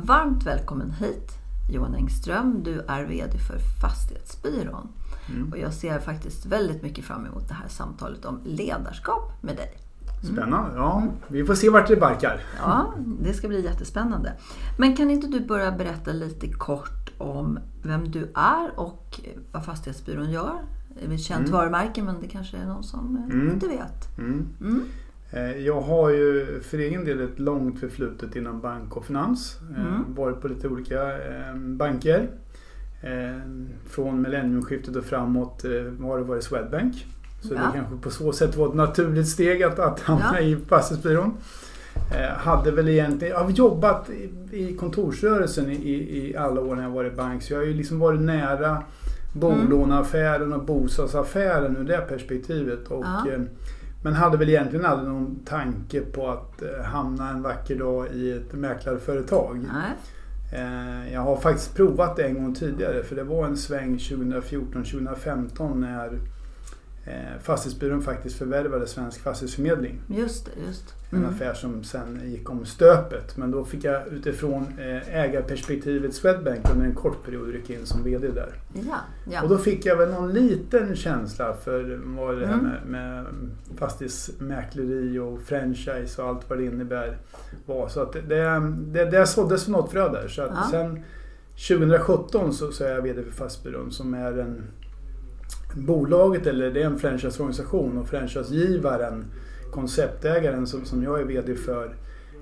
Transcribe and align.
Varmt 0.00 0.46
välkommen 0.46 0.90
hit 0.90 1.32
Johan 1.70 1.94
Engström. 1.94 2.62
Du 2.62 2.80
är 2.80 3.04
VD 3.04 3.38
för 3.38 3.58
Fastighetsbyrån. 3.80 4.88
Mm. 5.28 5.52
Och 5.52 5.58
jag 5.58 5.74
ser 5.74 5.98
faktiskt 5.98 6.46
väldigt 6.46 6.82
mycket 6.82 7.04
fram 7.04 7.26
emot 7.26 7.48
det 7.48 7.54
här 7.54 7.68
samtalet 7.68 8.24
om 8.24 8.40
ledarskap 8.44 9.42
med 9.42 9.56
dig. 9.56 9.78
Mm. 10.22 10.36
Spännande. 10.36 10.76
Ja, 10.76 11.02
vi 11.28 11.44
får 11.44 11.54
se 11.54 11.68
vart 11.70 11.88
det 11.88 11.96
barkar. 11.96 12.40
Ja, 12.58 12.94
det 13.20 13.34
ska 13.34 13.48
bli 13.48 13.64
jättespännande. 13.64 14.32
Men 14.78 14.96
kan 14.96 15.10
inte 15.10 15.26
du 15.26 15.40
börja 15.40 15.72
berätta 15.72 16.12
lite 16.12 16.48
kort 16.48 17.10
om 17.18 17.58
vem 17.82 18.10
du 18.10 18.32
är 18.34 18.78
och 18.78 19.20
vad 19.52 19.64
Fastighetsbyrån 19.64 20.30
gör? 20.30 20.64
Det 20.94 21.04
är 21.04 21.14
ett 21.14 21.20
känt 21.20 21.48
mm. 21.48 21.52
varumärke 21.52 22.02
men 22.02 22.20
det 22.20 22.28
kanske 22.28 22.56
är 22.56 22.66
någon 22.66 22.84
som 22.84 23.16
mm. 23.16 23.50
inte 23.50 23.68
vet. 23.68 24.18
Mm. 25.34 25.44
mm. 25.44 25.56
Eh, 25.56 25.66
jag 25.66 25.80
har 25.80 26.10
ju 26.10 26.60
för 26.62 26.78
egen 26.78 27.04
del 27.04 27.20
ett 27.20 27.38
långt 27.38 27.80
förflutet 27.80 28.36
inom 28.36 28.60
bank 28.60 28.96
och 28.96 29.06
finans. 29.06 29.58
Eh, 29.76 29.86
mm. 29.86 30.14
Varit 30.14 30.40
på 30.40 30.48
lite 30.48 30.68
olika 30.68 31.12
eh, 31.12 31.54
banker. 31.56 32.28
Från 33.86 34.22
millenniumskiftet 34.22 34.96
och 34.96 35.04
framåt 35.04 35.62
har 36.02 36.18
det 36.18 36.24
varit 36.24 36.44
Swedbank. 36.44 37.06
Så 37.40 37.54
ja. 37.54 37.60
det 37.60 37.78
kanske 37.78 37.96
på 37.96 38.10
så 38.10 38.32
sätt 38.32 38.56
var 38.56 38.68
ett 38.68 38.74
naturligt 38.74 39.28
steg 39.28 39.62
att, 39.62 39.78
att 39.78 40.00
hamna 40.00 40.40
ja. 40.40 40.40
i 40.40 40.56
fastighetsbyrån. 40.56 41.34
hade 42.36 42.70
väl 42.70 42.88
egentligen, 42.88 43.34
jag 43.34 43.44
har 43.44 43.50
jobbat 43.50 44.10
i, 44.10 44.30
i 44.56 44.76
kontorsrörelsen 44.76 45.70
i, 45.70 45.92
i, 45.92 46.36
alla 46.36 46.60
år 46.60 46.76
när 46.76 46.82
jag 46.82 46.90
varit 46.90 47.16
bank. 47.16 47.42
Så 47.42 47.52
jag 47.52 47.58
har 47.58 47.66
ju 47.66 47.74
liksom 47.74 47.98
varit 47.98 48.20
nära 48.20 48.82
bolåneaffären 49.32 50.52
och 50.52 50.64
bostadsaffären 50.64 51.76
ur 51.76 51.84
det 51.84 52.04
perspektivet. 52.08 52.88
Och, 52.88 53.04
ja. 53.04 53.38
Men 54.04 54.14
hade 54.14 54.36
väl 54.36 54.48
egentligen 54.48 54.84
aldrig 54.84 55.08
någon 55.08 55.44
tanke 55.44 56.00
på 56.00 56.30
att 56.30 56.62
eh, 56.62 56.84
hamna 56.84 57.30
en 57.30 57.42
vacker 57.42 57.76
dag 57.76 58.06
i 58.12 58.32
ett 58.32 58.52
mäklarföretag. 58.52 59.66
Nej. 59.72 59.92
Eh, 60.52 61.12
jag 61.12 61.20
har 61.20 61.36
faktiskt 61.36 61.76
provat 61.76 62.16
det 62.16 62.22
en 62.22 62.34
gång 62.34 62.54
tidigare 62.54 63.02
för 63.02 63.16
det 63.16 63.24
var 63.24 63.46
en 63.46 63.56
sväng 63.56 63.96
2014-2015 63.96 65.74
när 65.74 66.20
Fastighetsbyrån 67.42 68.02
faktiskt 68.02 68.38
förvärvade 68.38 68.86
Svensk 68.86 69.20
Fastighetsförmedling. 69.20 70.00
Just 70.08 70.44
det, 70.44 70.66
just. 70.66 70.94
Mm. 71.12 71.24
En 71.24 71.30
affär 71.30 71.54
som 71.54 71.84
sen 71.84 72.20
gick 72.24 72.50
om 72.50 72.64
stöpet. 72.64 73.36
Men 73.36 73.50
då 73.50 73.64
fick 73.64 73.84
jag 73.84 74.08
utifrån 74.08 74.66
eh, 74.78 75.16
ägarperspektivet 75.16 76.14
Swedbank 76.14 76.70
under 76.72 76.86
en 76.86 76.94
kort 76.94 77.24
period 77.24 77.48
rycka 77.48 77.72
in 77.72 77.86
som 77.86 78.04
VD 78.04 78.28
där. 78.28 78.52
Ja, 78.72 78.96
ja. 79.32 79.42
Och 79.42 79.48
då 79.48 79.58
fick 79.58 79.86
jag 79.86 79.96
väl 79.96 80.10
någon 80.10 80.32
liten 80.32 80.96
känsla 80.96 81.54
för 81.54 82.00
vad 82.04 82.38
det 82.38 82.46
här 82.46 82.54
mm. 82.54 82.66
med, 82.66 82.86
med 82.86 83.26
fastighetsmäkleri 83.76 85.18
och 85.18 85.40
franchise 85.40 86.22
och 86.22 86.28
allt 86.28 86.50
vad 86.50 86.58
det 86.58 86.64
innebär 86.64 87.18
var. 87.66 87.88
Så 87.88 88.00
att 88.00 88.12
det, 88.12 88.60
det, 88.92 89.04
det 89.04 89.26
såddes 89.26 89.68
något 89.68 89.92
frö 89.92 90.08
där. 90.08 90.28
Så 90.28 90.42
att 90.42 90.50
ja. 90.54 90.68
sen 90.70 91.04
2017 91.68 92.52
så, 92.52 92.72
så 92.72 92.84
är 92.84 92.94
jag 92.94 93.02
VD 93.02 93.22
för 93.22 93.30
Fastighetsbyrån 93.30 93.92
som 93.92 94.14
är 94.14 94.38
en 94.38 94.62
bolaget 95.74 96.46
eller 96.46 96.70
det 96.70 96.82
är 96.82 96.86
en 96.86 96.98
franchiseorganisation 96.98 97.98
och 97.98 98.08
franchisegivaren, 98.08 99.24
konceptägaren 99.70 100.66
som, 100.66 100.84
som 100.84 101.02
jag 101.02 101.20
är 101.20 101.24
VD 101.24 101.54
för, 101.54 101.96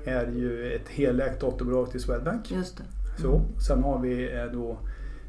är 0.04 0.26
ju 0.26 0.72
ett 0.72 0.88
helägt 0.88 1.40
dotterbolag 1.40 1.90
till 1.90 2.00
Swedbank. 2.00 2.50
Just 2.50 2.76
det. 2.76 2.84
Så, 3.22 3.40
sen 3.66 3.82
har 3.82 3.98
vi 3.98 4.36
eh, 4.36 4.44
då 4.44 4.78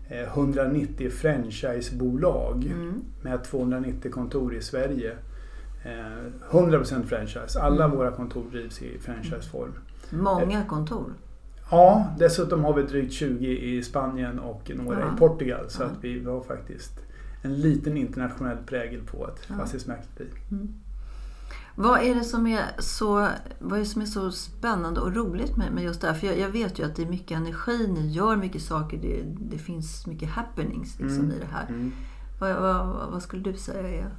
190 0.09 1.07
eh, 1.07 1.11
franchisebolag 1.11 2.65
mm. 2.65 3.01
med 3.21 3.43
290 3.43 4.11
kontor 4.11 4.55
i 4.55 4.61
Sverige. 4.61 5.15
100% 6.51 6.93
eh, 6.93 7.05
franchise. 7.05 7.59
Alla 7.59 7.85
mm. 7.85 7.97
våra 7.97 8.11
kontor 8.11 8.43
drivs 8.51 8.81
i 8.81 8.99
franchiseform. 8.99 9.73
Många 10.09 10.65
kontor? 10.65 11.13
Ja, 11.71 12.07
dessutom 12.19 12.63
har 12.63 12.73
vi 12.73 12.83
drygt 12.83 13.13
20 13.13 13.57
i 13.57 13.83
Spanien 13.83 14.39
och 14.39 14.71
några 14.75 14.99
ja. 14.99 15.13
i 15.15 15.19
Portugal. 15.19 15.69
Så 15.69 15.83
ja. 15.83 15.85
att 15.85 16.03
vi 16.03 16.23
har 16.23 16.41
faktiskt 16.41 16.99
en 17.45 17.61
liten 17.61 17.97
internationell 17.97 18.57
prägel 18.57 19.01
på 19.01 19.27
ett 19.27 19.41
ja. 19.47 19.55
fastighetsmäkleri. 19.55 20.29
Mm. 20.51 20.73
Vad 21.75 22.01
är 22.01 22.15
det 22.15 22.23
som 22.23 22.47
är 22.47 22.65
så, 22.79 23.29
vad 23.59 23.73
är 23.73 23.83
det 23.83 23.85
som 23.85 24.01
är 24.01 24.05
så 24.05 24.31
spännande 24.31 24.99
och 24.99 25.15
roligt 25.15 25.57
med, 25.57 25.73
med 25.73 25.83
just 25.83 26.01
det 26.01 26.07
här? 26.07 26.13
För 26.13 26.27
jag, 26.27 26.39
jag, 26.39 26.49
vet 26.49 26.79
ju 26.79 26.85
att 26.85 26.95
det 26.95 27.01
är 27.01 27.09
mycket 27.09 27.37
energi, 27.37 27.87
ni 27.87 28.11
gör 28.11 28.35
mycket 28.35 28.61
saker, 28.61 28.97
det, 28.97 29.23
det 29.25 29.57
finns 29.57 30.07
mycket 30.07 30.29
happenings 30.29 30.99
liksom 30.99 31.23
mm. 31.23 31.31
i 31.31 31.39
det 31.39 31.45
här. 31.45 31.67
Mm. 31.67 31.91
Vad, 32.39 32.55
vad, 32.55 33.11
vad, 33.11 33.23
skulle 33.23 33.43
du 33.43 33.57
säga 33.57 33.87
är, 33.87 34.15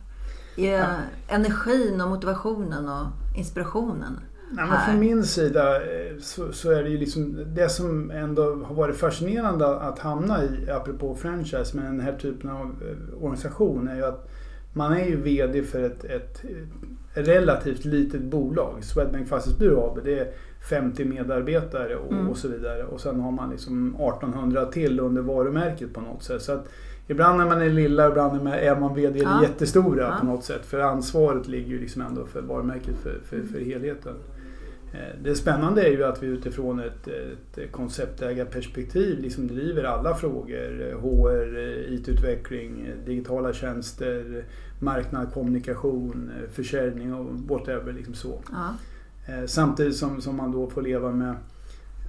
är 0.57 0.79
ja. 0.79 0.97
energin 1.29 2.01
och 2.01 2.09
motivationen 2.09 2.89
och 2.89 3.07
inspirationen? 3.37 4.21
Nej, 4.57 4.67
men 4.67 4.81
från 4.87 5.01
min 5.01 5.25
sida 5.25 5.77
eh, 5.77 6.19
så, 6.21 6.53
så, 6.53 6.71
är 6.71 6.83
det 6.83 6.89
ju 6.89 6.99
liksom 6.99 7.45
det 7.55 7.69
som 7.69 8.11
ändå 8.11 8.43
har 8.43 8.75
varit 8.75 8.97
fascinerande 8.97 9.67
att 9.67 9.99
hamna 9.99 10.45
i, 10.45 10.71
apropå 10.71 11.15
franchise, 11.15 11.77
med 11.77 11.85
den 11.85 12.01
här 12.01 12.13
typen 12.13 12.51
av 12.51 12.61
eh, 12.61 13.25
organisation 13.25 13.89
är 13.89 13.97
ju 13.97 14.05
att 14.05 14.31
man 14.73 14.93
är 14.93 15.07
ju 15.07 15.17
VD 15.17 15.63
för 15.63 15.83
ett, 15.83 16.05
ett, 16.05 16.45
ett 17.15 17.29
relativt 17.29 17.85
litet 17.85 18.23
bolag. 18.23 18.85
Swedbank 18.85 19.29
Fastighetsbyrå 19.29 19.91
AB, 19.91 20.05
det 20.05 20.19
är 20.19 20.33
50 20.71 21.05
medarbetare 21.05 21.97
och, 21.97 22.13
mm. 22.13 22.29
och, 22.29 22.37
så 22.37 22.49
vidare. 22.49 22.85
Och 22.85 23.01
sen 23.01 23.21
har 23.21 23.31
man 23.31 23.51
liksom 23.51 23.89
1800 23.95 24.67
till 24.67 25.01
under 25.01 25.23
varumärket 25.23 25.95
på 25.95 26.01
något 26.01 26.23
sätt. 26.23 26.43
Så 26.43 26.53
att 26.53 26.69
Ibland 27.07 27.39
när 27.39 27.47
man 27.47 27.63
är 27.63 27.71
lilla, 27.71 28.09
ibland 28.09 28.49
är 28.49 28.81
man 28.81 28.95
VD 28.95 29.19
ja. 29.19 29.43
jättestora 29.43 30.03
ja. 30.03 30.17
på 30.21 30.27
något 30.27 30.45
sätt. 30.45 30.67
För 30.67 30.81
ansvaret 30.81 31.49
ligger 31.49 31.71
ju 31.71 31.81
liksom 31.81 32.03
ändå 32.03 32.27
för 32.27 32.43
varumärket, 32.43 32.97
för, 33.03 33.21
för, 33.25 33.43
för 33.43 33.59
helheten. 33.59 34.15
Eh, 34.95 35.23
det 35.23 35.35
spännande 35.35 35.83
är 35.83 35.91
ju 35.91 36.05
att 36.05 36.23
vi 36.23 36.27
utifrån 36.27 36.81
ett, 36.81 37.09
ett 37.09 37.73
konceptägarperspektiv 37.73 39.21
liksom 39.21 39.47
driver 39.47 39.85
alla 39.85 40.15
frågor. 40.15 40.95
HR, 41.01 41.57
IT-utveckling, 41.93 42.91
digitala 43.07 43.53
tjänster, 43.53 44.45
marknad, 44.79 45.33
kommunikation, 45.33 46.31
försäljning 46.53 47.15
och 47.15 47.27
whatever. 47.49 47.93
Liksom 47.93 48.15
så. 48.15 48.41
Ja. 48.53 48.75
Eh, 49.27 49.47
samtidigt 49.47 49.97
som, 49.97 50.21
som 50.21 50.37
man 50.37 50.53
då 50.53 50.71
får 50.71 50.83
leva 50.83 51.13
med 51.13 51.35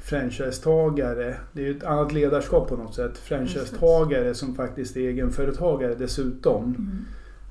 franchisetagare. 0.03 1.35
Det 1.53 1.61
är 1.61 1.65
ju 1.65 1.77
ett 1.77 1.83
annat 1.83 2.13
ledarskap 2.13 2.69
på 2.69 2.75
något 2.75 2.95
sätt. 2.95 3.17
Franchisetagare 3.17 4.33
som 4.33 4.55
faktiskt 4.55 4.97
är 4.97 5.01
egenföretagare 5.01 5.95
dessutom. 5.95 6.63
Mm. 6.63 7.05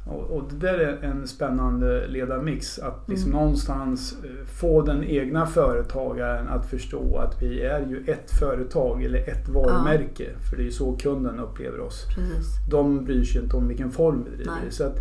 Och, 0.07 0.43
det 0.51 0.57
där 0.57 0.79
är 0.79 1.03
en 1.03 1.27
spännande 1.27 2.07
ledarmix. 2.07 2.79
Att 2.79 3.09
liksom 3.09 3.31
mm. 3.31 3.43
någonstans 3.43 4.17
eh, 4.25 4.47
få 4.47 4.83
den 4.83 5.05
egna 5.05 5.47
företagaren 5.47 6.49
att 6.49 6.67
förstå 6.67 7.19
att 7.19 7.43
vi 7.43 7.63
är 7.63 7.81
ju 7.81 8.05
ett 8.07 8.31
företag 8.31 9.05
eller 9.05 9.19
ett 9.19 9.49
varumärke. 9.49 10.31
Ja. 10.33 10.49
För 10.51 10.57
det 10.57 10.63
är 10.63 10.65
ju 10.65 10.71
så 10.71 10.97
kunden 10.97 11.39
upplever 11.41 11.81
oss. 11.81 12.07
Precis. 12.15 12.47
De 12.71 13.05
bryr 13.05 13.25
sig 13.25 13.43
inte 13.43 13.57
om 13.57 13.69
vilken 13.69 13.91
form 13.91 14.25
vi 14.31 14.37
driver 14.37 14.71
Så 14.71 14.85
att 14.85 14.97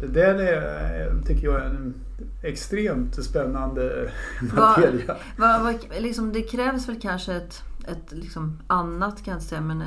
det 0.00 0.06
där 0.06 0.34
är, 0.34 1.22
tycker 1.26 1.44
jag 1.44 1.62
är 1.62 1.66
en 1.66 1.94
extremt 2.42 3.24
spännande 3.24 4.10
materia. 4.54 5.16
Va, 5.36 5.58
va, 5.62 5.74
liksom, 5.98 6.32
det 6.32 6.42
krävs 6.42 6.88
väl 6.88 7.00
kanske 7.00 7.34
ett, 7.34 7.62
ett 7.88 8.12
liksom 8.12 8.62
annat, 8.66 9.24
kan 9.24 9.34
jag 9.34 9.42
säga, 9.42 9.60
men 9.60 9.82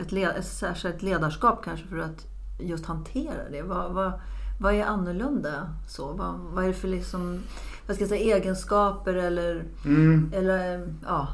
ett, 0.00 0.12
led, 0.12 0.30
ett 0.38 0.44
särskilt 0.44 1.02
ledarskap 1.02 1.64
kanske 1.64 1.86
för 1.86 1.98
att 1.98 2.26
just 2.68 2.86
hantera 2.86 3.48
det? 3.50 3.62
Vad, 3.62 3.92
vad, 3.92 4.12
vad 4.60 4.74
är 4.74 4.84
annorlunda? 4.84 5.68
Så, 5.88 6.12
vad, 6.12 6.34
vad 6.54 6.64
är 6.64 6.68
det 6.68 6.74
för 6.74 6.88
liksom, 6.88 7.40
vad 7.86 7.96
ska 7.96 8.02
jag 8.02 8.08
säga, 8.08 8.36
egenskaper 8.36 9.14
eller, 9.14 9.64
mm. 9.84 10.30
eller 10.34 10.88
ja, 11.06 11.28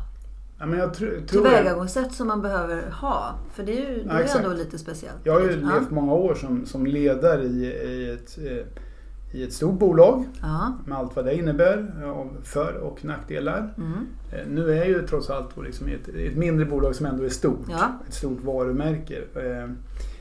Ja, 0.61 0.67
men 0.67 0.79
jag 0.79 0.91
tr- 0.91 1.27
tillvägagångssätt 1.27 2.13
som 2.13 2.27
man 2.29 2.43
behöver 2.43 2.91
ha. 2.91 3.35
För 3.53 3.63
det 3.63 3.73
är 3.73 3.91
ju, 3.91 3.97
det 3.97 4.05
Ja, 4.09 4.13
är 4.13 4.21
exakt. 4.25 4.45
ändå 4.45 4.57
lite 4.57 4.79
speciellt. 4.79 5.19
Jag 5.23 5.33
har 5.33 5.41
ju 5.41 5.51
Ja. 5.63 5.75
levt 5.75 5.91
många 5.91 6.13
år 6.13 6.35
som, 6.35 6.67
som 6.67 6.87
ledare 6.87 7.43
i, 7.45 7.65
i, 7.65 8.11
ett, 8.11 8.39
eh, 8.39 9.39
i 9.41 9.43
ett 9.45 9.53
stort 9.53 9.79
bolag 9.79 10.25
Ja. 10.43 10.73
med 10.87 10.99
allt 10.99 11.17
vad 11.17 11.25
det 11.25 11.35
innebär 11.35 12.05
av 12.05 12.37
för 12.45 12.75
och 12.75 13.05
nackdelar. 13.05 13.75
Mm. 13.77 13.93
Eh, 14.33 14.47
Nu 14.49 14.71
är 14.73 14.77
jag 14.77 14.89
ju 14.89 15.07
trots 15.07 15.31
allt 15.31 15.57
liksom 15.65 15.89
i 15.89 15.95
ett, 15.95 16.09
ett 16.09 16.37
mindre 16.37 16.67
bolag 16.67 16.95
som 16.95 17.07
ändå 17.07 17.25
är 17.25 17.29
stort. 17.29 17.67
Ett 18.09 18.15
stort 18.15 18.41
varumärke. 18.45 19.23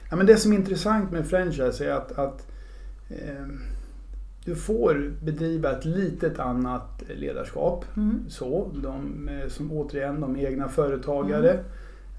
Ja, 0.10 0.16
men 0.16 0.26
det 0.26 0.38
som 0.38 0.54
är 0.54 0.56
intressant 0.58 1.12
med 1.12 1.28
franchise 1.28 1.86
är 1.86 1.92
att, 1.92 2.12
att 2.20 2.48
eh, 3.10 3.46
du 4.46 4.56
får 4.56 5.12
bedriva 5.24 5.72
ett 5.72 5.86
litet 5.86 6.40
annat 6.40 7.04
ledarskap. 7.16 7.86
Mm. 7.98 8.20
Så, 8.30 8.72
de, 8.84 9.30
eh, 9.30 9.48
som 9.50 9.72
återigen, 9.72 10.22
de 10.22 10.36
är 10.36 10.46
egna 10.48 10.68
företagare. 10.70 11.50
Mm. 11.52 11.64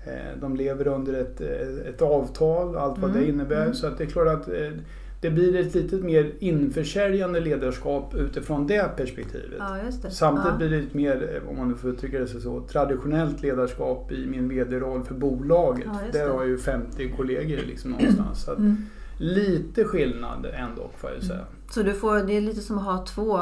Eh, 0.05 0.41
De 0.41 0.57
lever 0.57 0.87
under 0.89 1.15
ett, 1.21 1.41
eh, 1.41 1.89
ett 1.95 2.03
avtal, 2.03 2.77
allt 2.77 2.99
vad 2.99 3.11
Mm, 3.11 3.23
det 3.23 3.29
innebär. 3.29 3.63
mm. 3.63 3.75
Så 3.75 3.87
att 3.87 3.99
det 3.99 4.05
är 4.05 4.09
klart 4.09 4.29
att 4.29 4.49
eh, 4.49 4.71
det 5.21 5.31
blir 5.31 5.57
ett 5.57 5.75
lite 5.75 5.97
mer 5.97 6.33
införsäljande 6.39 7.41
ledarskap 7.41 8.15
utifrån 8.15 8.67
det 8.67 8.97
perspektivet. 8.97 9.55
ja, 9.59 9.77
det. 10.03 10.11
Samtidigt 10.11 10.51
ja. 10.51 10.57
blir 10.57 10.71
det 10.71 10.77
ett 10.79 10.95
mer, 10.95 11.43
om 11.49 11.57
man 11.57 11.69
nu 11.69 11.75
får 11.75 11.91
uttrycka 11.91 12.19
det 12.19 12.27
så, 12.27 12.61
traditionellt 12.61 13.43
ledarskap 13.43 14.13
i 14.13 14.27
min 14.27 14.49
VD-roll 14.49 15.05
för 15.05 15.15
bolaget. 15.15 15.85
Ja, 15.87 16.01
Där 16.13 16.25
det. 16.27 16.33
har 16.33 16.41
jag 16.41 16.49
ju 16.49 16.59
50 16.59 17.13
kollegor 17.17 17.67
liksom 17.67 17.91
någonstans. 17.91 18.43
Så 18.45 18.53
Mm. 18.55 18.77
Lite 19.21 19.85
skillnad 19.85 20.47
ändå 20.55 20.91
får 20.97 21.11
jag 21.11 21.19
ju 21.21 21.27
säga. 21.27 21.45
Så 21.71 21.83
du 21.83 21.95
får, 21.95 22.17
det 22.17 22.37
är 22.37 22.41
lite 22.41 22.61
som 22.61 22.79
att 22.79 22.85
ha 22.85 23.07
två, 23.07 23.41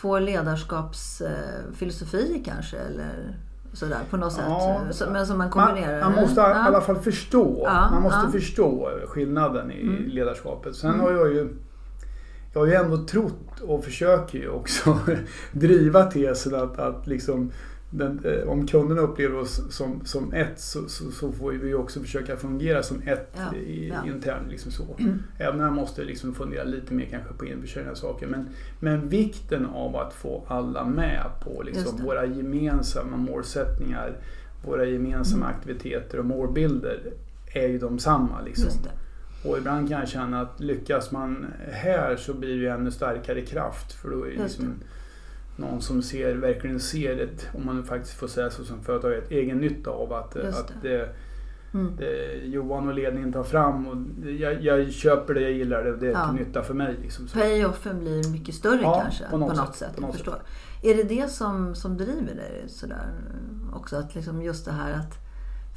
två 0.00 0.18
ledarskapsfilosofier 0.18 2.44
kanske? 2.44 2.76
Eller 2.76 3.36
sådär 3.72 3.98
på 4.10 4.16
något 4.16 4.34
Ja. 4.48 4.80
sätt. 4.92 5.08
Men 5.12 5.26
som 5.26 5.38
man 5.38 5.50
Man, 5.54 5.66
kombinerar? 5.66 6.00
man 6.00 6.12
eller? 6.12 6.22
måste 6.22 6.40
i 6.40 6.44
Ja. 6.44 6.54
alla 6.54 6.80
fall 6.80 6.96
förstå. 6.96 7.62
Ja, 7.64 7.88
man 7.92 8.02
måste 8.02 8.30
förstå 8.32 8.90
skillnaden 9.06 9.70
i 9.70 9.82
Mm. 9.82 10.04
ledarskapet. 10.08 10.74
Sen 10.76 10.90
Mm. 10.90 11.00
har 11.00 11.12
jag 11.12 11.28
ju 11.32 11.48
jag 12.52 12.60
har 12.60 12.66
ju 12.66 12.74
ändå 12.74 12.96
trott 12.96 13.60
och 13.62 13.84
försöker 13.84 14.38
ju 14.38 14.48
också 14.48 14.98
driva 15.52 16.02
tesen 16.04 16.54
att, 16.54 16.78
att 16.78 17.06
liksom 17.06 17.50
den, 17.90 18.24
eh, 18.24 18.48
om 18.48 18.66
kunderna 18.66 19.00
upplever 19.00 19.38
oss 19.38 19.60
som, 19.74 20.00
som 20.04 20.32
ett 20.32 20.60
så, 20.60 20.88
så, 20.88 21.10
så 21.10 21.32
får 21.32 21.52
vi 21.52 21.74
också 21.74 22.00
försöka 22.00 22.36
fungera 22.36 22.82
som 22.82 23.02
ett 23.06 23.36
Ja, 23.36 23.54
i, 23.56 23.88
ja. 23.88 24.12
internt. 24.12 24.50
Liksom 24.50 24.72
så. 24.72 24.96
Mm. 24.98 25.22
Även 25.38 25.54
om 25.60 25.66
jag 25.66 25.72
måste 25.74 26.04
liksom 26.04 26.34
fundera 26.34 26.64
lite 26.64 26.94
mer 26.94 27.06
kanske 27.10 27.34
på 27.34 27.44
av 27.44 27.94
saker. 27.94 28.26
Men, 28.26 28.48
men 28.80 29.08
vikten 29.08 29.66
av 29.66 29.96
att 29.96 30.12
få 30.14 30.44
alla 30.48 30.84
med 30.84 31.24
på 31.44 31.62
liksom 31.62 31.96
det. 31.96 32.02
våra 32.02 32.26
gemensamma 32.26 33.16
målsättningar, 33.16 34.16
våra 34.64 34.84
gemensamma 34.84 35.44
Mm. 35.46 35.56
aktiviteter 35.56 36.18
och 36.18 36.24
målbilder 36.24 37.00
är 37.54 37.68
ju 37.68 37.78
de 37.78 37.98
samma. 37.98 38.40
Liksom. 38.42 38.70
Det. 38.82 39.48
Och 39.48 39.58
ibland 39.58 39.88
kan 39.88 39.98
jag 40.00 40.08
känna 40.08 40.40
att 40.40 40.60
lyckas 40.60 41.10
man 41.12 41.46
här 41.72 42.16
så 42.16 42.34
blir 42.34 42.60
det 42.62 42.68
ännu 42.70 42.90
starkare 42.90 43.40
kraft. 43.40 43.92
För 43.92 44.10
då 44.10 44.26
är 44.26 44.30
det 44.30 44.42
liksom 44.42 44.74
någon 45.56 45.80
som 45.82 46.02
ser, 46.02 46.34
verkligen 46.34 46.80
ser 46.80 47.18
ett, 47.18 47.48
om 47.54 47.66
man 47.66 47.84
faktiskt 47.84 48.14
får 48.14 48.28
säga 48.28 48.50
så 48.50 48.64
som 48.64 48.82
företag, 48.82 49.12
ett 49.14 49.30
egen 49.30 49.58
nytta 49.58 49.90
av 49.90 50.12
att, 50.12 50.36
Just 50.44 50.58
att 50.60 50.72
det. 50.82 50.88
det, 50.88 51.08
Mm. 51.74 51.96
det 51.96 52.34
Johan 52.46 52.88
och 52.88 52.94
ledningen 52.94 53.32
tar 53.32 53.42
fram. 53.42 53.86
Och 53.86 53.96
det- 53.96 54.30
jag, 54.32 54.62
jag 54.62 54.92
köper 54.92 55.34
det, 55.34 55.40
jag 55.40 55.52
gillar 55.52 55.84
det 55.84 55.92
och 55.92 55.98
det 55.98 56.06
är 56.06 56.10
Ja. 56.12 56.28
till 56.28 56.46
nytta 56.46 56.62
för 56.62 56.74
mig. 56.74 56.96
Liksom. 57.02 57.26
Payoffen 57.26 57.98
blir 58.00 58.28
mycket 58.32 58.54
större 58.54 58.80
Ja, 58.82 59.00
kanske 59.02 59.24
på 59.24 59.30
på 59.30 59.36
något 59.36 59.56
något, 59.56 59.66
sätt, 59.66 59.76
sätt. 59.76 59.94
på 59.96 60.00
något 60.00 60.12
förstår. 60.14 60.42
Är 60.82 60.94
det 60.94 61.02
det 61.02 61.30
som, 61.30 61.74
som 61.74 61.96
driver 61.96 62.34
dig 62.34 62.64
sådär 62.68 63.12
också? 63.74 63.96
Att 63.96 64.14
liksom 64.14 64.42
just 64.42 64.64
det 64.64 64.72
här 64.72 64.92
att 64.92 65.14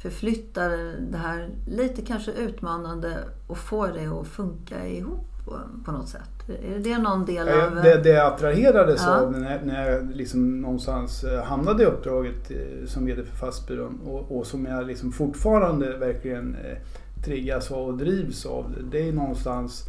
förflytta 0.02 0.68
det 1.10 1.16
här 1.18 1.48
lite 1.66 2.02
kanske 2.02 2.32
utmanande 2.32 3.18
och 3.46 3.58
få 3.58 3.86
det 3.86 4.06
att 4.06 4.26
funka 4.26 4.86
ihop 4.86 5.26
på, 5.44 5.60
på 5.84 5.92
något 5.92 6.08
sätt? 6.08 6.30
Är 6.48 6.78
det 6.78 6.98
någon 6.98 7.24
del 7.24 7.46
Ja, 7.46 7.66
av... 7.66 7.74
Det, 7.74 8.02
det 8.02 8.08
jag 8.08 8.26
attraherades 8.32 9.02
Ja. 9.06 9.20
av 9.20 9.32
när, 9.32 9.60
när 9.64 9.90
jag 9.90 10.10
liksom 10.10 10.60
någonstans 10.60 11.24
eh, 11.24 11.42
hamnade 11.44 11.82
i 11.82 11.86
uppdraget 11.86 12.50
eh, 12.50 12.86
som 12.86 13.06
VD 13.06 13.22
för 13.24 13.36
Fastbyrån 13.36 14.00
och, 14.04 14.38
och 14.38 14.46
som 14.46 14.64
jag 14.66 14.86
liksom 14.86 15.12
fortfarande 15.12 15.96
verkligen 15.96 16.54
eh, 16.54 16.78
triggas 17.24 17.70
av 17.70 17.86
och 17.86 17.96
drivs 17.98 18.46
av. 18.46 18.74
Det 18.90 19.08
är 19.08 19.12
någonstans 19.12 19.84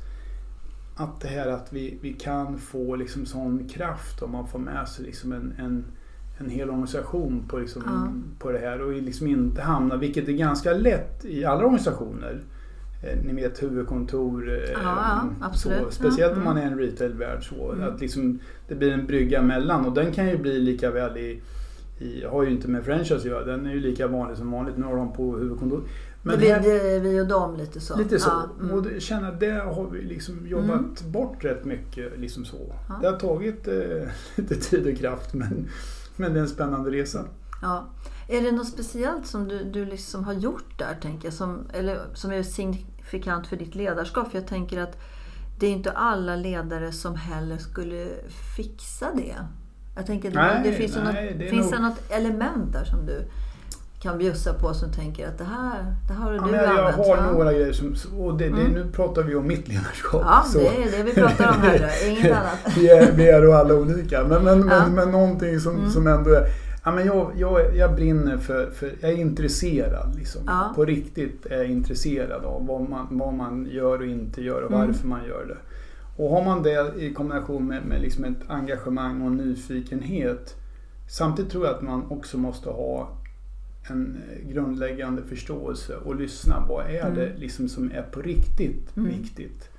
att 0.98 1.22
det 1.22 1.28
här 1.28 1.48
att 1.48 1.74
vi, 1.74 1.98
vi 2.02 2.14
kan 2.14 2.58
få 2.58 2.96
liksom 2.96 3.26
sån 3.26 3.68
kraft 3.68 4.22
om 4.22 4.32
man 4.32 4.48
får 4.48 4.60
med 4.60 4.88
sig 4.90 5.06
liksom 5.06 5.32
en, 5.32 5.54
en, 5.60 5.86
en 6.38 6.50
hel 6.50 6.70
organisation 6.70 7.44
på, 7.50 7.58
liksom, 7.58 7.84
Ja. 7.86 8.08
på 8.40 8.52
det 8.52 8.60
här 8.60 8.82
och 8.82 8.94
liksom 8.94 9.28
inte 9.28 9.62
hamna, 9.62 9.98
vilket 9.98 10.28
är 10.28 10.32
ganska 10.34 10.74
lätt 10.74 11.26
i 11.26 11.46
alla 11.46 11.64
organisationer. 11.64 12.42
Eh, 13.06 13.18
Ni 13.24 13.34
vet 13.42 13.64
huvudkontor. 13.64 14.50
eh, 14.50 14.72
Ja, 14.84 15.22
absolut. 15.42 15.84
Så, 15.86 15.92
speciellt 15.92 16.32
Ja, 16.34 16.38
om 16.38 16.44
man 16.44 16.58
är 16.58 16.62
mm. 16.62 16.74
en 16.74 16.80
retailvärld. 16.80 17.44
Så, 17.50 17.72
Mm. 17.72 17.94
att 17.94 18.02
liksom, 18.02 18.40
det 18.68 18.76
blir 18.76 18.92
en 18.92 19.06
brygga 19.08 19.42
mellan 19.42 19.86
och 19.86 19.94
den 19.94 20.12
kan 20.12 20.28
ju 20.30 20.38
bli 20.38 20.60
lika 20.60 20.92
väl 20.92 21.18
i, 21.18 21.42
i 22.00 22.24
har 22.26 22.44
ju 22.44 22.52
inte 22.52 22.68
med 22.68 22.84
franchise 22.86 23.16
att 23.16 23.26
göra. 23.26 23.46
Den 23.46 23.66
är 23.66 23.72
ju 23.74 23.80
lika 23.80 24.08
vanlig 24.08 24.38
som 24.38 24.52
vanligt. 24.52 24.78
Nu 24.78 24.86
har 24.86 24.96
de 24.96 25.14
på 25.14 25.38
huvudkontor. 25.38 25.78
det 26.24 26.30
Men 26.30 26.38
blir 26.38 26.54
här, 26.54 26.62
det, 26.62 27.00
vi 27.00 27.22
och 27.22 27.28
dem 27.28 27.56
lite 27.58 27.80
så. 27.80 27.98
lite 27.98 28.20
så. 28.20 28.30
Ja, 28.30 28.50
mm. 28.64 28.76
Och 28.76 28.84
det- 28.84 29.12
att 29.28 29.40
det 29.40 29.52
har 29.52 29.90
vi 29.92 30.02
liksom 30.02 30.48
jobbat 30.48 31.04
bort 31.04 31.44
rätt 31.44 31.66
mycket. 31.66 32.20
Liksom 32.20 32.46
så. 32.46 32.74
Ja. 32.90 32.96
Det 33.02 33.08
har 33.08 33.18
tagit 33.20 33.68
eh, 33.68 34.08
lite 34.36 34.56
tid 34.56 34.88
och 34.88 34.98
kraft 35.00 35.34
men, 35.34 35.68
men 36.16 36.34
det 36.34 36.40
är 36.40 36.42
en 36.42 36.50
spännande 36.50 36.92
resa. 36.92 37.20
Ja. 37.62 37.86
Är 38.28 38.42
det 38.42 38.52
något 38.52 38.68
speciellt 38.68 39.26
som 39.28 39.48
du, 39.48 39.64
du 39.64 39.86
liksom 39.86 40.24
har 40.24 40.34
gjort 40.34 40.80
där, 40.80 40.98
tänker 41.02 41.26
jag, 41.28 41.34
som, 41.34 41.60
eller 41.74 41.98
som 42.14 42.32
är 42.32 42.44
signifikant 43.12 43.48
för 43.48 43.56
ditt 43.58 43.76
ledarskap? 43.76 44.32
För 44.32 44.38
jag 44.38 44.48
tänker 44.48 44.82
att 44.82 44.98
det 45.60 45.68
är 45.68 45.72
inte 45.72 45.92
alla 45.92 46.36
ledare 46.36 46.92
som 46.92 47.16
heller 47.16 47.58
skulle 47.58 48.08
fixa 48.56 49.06
det. 49.16 49.36
Jag 49.96 50.06
tänker 50.06 50.30
att 50.30 50.36
Nej, 50.36 50.62
det 50.64 50.72
finns, 50.74 50.96
nej, 50.96 51.04
något, 51.32 51.40
det 51.40 51.48
finns 51.50 51.72
nog- 51.72 51.82
något 51.82 52.12
element 52.12 52.74
där 52.74 52.84
som 52.86 53.06
du 53.06 53.28
kan 54.02 54.18
bjussa 54.18 54.54
på 54.54 54.74
som 54.74 54.92
tänker 54.92 55.28
att 55.28 55.38
det 55.38 55.44
här, 55.44 55.96
det 56.08 56.14
har 56.14 56.32
du 56.32 56.38
Ja, 56.38 56.42
men 56.46 56.54
jag 56.54 56.70
använt. 56.70 56.96
har 56.98 57.18
ja. 57.18 57.32
några 57.32 57.54
grejer 57.54 57.74
som, 57.74 57.96
och 58.20 58.38
det, 58.38 58.44
det, 58.50 58.62
Mm. 58.62 58.72
nu 58.72 58.92
pratar 58.92 59.24
vi 59.24 59.36
om 59.36 59.48
mitt 59.48 59.68
ledarskap. 59.68 60.22
Ja, 60.26 60.44
så. 60.48 60.60
det 60.60 60.68
är 60.84 60.92
det 60.98 61.04
vi 61.04 61.14
pratar 61.14 61.50
om 61.50 61.62
här. 61.62 61.92
Inget 62.10 62.32
annat. 62.38 62.78
vi, 62.78 62.90
är, 62.90 63.12
vi 63.12 63.30
är 63.30 63.42
då 63.42 63.54
alla 63.54 63.74
olika. 63.74 64.24
Men, 64.24 64.44
men, 64.44 64.60
Ja. 64.60 64.80
men, 64.80 64.94
men 64.94 65.12
någonting 65.12 65.60
som, 65.60 65.76
Mm. 65.78 65.90
som 65.92 66.08
ändå 66.08 66.30
är... 66.30 66.44
Ja, 66.86 66.92
men 66.92 67.06
jag, 67.06 67.32
jag, 67.38 67.76
jag 67.78 67.96
brinner 67.96 68.38
för, 68.38 68.72
för... 68.72 68.94
Jag 69.02 69.12
är 69.12 69.16
intresserad. 69.18 70.16
Liksom. 70.16 70.42
Ja. 70.48 70.72
På 70.76 70.86
riktigt 70.86 71.46
är 71.46 71.58
jag 71.58 71.66
intresserad 71.68 72.46
av 72.46 72.68
vad 72.68 72.90
man, 72.90 73.08
vad 73.12 73.34
man 73.34 73.68
gör 73.72 74.00
och 74.00 74.06
inte 74.06 74.42
gör 74.42 74.62
och 74.62 74.72
Mm. 74.72 74.88
varför 74.88 75.08
man 75.08 75.26
gör 75.28 75.46
det. 75.46 75.58
Och 76.24 76.30
har 76.30 76.46
man 76.46 76.64
det 76.64 76.94
i 77.00 77.14
kombination 77.14 77.68
med, 77.68 77.86
med 77.86 78.02
liksom 78.02 78.24
ett 78.26 78.38
engagemang 78.48 79.22
och 79.22 79.28
en 79.28 79.38
nyfikenhet. 79.38 80.56
Samtidigt 81.10 81.52
tror 81.52 81.66
jag 81.66 81.76
att 81.76 81.82
man 81.82 82.06
också 82.10 82.38
måste 82.38 82.70
ha 82.70 83.18
en 83.90 84.18
grundläggande 84.50 85.22
förståelse 85.24 85.96
och 85.96 86.16
lyssna. 86.16 86.66
Vad 86.70 86.86
är 86.86 87.02
Mm. 87.02 87.16
det 87.16 87.32
liksom 87.38 87.68
som 87.70 87.92
är 87.92 88.02
på 88.02 88.22
riktigt 88.22 88.98
Mm. 88.98 89.10
viktigt? 89.12 89.70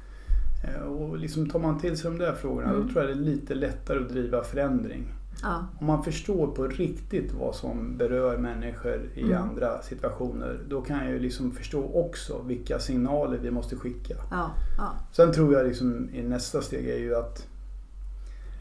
Eh, 0.65 0.83
Och 0.83 1.19
liksom 1.19 1.51
tar 1.51 1.59
man 1.59 1.79
till 1.81 1.97
sig 1.99 2.11
de 2.11 2.19
där 2.19 2.33
frågorna 2.35 2.69
Mm. 2.69 2.83
då 2.87 2.93
tror 2.93 3.05
jag 3.05 3.17
det 3.17 3.21
är 3.21 3.25
lite 3.25 3.55
lättare 3.55 3.99
att 3.99 4.09
driva 4.09 4.43
förändring. 4.45 5.05
Ja. 5.43 5.67
Om 5.81 5.87
man 5.87 6.05
förstår 6.05 6.47
på 6.47 6.67
riktigt 6.67 7.33
vad 7.33 7.55
som 7.55 7.97
berör 7.97 8.39
människor 8.39 9.11
i 9.15 9.23
Mm. 9.23 9.43
andra 9.43 9.83
situationer 9.83 10.61
då 10.69 10.81
kan 10.83 10.99
jag 11.05 11.09
ju 11.13 11.19
liksom 11.19 11.53
förstå 11.53 11.85
också 11.95 12.43
vilka 12.43 12.79
signaler 12.79 13.39
vi 13.39 13.51
måste 13.51 13.77
skicka. 13.77 14.15
Ja. 14.31 14.51
Ja. 14.79 14.93
Sen 15.13 15.33
tror 15.33 15.53
jag 15.55 15.67
liksom 15.67 16.11
i 16.13 16.23
nästa 16.23 16.61
steg 16.63 16.89
är 16.89 16.99
ju 16.99 17.15
att 17.17 17.47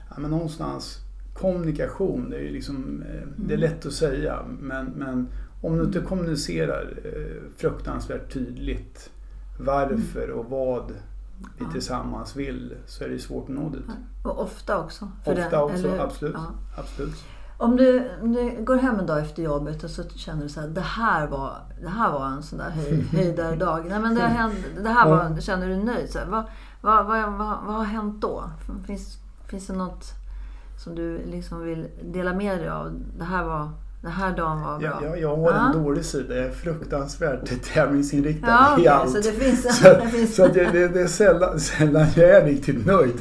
ja, 0.10 0.15
men 0.20 0.32
någonstans 0.32 0.98
kommunikation, 1.34 2.29
det 2.29 2.38
är 2.38 2.51
liksom, 2.51 3.03
eh, 3.03 3.27
det 3.38 3.53
är 3.53 3.58
Mm. 3.58 3.60
lätt 3.70 3.86
att 3.86 3.94
säga 3.94 4.39
men, 4.60 4.86
men 4.86 5.27
om 5.62 5.77
du 5.77 5.84
inte 5.84 6.00
kommunicerar 6.00 6.94
eh, 7.03 7.51
fruktansvärt 7.58 8.34
tydligt 8.34 9.10
varför 9.60 10.29
och 10.29 10.46
vad 10.50 10.91
vi 11.58 11.66
tillsammans 11.72 12.36
vill 12.36 12.74
så 12.86 13.04
är 13.04 13.10
det 13.10 13.20
svårt 13.20 13.44
att 13.44 13.56
nå 13.56 13.70
dit. 13.70 13.86
Och 14.24 14.42
ofta 14.42 14.80
också. 14.80 15.12
Ofta 15.20 15.34
den, 15.34 15.62
också, 15.62 15.88
eller 15.88 16.00
absolut. 16.00 16.36
Ja. 16.36 16.46
absolut. 16.78 17.16
Om 17.58 17.75
du, 17.75 18.12
om 18.22 18.34
du 18.34 18.64
går 18.64 18.75
hem 18.75 19.00
en 19.00 19.06
dag 19.06 19.20
efter 19.20 19.44
jobbet 19.44 19.84
och 19.84 19.90
så 19.90 20.04
känner 20.04 20.44
du 20.44 20.50
så 20.50 20.62
här, 20.62 20.68
det 20.68 20.82
här 20.82 21.28
var, 21.28 21.58
det 21.82 21.90
här 21.90 22.12
var 22.12 22.25
en 22.25 22.44
sån 22.44 22.60
där 22.60 22.70
höj, 22.70 23.02
höjdardag. 23.12 23.86
Nej, 23.90 24.00
men 24.00 24.16
det, 24.16 24.22
hänt, 24.22 24.56
det 24.84 24.90
här 24.90 25.10
var, 25.10 25.42
känner 25.42 25.68
du 25.68 25.75
nöjd? 25.75 26.10
Så 26.10 26.20
här, 26.20 26.25
vad, 26.25 26.44
vad, 26.82 27.06
vad, 27.06 27.34
vad, 27.34 27.58
vad 27.66 27.75
har 27.75 27.84
hänt 27.84 28.22
då? 28.22 28.50
Finns, 28.88 29.18
finns 29.48 29.68
det 29.68 29.74
något 29.74 30.06
som 30.84 30.96
du 30.96 31.25
liksom 31.25 31.64
vill 31.64 31.88
dela 32.04 32.34
med 32.34 32.60
dig 32.60 32.70
av? 32.70 32.92
Det 33.18 33.24
här 33.24 33.44
var, 33.44 33.70
Den 34.06 34.14
här 34.14 34.36
dagen 34.38 34.62
var 34.62 34.80
bra. 34.80 35.00
Jag, 35.02 35.12
jag, 35.12 35.20
jag 35.22 35.36
har 35.38 35.52
en 35.52 35.84
dålig 35.84 36.06
sida. 36.06 36.36
Jag 36.36 36.46
är 36.46 36.52
fruktansvärt 36.52 37.64
tävlingsinriktad 37.74 38.48
Ja, 38.48 38.70
i 38.72 38.82
okej, 38.82 38.88
allt. 38.88 39.10
så 39.12 39.18
det 39.18 39.32
finns... 39.32 39.80
Så, 39.80 39.84
det 40.04 40.08
finns 40.10 40.36
så 40.36 40.48
det, 40.48 40.88
det 40.88 41.02
är 41.02 41.08
sällan, 41.08 41.60
sällan 41.60 42.08
jag 42.16 42.30
är 42.30 42.46
riktigt 42.46 42.86
nöjd. 42.86 43.14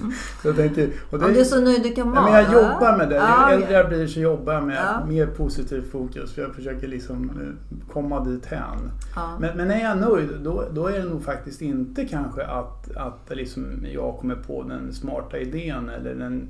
Så 0.43 0.49
jag 0.49 0.57
tänker, 0.57 0.91
och 1.11 1.19
det, 1.19 1.25
Om 1.25 1.33
du 1.33 1.41
är 1.41 1.45
så 1.45 1.61
nöjd 1.61 1.83
du 1.83 1.91
kan 1.95 2.11
vara. 2.11 2.23
men 2.25 2.33
jag 2.33 2.53
jobbar 2.53 2.97
med 2.99 3.09
det. 3.09 3.15
Ja, 3.15 3.51
Ju 3.51 3.55
äldre 3.57 3.73
jag 3.73 3.89
blir 3.89 4.07
så 4.07 4.21
jobbar 4.21 4.53
jag 4.53 4.63
med 4.65 4.77
Ja. 4.77 5.07
mer 5.07 5.27
positivt 5.27 5.91
fokus. 5.93 6.33
För 6.35 6.43
jag 6.43 6.55
försöker 6.55 6.89
liksom 6.89 7.31
eh, 7.31 7.77
komma 7.93 8.25
dit 8.25 8.47
hän. 8.47 8.91
Ja. 9.17 9.37
Men, 9.41 9.57
men 9.57 9.71
är 9.71 9.83
jag 9.85 9.99
nöjd 9.99 10.29
då, 10.43 10.65
då 10.73 10.87
är 10.87 10.99
det 10.99 11.05
nog 11.05 11.25
faktiskt 11.25 11.63
inte 11.63 12.05
kanske 12.05 12.45
att, 12.47 12.97
att 12.97 13.37
liksom 13.37 13.87
jag 13.93 14.17
kommer 14.21 14.35
på 14.37 14.63
den 14.63 14.93
smarta 14.93 15.39
idén 15.39 15.89
eller 15.89 16.15
den 16.15 16.49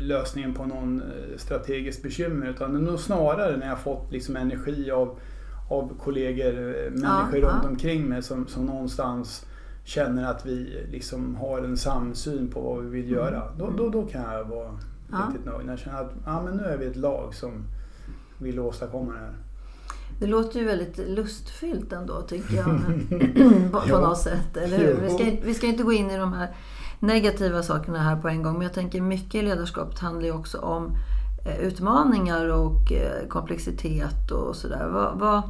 lösningen 0.00 0.54
på 0.54 0.64
någon 0.64 1.02
eh, 1.02 1.36
strategisk 1.38 2.02
bekymmer. 2.02 2.46
Utan 2.46 2.72
det 2.74 2.78
är 2.80 2.82
nog 2.82 2.98
snarare 3.00 3.56
när 3.56 3.68
jag 3.68 3.78
fått 3.80 4.12
liksom 4.12 4.36
energi 4.36 4.90
av, 4.90 5.18
av 5.70 5.98
kollegor, 5.98 6.58
eh, 6.58 6.90
människor 6.90 7.38
ja. 7.38 7.48
runt 7.48 7.64
omkring 7.64 8.04
mig 8.04 8.22
som, 8.22 8.46
som 8.46 8.66
någonstans 8.66 9.46
känner 9.84 10.30
att 10.30 10.46
vi 10.46 10.86
liksom 10.92 11.34
har 11.34 11.58
en 11.58 11.76
samsyn 11.76 12.48
på 12.50 12.60
vad 12.60 12.84
vi 12.84 12.90
vill 13.02 13.10
göra. 13.10 13.42
Då, 13.58 13.70
då, 13.76 13.88
då 13.88 14.06
kan 14.06 14.22
jag 14.22 14.44
vara 14.44 14.68
Mm. 14.68 15.20
Ja. 15.20 15.26
riktigt 15.28 15.46
nöjd. 15.46 15.66
När 15.66 15.72
jag 15.72 15.78
känner 15.78 16.00
att 16.00 16.12
ja, 16.26 16.42
men 16.42 16.56
nu 16.56 16.62
är 16.64 16.76
vi 16.78 16.86
ett 16.86 16.96
lag 16.96 17.34
som 17.34 17.64
vill 18.38 18.60
åstadkomma 18.60 19.12
det 19.12 19.18
här. 19.18 19.32
Det 20.20 20.26
låter 20.26 20.60
ju 20.60 20.66
väldigt 20.66 20.98
lustfyllt 21.08 21.92
ändå 21.92 22.22
tycker 22.22 22.54
jag. 22.56 22.66
på, 23.70 23.78
på 23.80 23.88
Ja. 23.88 24.00
något 24.00 24.18
sätt, 24.18 24.56
eller 24.56 24.78
hur? 24.78 24.94
Vi 25.02 25.10
ska, 25.10 25.46
vi 25.46 25.54
ska 25.54 25.66
inte 25.66 25.82
gå 25.82 25.92
in 25.92 26.10
i 26.10 26.16
de 26.16 26.32
här 26.32 26.48
negativa 27.00 27.62
sakerna 27.62 27.98
här 27.98 28.16
på 28.16 28.28
en 28.28 28.42
gång. 28.42 28.52
Men 28.52 28.62
jag 28.62 28.72
tänker 28.72 29.00
mycket 29.00 29.34
i 29.34 29.42
ledarskapet 29.42 29.98
handlar 29.98 30.24
ju 30.24 30.32
också 30.32 30.58
om 30.58 30.96
eh, 31.44 31.60
utmaningar 31.60 32.48
och 32.48 32.92
eh, 32.92 33.28
komplexitet 33.28 34.30
och 34.30 34.56
sådär. 34.56 34.88
Vad, 34.92 35.18
vad, 35.18 35.42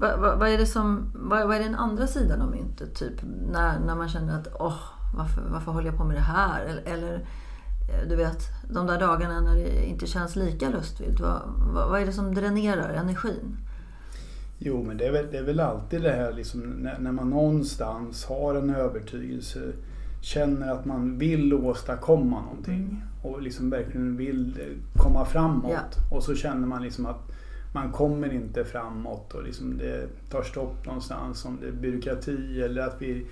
vad, 0.00 0.20
vad, 0.20 0.38
vad 0.38 0.48
är 0.48 0.58
det 0.58 0.66
som, 0.66 1.12
vad, 1.14 1.48
vad 1.48 1.56
är 1.56 1.60
den 1.60 1.74
andra 1.74 2.06
sidan 2.06 2.42
av 2.42 2.50
myntet? 2.50 2.94
Typ 2.94 3.20
när, 3.52 3.80
när 3.80 3.94
man 3.94 4.08
känner 4.08 4.38
att 4.38 4.48
åh, 4.60 4.80
varför, 5.16 5.42
varför 5.52 5.72
håller 5.72 5.86
jag 5.86 5.96
på 5.96 6.04
med 6.04 6.16
det 6.16 6.20
här? 6.20 6.64
Eller, 6.64 6.82
eller 6.82 7.14
eh, 7.14 8.08
du 8.08 8.16
vet, 8.16 8.42
de 8.70 8.86
där 8.86 9.00
dagarna 9.00 9.40
när 9.40 9.54
det 9.54 9.86
inte 9.86 10.06
känns 10.06 10.36
lika 10.36 10.68
lustfyllt. 10.68 11.20
Vad, 11.20 11.42
vad, 11.74 11.90
vad 11.90 12.00
är 12.00 12.06
det 12.06 12.12
som 12.12 12.34
dränerar 12.34 12.92
energin? 12.92 13.56
Jo, 14.58 14.82
men 14.82 14.96
det 14.96 15.06
är 15.06 15.12
väl, 15.12 15.26
det 15.30 15.38
är 15.38 15.42
väl 15.42 15.60
alltid 15.60 16.02
det 16.02 16.12
här 16.12 16.32
liksom, 16.32 16.60
när, 16.60 16.98
när 16.98 17.12
man 17.12 17.30
någonstans 17.30 18.24
har 18.24 18.54
en 18.54 18.74
övertygelse, 18.74 19.72
känner 20.26 20.72
att 20.72 20.84
man 20.84 21.18
vill 21.18 21.54
åstadkomma 21.54 22.40
någonting 22.42 23.02
och 23.22 23.42
liksom 23.42 23.70
verkligen 23.70 24.16
vill 24.16 24.54
komma 24.96 25.24
framåt. 25.24 25.72
Ja. 25.72 26.16
Och 26.16 26.22
så 26.22 26.34
känner 26.34 26.66
man 26.66 26.82
liksom 26.82 27.06
att 27.06 27.32
man 27.74 27.92
kommer 27.92 28.32
inte 28.32 28.64
framåt 28.64 29.34
och 29.34 29.42
liksom 29.44 29.78
det 29.78 30.08
tar 30.30 30.42
stopp 30.42 30.86
någonstans. 30.86 31.44
Om 31.44 31.58
det 31.60 31.68
är 31.68 31.72
byråkrati 31.72 32.62
eller 32.62 32.82
att 32.82 32.96
vi, 33.02 33.26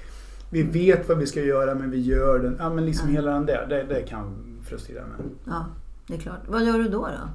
vi 0.50 0.62
vet 0.62 1.08
vad 1.08 1.18
vi 1.18 1.26
ska 1.26 1.40
göra 1.42 1.74
men 1.74 1.90
vi 1.90 2.00
gör 2.00 2.38
det. 2.38 2.52
Ja, 2.58 2.70
men 2.70 2.86
liksom 2.86 3.08
Ja. 3.08 3.14
hela 3.14 3.30
den 3.32 3.46
där, 3.46 3.66
det, 3.68 3.82
det 3.94 4.02
kan 4.02 4.34
frustrera 4.64 5.02
mig. 5.06 5.26
Ja, 5.44 5.66
det 6.06 6.14
är 6.14 6.18
klart. 6.18 6.40
Vad 6.48 6.64
gör 6.64 6.78
du 6.78 6.84
då? 6.88 7.00
då? 7.00 7.28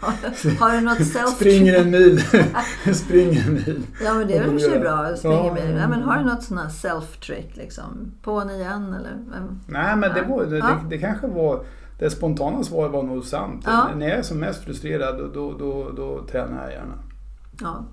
Har, 0.00 0.58
har 0.60 0.76
du 0.76 0.80
något 0.80 1.06
self 1.06 1.28
Springer 1.36 1.74
en 1.74 1.90
mil. 1.90 2.20
Springer 2.94 3.46
en 3.46 3.54
mil. 3.54 3.82
Ja 4.04 4.14
men 4.14 4.28
det 4.28 4.36
är 4.36 4.46
väl 4.46 4.76
i 4.76 4.78
bra. 4.78 5.16
Springer 5.16 5.56
Ja. 5.56 5.80
Ja, 5.80 5.88
men 5.88 6.02
har 6.02 6.18
du 6.18 6.24
något 6.24 6.42
sånt 6.42 6.60
här 6.60 6.68
self-trick 6.68 7.56
liksom? 7.56 8.12
På 8.22 8.40
en 8.40 8.50
igen 8.50 8.94
eller? 8.94 9.16
Nej 9.66 9.96
men 9.96 10.14
det, 10.14 10.22
var, 10.22 10.44
det, 10.44 10.58
Ja. 10.58 10.80
det, 10.90 10.98
kanske 10.98 11.26
var 11.26 11.64
det 11.98 12.10
spontana 12.10 12.64
svaret 12.64 12.92
var 12.92 13.02
nog 13.02 13.24
sant. 13.24 13.66
När 13.96 14.08
jag 14.08 14.18
är 14.18 14.22
som 14.22 14.38
mest 14.38 14.64
frustrerad 14.64 15.18
då, 15.18 15.26
då, 15.26 15.58
då, 15.58 15.90
då 15.96 16.26
tränar 16.26 16.62
jag 16.62 16.72
gärna. 16.72 16.94
Ja. 17.60 17.84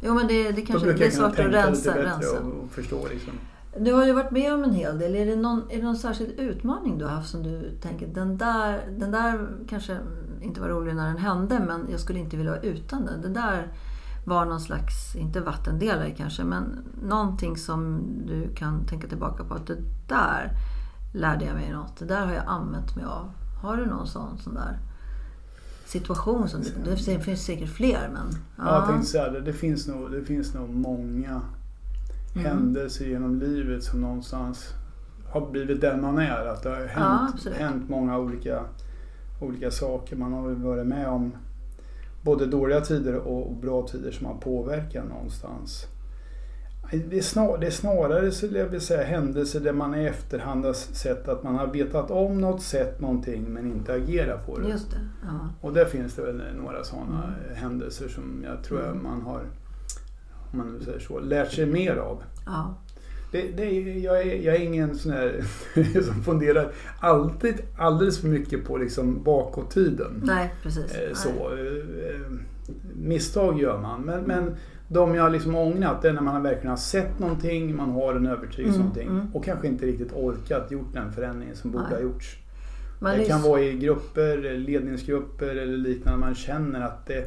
Jo 0.00 0.14
men 0.14 0.26
det, 0.26 0.52
det 0.52 0.62
kanske 0.62 0.92
det 0.92 1.06
är 1.06 1.10
svårt 1.10 1.38
att 1.38 1.38
rensa. 1.38 1.98
rensa. 1.98 2.40
och, 2.40 2.64
och 2.64 2.70
förstå 2.70 3.06
liksom. 3.10 3.32
Du 3.80 3.92
har 3.92 4.06
ju 4.06 4.12
varit 4.12 4.30
med 4.30 4.54
om 4.54 4.64
en 4.64 4.72
hel 4.72 4.98
del. 4.98 5.14
Är 5.14 5.26
det 5.26 5.36
någon, 5.36 5.62
är 5.70 5.76
det 5.76 5.82
någon 5.82 5.96
särskild 5.96 6.40
utmaning 6.40 6.98
du 6.98 7.04
har 7.04 7.12
haft 7.12 7.30
som 7.30 7.42
du 7.42 7.70
tänker 7.82 8.06
den 8.06 8.36
där, 8.36 8.80
den 8.98 9.10
där 9.10 9.48
kanske 9.68 9.96
inte 10.42 10.60
var 10.60 10.68
rolig 10.68 10.94
när 10.96 11.06
den 11.08 11.18
hände 11.18 11.60
men 11.66 11.86
jag 11.90 12.00
skulle 12.00 12.18
inte 12.18 12.36
vilja 12.36 12.52
vara 12.52 12.60
utan 12.62 13.04
den. 13.06 13.20
Det 13.20 13.28
där 13.28 13.72
var 14.24 14.44
någon 14.44 14.60
slags, 14.60 15.16
inte 15.16 15.40
vattendelare 15.40 16.10
kanske, 16.10 16.44
men 16.44 16.78
någonting 17.02 17.56
som 17.56 18.00
du 18.26 18.54
kan 18.54 18.86
tänka 18.86 19.08
tillbaka 19.08 19.44
på 19.44 19.54
att 19.54 19.66
det 19.66 19.76
där 20.08 20.50
lärde 21.14 21.44
jag 21.44 21.54
mig 21.54 21.72
något. 21.72 21.96
Det 21.98 22.04
där 22.04 22.26
har 22.26 22.32
jag 22.32 22.44
använt 22.46 22.96
mig 22.96 23.04
av. 23.04 23.30
Har 23.62 23.76
du 23.76 23.86
någon 23.86 24.06
sån, 24.06 24.38
sån 24.38 24.54
där 24.54 24.78
situation? 25.86 26.48
Som, 26.48 26.60
du- 26.84 26.94
det 27.06 27.20
finns 27.20 27.44
säkert 27.44 27.68
fler 27.70 28.10
men... 28.12 28.26
Ja. 28.56 28.74
Jag 28.74 28.86
tänkte 28.88 29.06
säga 29.06 29.30
det, 29.30 29.40
det 29.40 29.52
finns 29.52 29.88
nog, 29.88 30.10
det 30.10 30.22
finns 30.24 30.54
nog 30.54 30.68
många 30.74 31.40
Mm. 32.34 32.46
händelser 32.46 33.04
genom 33.06 33.38
livet 33.38 33.84
som 33.84 34.00
någonstans 34.00 34.68
har 35.32 35.50
blivit 35.50 35.80
den 35.80 36.02
man 36.02 36.18
är. 36.18 36.46
Att 36.46 36.62
det 36.62 36.68
har 36.68 36.76
Ja, 36.80 36.86
hänt, 36.86 37.34
absolut. 37.34 37.58
hänt 37.58 37.88
många 37.88 38.18
olika, 38.18 38.64
olika 39.40 39.70
saker. 39.70 40.16
Man 40.16 40.32
har 40.32 40.48
väl 40.48 40.56
varit 40.62 40.86
med 40.86 41.08
om 41.08 41.32
både 42.22 42.46
dåliga 42.46 42.80
tider 42.80 43.14
och 43.16 43.54
bra 43.56 43.86
tider 43.86 44.10
som 44.10 44.26
har 44.26 44.34
påverkat 44.34 45.08
någonstans. 45.08 45.86
Det 47.10 47.18
är, 47.18 47.22
snar, 47.22 47.58
det 47.58 47.66
är 47.66 47.70
snarare 47.70 48.30
så 48.30 48.46
jag 48.46 48.66
vill 48.66 48.80
säga, 48.80 49.04
händelser 49.04 49.60
där 49.60 49.72
man 49.72 49.94
i 49.94 50.04
efterhand 50.04 50.64
har 50.64 50.72
sett 50.72 51.28
att 51.28 51.42
man 51.42 51.54
har 51.54 51.66
vetat 51.66 52.10
om 52.10 52.40
något, 52.40 52.62
sett 52.62 53.00
någonting 53.00 53.44
men 53.44 53.66
inte 53.66 53.92
agerat 53.94 54.46
på 54.46 54.58
det. 54.58 54.68
Just 54.68 54.90
det. 54.90 54.96
Ja. 55.22 55.48
Och 55.60 55.72
där 55.72 55.84
finns 55.84 56.14
det 56.14 56.22
väl 56.22 56.42
några 56.62 56.84
sådana 56.84 57.24
Mm. 57.44 57.56
händelser 57.56 58.08
som 58.08 58.44
jag 58.46 58.64
tror 58.64 58.84
Mm. 58.84 59.02
man 59.02 59.22
har, 59.22 59.40
om 60.52 60.58
man 60.58 60.72
nu 60.72 60.84
säger 60.84 60.98
så, 60.98 61.18
lärt 61.20 61.52
sig 61.52 61.66
mer 61.66 61.96
av. 61.96 62.22
ja. 62.46 62.74
Det, 63.32 63.42
det, 63.56 63.70
jag, 63.98 64.20
är, 64.20 64.36
jag 64.36 64.54
är 64.56 64.60
ingen 64.60 64.98
sån 64.98 65.12
här 65.12 65.44
som 66.02 66.22
funderar 66.22 66.72
alltid 67.00 67.54
alldeles 67.76 68.20
för 68.20 68.28
mycket 68.28 68.64
på 68.64 68.76
liksom 68.76 69.22
bakåttiden. 69.22 70.22
Nej, 70.24 70.54
precis. 70.62 70.94
Eh, 70.94 71.00
Nej. 71.06 71.14
Så, 71.14 71.28
eh, 71.28 72.10
eh, 72.10 72.32
misstag 72.94 73.60
gör 73.60 73.80
man. 73.80 74.00
Men, 74.00 74.22
men 74.22 74.56
de 74.88 75.14
jag 75.14 75.22
har 75.22 75.30
liksom 75.30 75.54
ångrat 75.54 76.02
det 76.02 76.08
är 76.08 76.12
när 76.12 76.20
man 76.22 76.42
verkligen 76.42 76.70
har 76.70 76.76
sett 76.76 77.18
någonting, 77.18 77.76
man 77.76 77.90
har 77.90 78.14
en 78.14 78.26
övertygelse 78.26 78.74
Mm, 78.74 78.78
någonting 78.78 79.08
mm. 79.08 79.26
och 79.34 79.44
kanske 79.44 79.68
inte 79.68 79.86
riktigt 79.86 80.12
orkat 80.12 80.70
gjort 80.70 80.92
den 80.92 81.12
förändringen 81.12 81.56
som 81.56 81.70
borde 81.70 81.84
Nej. 81.84 81.94
ha 81.94 82.00
gjorts. 82.00 82.36
Man 83.00 83.18
det 83.18 83.24
kan 83.24 83.42
vara 83.42 83.60
i 83.60 83.78
grupper, 83.78 84.58
ledningsgrupper 84.58 85.56
eller 85.56 85.76
liknande. 85.76 86.20
Man 86.20 86.34
känner 86.34 86.80
att 86.80 87.06
det, 87.06 87.24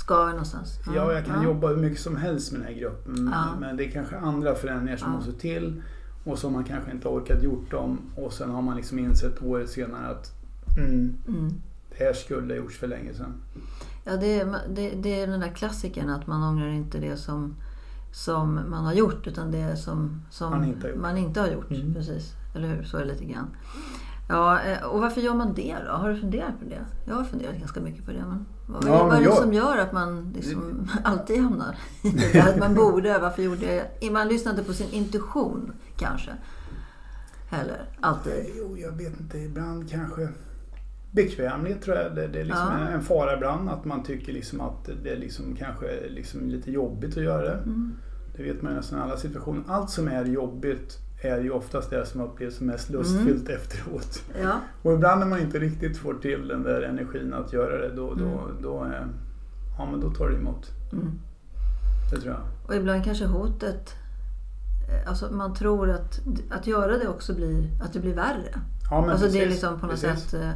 ska 0.00 0.26
någonstans. 0.28 0.78
ja, 0.94 1.12
jag 1.12 1.26
kan 1.26 1.36
ja. 1.42 1.44
jobba 1.44 1.68
hur 1.68 1.76
mycket 1.76 2.00
som 2.00 2.16
helst 2.16 2.52
med 2.52 2.60
den 2.60 2.68
här 2.68 2.80
gruppen. 2.80 3.30
Ja. 3.32 3.44
Men 3.60 3.76
det 3.76 3.84
är 3.86 3.90
kanske 3.90 4.18
andra 4.18 4.54
förändringar 4.54 4.96
som 4.96 5.10
Ja. 5.12 5.16
måste 5.16 5.32
till 5.32 5.82
och 6.24 6.38
som 6.38 6.52
man 6.52 6.64
kanske 6.64 6.90
inte 6.90 7.08
orkat 7.08 7.42
gjort 7.42 7.70
dem. 7.70 7.98
Och 8.16 8.32
sen 8.32 8.50
har 8.50 8.62
man 8.62 8.76
liksom 8.76 8.98
insett 8.98 9.42
året 9.42 9.70
senare 9.70 10.06
att 10.08 10.32
mm, 10.78 11.14
Mm. 11.28 11.50
det 11.98 12.04
här 12.04 12.12
skulle 12.12 12.54
ha 12.54 12.58
gjorts 12.58 12.78
för 12.78 12.86
länge 12.86 13.14
sedan. 13.14 13.32
Ja, 14.04 14.16
det, 14.16 14.40
är- 14.40 14.56
det, 14.74 14.90
det 14.90 15.20
är 15.20 15.26
den 15.26 15.40
där 15.40 15.48
klassikern 15.48 16.10
att 16.10 16.26
man 16.26 16.42
ångrar 16.42 16.68
inte 16.68 16.98
det 16.98 17.16
som, 17.16 17.54
som 18.12 18.54
man 18.54 18.84
har 18.84 18.92
gjort 18.92 19.26
utan 19.26 19.50
det 19.50 19.76
som, 19.76 20.22
som 20.30 20.50
Man 20.50 20.64
inte 20.64 20.86
har 20.86 20.88
gjort. 20.92 21.02
man 21.02 21.16
inte 21.16 21.40
har 21.40 21.48
gjort. 21.48 21.70
Mm. 21.70 21.94
Precis. 21.94 22.32
Eller 22.54 22.68
hur? 22.68 22.82
Så 22.82 22.96
är 22.96 23.00
det 23.00 23.12
lite 23.12 23.24
grann. 23.24 23.46
Ja, 24.28 24.60
eh, 24.62 24.82
och 24.84 25.00
varför 25.00 25.20
gör 25.20 25.34
man 25.34 25.54
det 25.54 25.76
då? 25.86 25.92
Har 25.92 26.08
du 26.08 26.16
funderat 26.20 26.58
på 26.58 26.64
det? 26.64 26.84
Jag 27.06 27.14
har 27.14 27.24
funderat 27.24 27.56
ganska 27.58 27.80
mycket 27.80 28.04
på 28.06 28.12
det. 28.12 28.24
Men 28.28 28.46
vad, 28.72 28.84
Ja, 28.86 29.04
vad 29.04 29.14
är 29.16 29.18
det 29.18 29.24
jag- 29.24 29.36
som 29.36 29.52
gör 29.52 29.78
att 29.78 29.92
man 29.92 30.32
liksom 30.36 30.88
alltid 31.04 31.40
hamnar 31.42 31.76
i 32.02 32.08
det 32.10 32.32
där? 32.32 32.48
Att 32.48 32.58
man 32.58 32.74
borde, 32.74 33.18
varför 33.18 33.42
gjorde 33.42 33.84
jag... 34.00 34.12
Man 34.12 34.28
lyssnar 34.28 34.52
inte 34.52 34.64
på 34.64 34.72
sin 34.72 34.90
intuition 34.90 35.72
kanske. 35.96 36.30
Heller. 37.50 37.84
Alltid. 38.00 38.46
Jo, 38.56 38.76
jag 38.78 38.92
vet 38.92 39.20
inte. 39.20 39.38
Ibland 39.38 39.90
kanske 39.90 40.28
bekvämlighet 41.10 41.82
tror 41.82 41.96
jag. 41.96 42.14
Det, 42.14 42.26
det 42.26 42.40
är 42.40 42.44
liksom 42.44 42.68
Ja. 42.72 42.86
en, 42.88 42.94
en 42.94 43.02
fara 43.02 43.34
ibland. 43.36 43.68
Att 43.68 43.84
man 43.84 44.02
tycker 44.02 44.32
liksom 44.32 44.60
att 44.60 44.88
det 45.04 45.10
är 45.10 45.16
liksom 45.16 45.56
kanske 45.56 45.86
är 45.88 46.10
liksom 46.10 46.48
lite 46.48 46.70
jobbigt 46.70 47.16
att 47.16 47.22
göra 47.22 47.42
det. 47.42 47.54
Mm. 47.56 47.92
Det 48.36 48.42
vet 48.42 48.62
man 48.62 48.72
ju 48.72 48.76
nästan 48.76 48.98
i 48.98 49.02
alla 49.02 49.16
situationer. 49.16 49.62
Allt 49.68 49.90
som 49.90 50.08
är 50.08 50.24
jobbigt 50.24 50.98
är 51.22 51.40
ju 51.40 51.50
oftast 51.50 51.90
det 51.90 52.06
som 52.06 52.20
upplevs 52.20 52.56
som 52.56 52.66
mest 52.66 52.90
lustfyllt 52.90 53.48
efteråt. 53.48 54.22
Ja. 54.42 54.60
Och 54.82 54.92
ibland 54.92 55.20
när 55.20 55.26
man 55.26 55.40
inte 55.40 55.58
riktigt 55.58 55.98
får 55.98 56.14
till 56.14 56.48
den 56.48 56.62
där 56.62 56.82
energin 56.82 57.34
att 57.34 57.52
göra 57.52 57.78
det, 57.88 57.94
då, 57.96 58.14
då, 58.14 58.24
Mm. 58.24 58.62
då, 58.62 58.84
eh, 58.84 59.06
ja, 59.78 59.88
men 59.90 60.00
då 60.00 60.10
tar 60.10 60.28
det 60.28 60.36
emot. 60.36 60.70
Mm. 60.92 61.12
Det 62.10 62.20
tror 62.20 62.34
jag. 62.34 62.42
Och 62.68 62.74
ibland 62.74 63.04
kanske 63.04 63.26
hotet, 63.26 63.94
eh, 64.88 65.08
alltså 65.10 65.32
man 65.32 65.54
tror 65.54 65.90
att, 65.90 66.20
att 66.50 66.66
göra 66.66 66.98
det 66.98 67.08
också 67.08 67.34
blir, 67.34 67.68
att 67.82 67.92
det 67.92 68.00
blir 68.00 68.14
värre. 68.14 68.60
Ja, 68.90 69.00
men 69.00 69.10
alltså 69.10 69.26
det 69.26 69.32
är 69.38 69.46
precis, 69.46 69.50
liksom 69.50 69.80
på 69.80 69.86
något 69.86 70.00
precis. 70.00 70.22
sätt, 70.30 70.40
eh, 70.42 70.50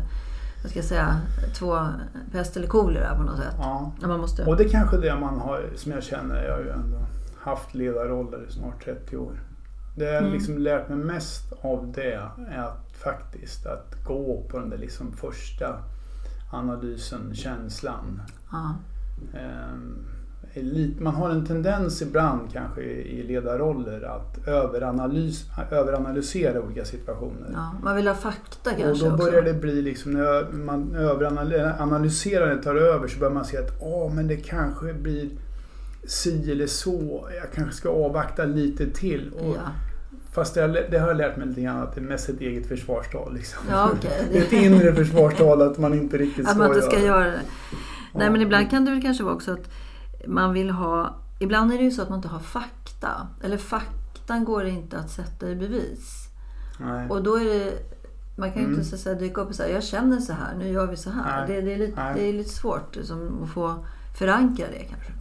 vad 0.63 0.71
ska 0.71 0.79
jag 0.79 0.87
säga, 0.87 1.21
två 1.55 1.79
pest 2.33 2.57
eller 2.57 2.67
kolera 2.67 3.17
på 3.17 3.23
något 3.23 3.37
sätt. 3.37 3.55
Ja. 3.59 3.93
Ja, 4.01 4.09
Man 4.09 4.21
måste, 4.21 4.45
Och 4.45 4.57
det 4.57 4.65
är 4.65 4.69
kanske 4.69 4.97
det 4.97 5.17
man 5.21 5.39
har, 5.41 5.71
som 5.77 5.93
jag 5.93 6.03
känner, 6.03 6.45
jag 6.45 6.53
har 6.55 6.61
ju 6.61 6.71
ändå 6.71 6.99
haft 7.41 7.75
ledarroller 7.75 8.47
i 8.49 8.53
snart 8.53 8.85
30 8.85 9.17
år. 9.17 9.41
Det 9.97 10.05
jag 10.05 10.17
Mm. 10.23 10.33
liksom 10.33 10.59
lärt 10.59 10.89
mig 10.89 10.99
mest 10.99 11.53
av 11.61 11.93
det 11.95 12.13
är 12.13 12.59
att 12.59 12.93
faktiskt 12.93 13.67
att 13.67 14.05
gå 14.05 14.43
på 14.49 14.59
den 14.59 14.71
där 14.71 14.79
liksom 14.79 15.13
första 15.13 15.79
analysen, 16.53 17.35
känslan. 17.35 18.23
Ja. 18.53 18.75
Lite- 20.57 21.03
Man 21.03 21.15
har 21.15 21.31
en 21.31 21.47
tendens 21.47 22.03
ibland 22.03 22.53
kanske 22.53 22.83
i 22.83 23.23
ledarroller 23.23 24.03
att 24.03 24.49
överanalys, 24.49 25.45
överanalysera 25.71 26.61
olika 26.63 26.85
situationer. 26.85 27.51
Ja. 27.53 27.73
Man 27.83 27.97
vill 27.97 28.09
ha 28.09 28.15
fakta 28.15 28.71
Och 28.71 28.77
kanske 28.79 29.05
då 29.09 29.15
också. 29.15 29.25
börjar 29.27 29.43
det 29.43 29.55
bli 29.55 29.83
liksom, 29.83 30.13
när 30.13 30.53
man 30.53 30.95
överanalyserar 30.95 32.55
det 32.57 32.63
tar 32.63 32.75
över 32.75 33.09
så 33.09 33.19
börjar 33.19 33.35
man 33.35 33.45
se 33.45 33.59
att 33.59 33.73
åh, 33.81 34.15
men 34.15 34.27
det 34.29 34.37
kanske 34.37 34.95
blir 34.95 35.31
si 36.07 36.53
eller 36.53 36.67
så. 36.67 37.29
Jag 37.41 37.53
kanske 37.53 37.77
ska 37.77 37.89
avvakta 37.89 38.45
lite 38.45 38.91
till. 38.91 39.33
Och, 39.33 39.57
Ja, 39.57 39.71
Fast 40.33 40.55
det, 40.55 40.87
det 40.91 40.99
har 40.99 41.09
jag 41.09 41.17
lärt 41.17 41.37
mig 41.37 41.47
lite 41.47 41.61
grann 41.61 41.83
att 41.83 41.95
det 41.95 42.01
är 42.01 42.05
mest 42.05 42.29
ett 42.29 42.41
eget 42.41 42.67
försvarstal. 42.67 43.35
Liksom. 43.35 43.63
ja 43.71 43.91
okej. 43.93 44.29
Det 44.33 44.39
är 44.39 44.43
ett 44.43 44.53
inre 44.53 44.95
försvarstal 44.95 45.63
att 45.63 45.79
man 45.79 45.95
inte 45.95 46.19
riktigt 46.19 46.45
Att 46.47 46.51
ska, 46.51 46.59
man 46.59 46.69
inte 46.69 46.83
ska 46.83 47.01
göra 47.01 47.27
det. 47.27 47.41
Nej, 48.15 48.31
men 48.31 48.41
ibland 48.41 48.71
kan 48.71 48.85
det 48.85 48.91
väl 48.91 49.03
kanske 49.03 49.25
vara 49.25 49.35
också 49.35 49.53
att 49.53 49.71
man 50.27 50.53
vill 50.53 50.71
ha... 50.71 51.17
Ibland 51.39 51.73
är 51.73 51.79
det 51.79 51.85
ju 51.85 51.91
så 51.91 52.03
att 52.03 52.09
man 52.09 52.19
inte 52.19 52.29
har 52.29 52.39
fakta. 52.39 53.29
Eller 53.43 53.57
faktan 53.57 54.45
går 54.45 54.65
inte 54.67 54.99
att 54.99 55.11
sätta 55.11 55.49
i 55.51 55.55
bevis. 55.57 56.29
Nej. 56.81 57.09
Och 57.09 57.23
då 57.23 57.37
är 57.37 57.45
det... 57.45 57.73
Man 58.37 58.53
kan 58.53 58.63
ju 58.63 58.67
Mm. 58.67 58.79
inte 58.79 58.91
så 58.91 58.97
säga, 58.99 59.15
dyka 59.15 59.41
upp 59.41 59.49
och 59.49 59.55
säga 59.55 59.75
jag 59.75 59.85
känner 59.85 60.21
så 60.21 60.33
här, 60.33 60.55
nu 60.59 60.69
gör 60.69 60.87
vi 60.87 60.97
så 60.97 61.11
här. 61.11 61.47
Det, 61.47 61.61
det, 61.61 61.73
är 61.75 61.79
lite, 61.79 62.13
det 62.15 62.29
är 62.29 62.33
lite 62.33 62.51
svårt 62.51 62.97
liksom, 62.97 63.43
att 63.43 63.51
få 63.51 63.85
förankra 64.19 64.67
det 64.73 64.85
kanske. 64.85 65.13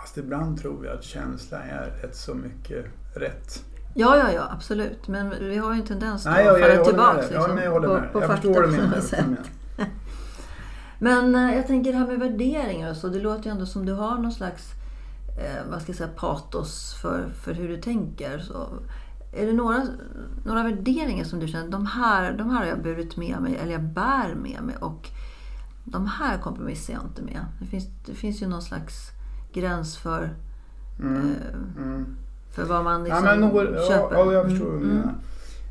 Fast 0.00 0.18
ibland 0.18 0.60
tror 0.60 0.86
jag 0.86 0.98
att 0.98 1.04
känsla 1.04 1.58
är 1.58 1.90
rätt 2.02 2.16
så 2.16 2.34
mycket 2.34 2.86
rätt. 3.14 3.64
Ja, 3.94 4.16
ja, 4.16 4.32
ja, 4.32 4.48
absolut. 4.50 5.08
Men 5.08 5.30
vi 5.40 5.56
har 5.56 5.74
ju 5.74 5.80
en 5.80 5.86
tendens 5.86 6.24
Nej, 6.24 6.48
att 6.48 6.60
falla 6.60 6.84
tillbaka 6.84 7.16
dig. 7.16 7.28
Ja, 7.32 7.62
jag 7.62 7.70
håller 7.70 7.88
på, 7.88 7.94
med. 7.94 8.12
på 8.12 8.20
jag 8.20 8.26
fakta 8.28 8.42
förstår 8.42 8.62
på 8.62 8.96
något 8.96 9.04
sätt. 9.04 9.50
Men 10.98 11.34
eh, 11.34 11.56
jag 11.56 11.66
tänker 11.66 11.92
det 11.92 11.98
här 11.98 12.06
med 12.06 12.18
värderingar 12.18 12.90
och 12.90 12.96
så. 12.96 13.08
Det 13.08 13.20
låter 13.20 13.44
ju 13.44 13.50
ändå 13.50 13.66
som 13.66 13.86
du 13.86 13.92
har 13.92 14.18
någon 14.18 14.32
slags 14.32 14.70
eh, 15.38 15.70
vad 15.70 15.82
ska 15.82 15.90
jag 15.90 15.96
säga, 15.96 16.10
patos 16.16 16.94
för, 17.02 17.28
för 17.28 17.52
hur 17.52 17.68
du 17.68 17.76
tänker. 17.76 18.38
Så, 18.38 18.68
är 19.32 19.46
det 19.46 19.52
några, 19.52 19.86
några 20.44 20.62
värderingar 20.62 21.24
som 21.24 21.40
du 21.40 21.48
känner, 21.48 21.68
de 21.68 21.86
här, 21.86 22.32
de 22.32 22.50
här 22.50 22.58
har 22.58 22.66
jag 22.66 22.82
burit 22.82 23.16
med 23.16 23.40
mig, 23.40 23.56
eller 23.56 23.72
jag 23.72 23.82
bär 23.82 24.34
med 24.34 24.62
mig 24.62 24.76
och 24.80 25.08
de 25.84 26.06
här 26.06 26.38
kompromissar 26.38 26.94
jag 26.94 27.02
inte 27.02 27.22
med. 27.22 27.44
Det 27.60 27.66
finns, 27.66 27.84
det 28.06 28.14
finns 28.14 28.42
ju 28.42 28.46
någon 28.46 28.62
slags 28.62 29.10
gräns 29.52 29.96
för, 29.98 30.30
Mm. 31.00 31.16
eh, 31.16 31.82
Mm. 31.84 32.06
för 32.50 32.64
vad 32.64 32.84
man 32.84 33.00
Ja, 33.00 33.04
liksom 33.06 33.24
men 33.24 33.40
något, 33.40 33.68
ja, 33.74 33.88
köper. 33.88 34.14
ja, 34.16 34.32
jag 34.32 34.50
förstår 34.50 34.66
vad 34.66 34.80
du 34.80 34.84
Mm, 34.84 34.96
menar. 34.96 35.14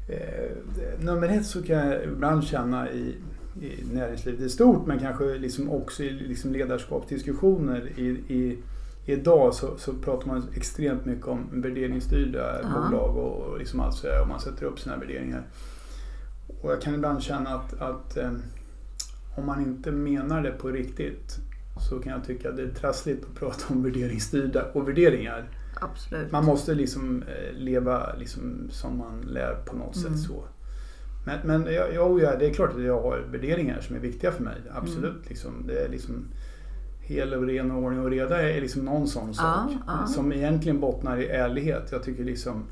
Eh, 0.07 1.05
nummer 1.05 1.27
ett 1.29 1.45
så 1.45 1.63
kan 1.63 1.77
jag 1.88 2.03
ibland 2.03 2.43
känna 2.43 2.91
i, 2.91 3.15
i 3.62 3.83
näringslivet 3.93 4.41
i 4.41 4.50
stort 4.50 4.88
men 4.88 5.00
kanske 5.00 5.24
liksom 5.38 5.69
också 5.69 6.03
i 6.03 6.09
liksom 6.09 6.51
ledarskapsdiskussioner. 6.53 7.89
I, 8.00 8.07
i, 8.09 8.57
idag 9.05 9.53
så, 9.53 9.77
så 9.77 9.93
pratar 9.93 10.27
man 10.27 10.43
extremt 10.55 11.05
mycket 11.05 11.27
om 11.27 11.48
värderingsstyrda 11.51 12.62
Ja. 12.62 12.67
bolag 12.89 13.17
och, 13.17 13.41
och 13.41 13.59
liksom 13.59 13.79
allt 13.79 13.95
sådär, 13.95 14.21
och 14.21 14.27
man 14.27 14.39
sätter 14.39 14.65
upp 14.65 14.79
sina 14.79 14.98
värderingar. 14.98 15.43
Och 16.62 16.71
jag 16.71 16.81
kan 16.81 16.93
ibland 16.95 17.21
känna 17.21 17.50
att, 17.50 17.81
att 17.81 18.17
eh, 18.17 18.31
om 19.38 19.45
man 19.45 19.62
inte 19.62 19.91
menar 19.91 20.41
det 20.41 20.51
på 20.51 20.67
riktigt 20.67 21.38
så 21.79 22.00
kan 22.00 22.12
jag 22.12 22.24
tycka 22.24 22.50
att 22.50 22.55
det 22.55 22.63
är 22.63 22.69
trassligt 22.69 23.25
att 23.25 23.36
prata 23.36 23.74
om 23.74 23.83
värderingsstyrda 23.83 24.63
och 24.74 24.88
värderingar. 24.88 25.50
Absolut. 25.81 26.31
Man 26.31 26.45
måste 26.45 26.74
liksom 26.75 27.24
eh, 27.24 27.53
leva 27.53 28.13
liksom 28.15 28.67
som 28.69 28.98
man 28.98 29.21
lär 29.21 29.53
på 29.65 29.75
något 29.75 29.95
Mm. 29.98 30.09
sätt 30.17 30.19
så. 30.27 30.43
Men, 31.25 31.39
men 31.43 31.74
ja, 31.74 31.86
ja, 31.93 32.19
ja, 32.21 32.36
det 32.39 32.45
är 32.45 32.53
klart 32.53 32.75
att 32.75 32.83
jag 32.83 33.01
har 33.01 33.17
värderingar 33.31 33.81
som 33.81 33.95
är 33.95 34.00
viktiga 34.00 34.31
för 34.31 34.43
mig. 34.43 34.55
Absolut. 34.71 35.12
Mm. 35.12 35.24
Liksom, 35.27 35.67
det 35.67 35.79
är 35.86 35.89
liksom 35.89 36.25
hel 37.01 37.33
och 37.33 37.43
ren 37.48 37.71
och 37.71 37.83
ordning 37.83 38.00
och 38.01 38.09
reda 38.09 38.41
är 38.41 38.62
liksom 38.62 38.86
någon 38.86 39.07
sån 39.07 39.33
sak. 39.33 39.71
ja. 39.88 40.07
Som 40.07 40.33
egentligen 40.33 40.79
bottnar 40.79 41.17
i 41.17 41.27
ärlighet. 41.27 41.89
Jag 41.91 42.03
tycker 42.03 42.24
liksom 42.24 42.65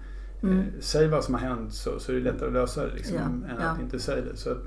Mm. 0.44 0.58
eh, 0.60 0.64
Säg 0.80 1.08
vad 1.08 1.24
som 1.24 1.34
har 1.34 1.42
hänt 1.42 1.74
så, 1.74 2.00
så 2.00 2.12
är 2.12 2.16
det 2.16 2.22
lättare 2.22 2.48
att 2.48 2.54
lösa 2.54 2.86
det 2.86 2.94
liksom, 2.94 3.16
Ja, 3.18 3.24
än 3.26 3.58
ja. 3.62 3.66
att 3.70 3.80
inte 3.82 4.00
säga 4.00 4.22
det. 4.32 4.38
Så 4.38 4.52
att, 4.52 4.58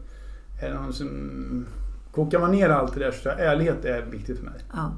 är 0.63 0.69
det 0.69 0.75
någon 0.75 0.93
som, 0.93 1.67
kokar 2.13 2.39
man 2.41 2.51
ner 2.53 2.69
allt 2.69 2.95
det 2.95 3.01
där 3.01 3.11
så 3.11 3.29
jag 3.29 3.41
ärlighet 3.41 3.85
är 3.85 4.03
viktigt 4.03 4.39
för 4.39 4.45
mig. 4.45 4.55
Ja. 4.73 4.93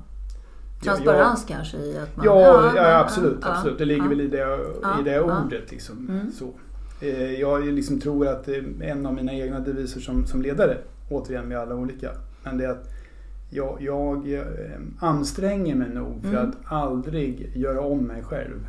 Jag- 0.85 0.95
Transparens 0.97 1.45
kanske 1.49 1.77
i 1.77 1.99
att 1.99 2.17
man... 2.17 2.27
Ja, 2.27 2.73
ja, 2.77 2.91
ja, 2.91 2.99
absolut. 3.01 3.39
ja, 3.43 3.55
absolut. 3.55 3.79
Det 3.79 3.85
ligger 3.85 4.03
ja. 4.03 4.09
väl 4.09 4.21
i 4.21 4.29
det, 4.29 4.39
Ja, 4.83 5.01
i 5.01 5.03
det 5.05 5.13
ja. 5.13 5.43
ordet. 5.45 5.71
Liksom. 5.71 6.09
Mm. 6.09 6.33
Så. 6.33 6.51
Eh, 7.01 7.41
Jag 7.41 7.65
liksom 7.65 8.01
tror 8.01 8.29
att 8.29 8.49
är 8.49 8.83
en 8.83 9.07
av 9.07 9.15
mina 9.15 9.33
egna 9.33 9.61
deviser 9.61 10.01
som, 10.01 10.27
som 10.27 10.43
ledare, 10.43 10.79
återigen 11.11 11.49
med 11.49 11.59
alla 11.59 11.75
olika, 11.75 12.11
men 12.45 12.59
det 12.59 12.65
är 12.65 12.69
att 12.71 12.89
jag, 13.51 13.77
jag 13.81 14.33
eh, 14.35 14.43
anstränger 14.99 15.75
mig 15.75 15.89
nog 15.89 16.23
för 16.23 16.29
Mm. 16.29 16.49
att 16.51 16.73
aldrig 16.73 17.53
göra 17.57 17.81
om 17.81 17.99
mig 17.99 18.23
själv. 18.23 18.67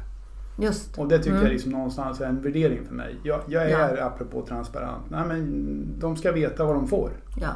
Just. 0.59 0.97
Och 0.97 1.07
det 1.07 1.17
tycker 1.17 1.31
Mm. 1.31 1.43
jag 1.43 1.51
liksom 1.51 1.71
någonstans 1.71 2.21
är 2.21 2.25
en 2.25 2.41
värdering 2.41 2.85
för 2.87 2.93
mig. 2.95 3.15
Jag, 3.23 3.41
jag 3.47 3.69
Ja. 3.69 3.77
är, 3.77 3.97
apropå 4.01 4.45
transparent, 4.47 5.03
nej 5.09 5.25
men 5.27 5.85
de 5.99 6.15
ska 6.17 6.31
veta 6.31 6.65
vad 6.65 6.75
de 6.75 6.87
får. 6.87 7.09
Ja. 7.41 7.49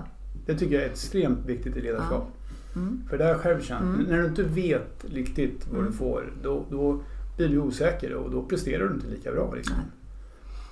Det 0.48 0.56
tycker 0.56 0.76
jag 0.76 0.84
är 0.84 0.90
extremt 0.90 1.46
viktigt 1.46 1.76
i 1.78 1.82
ledarskap. 1.82 2.28
Mm. 2.76 3.02
För 3.10 3.18
det 3.18 3.24
har 3.24 3.32
jag 3.32 3.40
själv 3.42 3.62
känt. 3.62 3.82
Mm. 3.82 4.02
När 4.10 4.18
du 4.22 4.26
inte 4.26 4.44
vet 4.44 5.06
riktigt 5.14 5.68
vad 5.68 5.80
Mm. 5.80 5.92
du 5.92 5.98
får, 5.98 6.34
då, 6.44 6.66
då 6.72 7.02
blir 7.38 7.48
du 7.48 7.58
osäker 7.60 8.14
och 8.14 8.32
då 8.32 8.44
presterar 8.44 8.88
du 8.88 8.94
inte 8.94 9.08
lika 9.08 9.32
bra. 9.32 9.54
Liksom. 9.56 9.76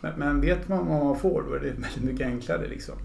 Men, 0.02 0.14
men 0.18 0.42
vet 0.42 0.68
man 0.68 0.88
vad 0.88 1.06
man 1.06 1.20
får, 1.20 1.44
då 1.50 1.56
är 1.56 1.60
det 1.60 1.66
väldigt 1.66 2.04
mycket 2.04 2.28
enklare. 2.28 2.68
Liksom. 2.68 2.96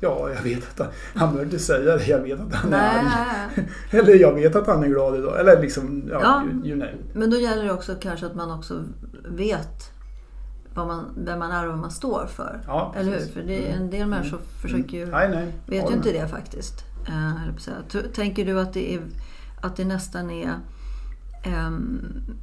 Ja, 0.00 0.30
jag 0.34 0.42
vet 0.42 0.58
att 0.70 0.78
han, 0.78 0.88
han 1.14 1.28
behöver 1.28 1.44
inte 1.44 1.58
säga 1.58 1.96
det. 1.96 2.06
Jag 2.06 2.18
vet 2.22 2.40
att 2.40 2.54
han 2.54 2.72
är 2.72 2.98
arg. 2.98 3.68
Eller 3.90 4.14
jag 4.14 4.34
vet 4.34 4.56
att 4.56 4.66
han 4.66 4.84
är 4.84 4.88
glad 4.88 5.16
idag. 5.18 5.40
Eller 5.40 5.62
liksom, 5.62 6.02
ja, 6.10 6.20
Ja. 6.22 6.42
You, 6.44 6.66
you 6.80 6.88
it. 6.88 7.14
Men 7.14 7.30
då 7.30 7.36
gäller 7.36 7.64
det 7.64 7.72
också 7.72 7.94
kanske 8.00 8.26
att 8.26 8.34
man 8.34 8.58
också 8.58 8.84
vet 9.28 9.90
vad 10.74 10.86
man, 10.86 11.04
vem 11.16 11.38
man 11.38 11.52
är 11.52 11.64
och 11.66 11.70
vad 11.70 11.80
man 11.80 11.90
står 11.90 12.26
för. 12.26 12.60
Ja, 12.66 12.94
Eller 12.96 13.12
hur? 13.12 13.26
För 13.26 13.42
det 13.42 13.70
en 13.70 13.90
del 13.90 14.08
människor 14.08 14.38
försöker 14.62 14.98
ju, 14.98 15.06
Nej, 15.06 15.28
nej. 15.28 15.52
vet 15.66 15.90
ju 15.90 15.94
inte 15.94 16.12
det 16.12 16.28
faktiskt. 16.28 16.84
Eh, 17.08 17.32
Tänker 18.14 18.46
du 18.46 18.60
att 18.60 18.72
det, 18.72 18.94
är, 18.94 19.02
att 19.60 19.76
det 19.76 19.84
nästan 19.84 20.30
är 20.30 20.54
um, 21.66 22.00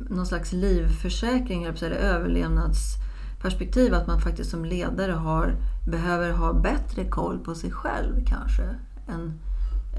någon 0.10 0.26
slags 0.26 0.54
livförsäkring, 0.54 1.64
eller 1.64 1.92
överlevnadsperspektiv? 1.92 3.94
Att 3.94 4.08
man 4.08 4.22
faktiskt 4.22 4.52
som 4.52 4.66
ledare 4.66 5.12
har, 5.12 5.56
behöver 5.88 6.32
ha 6.32 6.54
bättre 6.54 7.06
koll 7.06 7.40
på 7.40 7.56
sig 7.56 7.72
själv 7.72 8.26
kanske 8.26 8.64
än, 9.08 9.40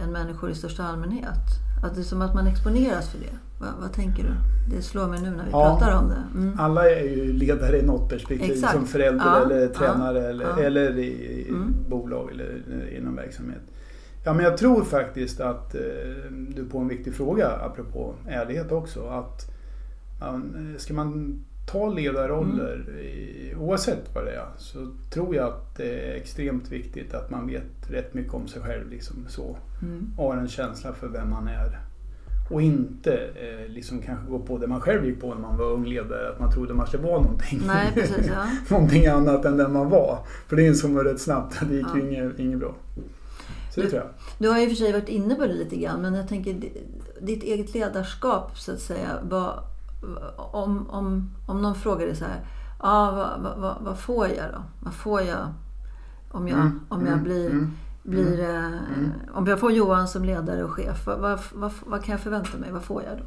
än 0.03 0.13
människor 0.13 0.51
i 0.51 0.55
största 0.55 0.85
allmänhet? 0.85 1.39
Att 1.85 1.95
det 1.95 2.01
är 2.01 2.05
som 2.05 2.23
att 2.23 2.35
man 2.35 2.47
exponeras 2.47 3.09
för 3.09 3.19
det. 3.19 3.37
Vad, 3.63 3.71
vad 3.81 3.93
tänker 3.93 4.23
du? 4.23 4.31
Det 4.77 4.83
slår 4.83 5.09
mig 5.09 5.23
nu 5.23 5.31
när 5.31 5.45
vi 5.45 5.51
Ja. 5.51 5.79
pratar 5.79 5.99
om 5.99 6.09
det. 6.09 6.39
Mm. 6.39 6.61
Alla 6.61 6.91
är 6.91 7.05
ju 7.05 7.33
ledare 7.33 7.79
i 7.79 7.83
något 7.83 8.09
perspektiv. 8.11 8.51
Exakt. 8.53 8.73
Som 8.75 8.87
förälder 8.87 9.25
Ja, 9.27 9.43
eller 9.45 9.69
tränare 9.69 10.29
eller, 10.29 10.45
ja. 10.45 10.59
eller 10.63 10.99
i, 10.99 11.03
i 11.07 11.49
Mm. 11.49 11.75
bolag 11.89 12.31
eller 12.31 12.63
inom 12.99 13.17
verksamhet. 13.17 13.61
Ja, 14.25 14.33
men 14.33 14.45
jag 14.45 14.57
tror 14.57 14.85
faktiskt 14.85 15.41
att 15.41 15.75
eh, 15.75 15.81
du 16.55 16.65
på 16.65 16.79
en 16.79 16.89
viktig 16.89 17.15
fråga 17.15 17.49
apropå 17.49 18.15
ärlighet 18.29 18.73
också. 18.73 19.07
Att 19.09 19.51
man, 20.21 20.75
ska 20.79 20.95
man 20.95 21.41
ta 21.73 21.89
ledarroller 21.89 22.85
Mm. 22.89 23.61
oavsett 23.63 24.15
vad 24.15 24.25
det 24.25 24.31
är 24.33 24.47
så 24.59 24.87
tror 25.11 25.35
jag 25.37 25.49
att 25.49 25.77
det 25.77 26.11
är 26.13 26.15
extremt 26.17 26.73
viktigt 26.73 27.15
att 27.15 27.31
man 27.31 27.47
vet 27.47 27.91
rätt 27.91 28.15
mycket 28.15 28.35
om 28.35 28.49
sig 28.49 28.63
själv. 28.63 28.91
Liksom, 28.91 29.17
så. 29.29 29.57
Mm. 29.83 30.11
Och 30.17 30.25
har 30.33 30.37
en 30.37 30.49
känsla 30.49 30.93
för 30.93 31.09
vem 31.09 31.31
man 31.31 31.49
är. 31.49 31.79
Och 32.51 32.63
inte 32.63 33.15
eh, 33.15 33.69
liksom 33.73 34.03
kanske 34.03 34.27
gå 34.31 34.39
på 34.39 34.59
det 34.59 34.67
man 34.67 34.81
själv 34.81 35.05
gick 35.07 35.21
på 35.21 35.35
när 35.35 35.41
man 35.41 35.57
var 35.57 35.65
ung 35.73 35.85
ledare. 35.85 36.29
Att 36.33 36.41
man 36.41 36.53
trodde 36.53 36.75
man 36.75 36.87
skulle 36.87 37.03
vara 37.03 37.21
någonting, 37.23 37.61
Nej, 37.67 37.91
precis. 37.95 38.27
Ja. 38.27 38.47
någonting 38.71 39.07
annat 39.07 39.45
än 39.45 39.57
den 39.57 39.73
man 39.73 39.89
var. 39.89 40.19
För 40.49 40.57
det 40.57 40.67
insåg 40.67 40.91
man 40.91 41.05
rätt 41.05 41.21
snabbt 41.21 41.63
att 41.63 41.69
det 41.69 41.75
gick 41.75 41.87
Ja. 41.95 41.97
ju 41.97 42.09
inget, 42.09 42.39
inget 42.39 42.59
bra. 42.59 42.75
Så 43.75 43.81
det 43.81 43.87
Du- 43.87 43.91
tror 43.91 44.03
jag. 44.03 44.11
Du 44.39 44.49
har 44.49 44.59
ju 44.59 44.69
för 44.69 44.77
sig 44.77 44.93
varit 44.93 45.09
inne 45.09 45.35
på 45.35 45.47
det 45.47 45.53
lite 45.55 45.77
grann, 45.77 46.03
men 46.03 46.15
jag 46.15 46.29
tänker 46.29 46.53
di- 46.55 46.83
ditt 47.21 47.43
eget 47.43 47.75
ledarskap 47.75 48.59
så 48.59 48.73
att 48.73 48.81
säga. 48.81 49.09
Vad, 49.31 49.53
om, 50.37 50.91
om, 50.91 51.31
om 51.47 51.63
någon 51.63 51.75
frågar 51.75 52.07
dig 52.07 52.17
så 52.17 52.25
här, 52.25 52.41
ah, 52.79 53.11
vad, 53.11 53.41
vad, 53.43 53.59
vad, 53.59 53.77
vad 53.85 53.99
får 53.99 54.27
jag 54.29 54.47
då? 54.53 54.63
Vad 54.81 54.95
får 54.95 55.21
jag 55.23 55.39
om 56.31 56.49
jag, 56.49 56.59
Mm, 56.59 56.81
om 56.89 57.01
jag 57.01 57.13
mm, 57.13 57.25
blir, 57.25 57.51
mm. 57.51 57.73
Blir 58.03 58.41
eh, 58.41 58.67
mm. 58.67 59.11
om 59.33 59.47
jag 59.47 59.61
får 59.61 59.73
Johan 59.73 60.09
som 60.09 60.25
ledare 60.25 60.65
och 60.65 60.71
chef? 60.71 61.07
Vad, 61.07 61.19
vad, 61.19 61.41
vad, 61.53 61.73
vad 61.87 62.05
kan 62.05 62.13
jag 62.13 62.21
förvänta 62.21 62.59
mig? 62.59 62.73
Vad 62.73 62.83
får 62.83 63.03
jag 63.03 63.19
då? 63.19 63.25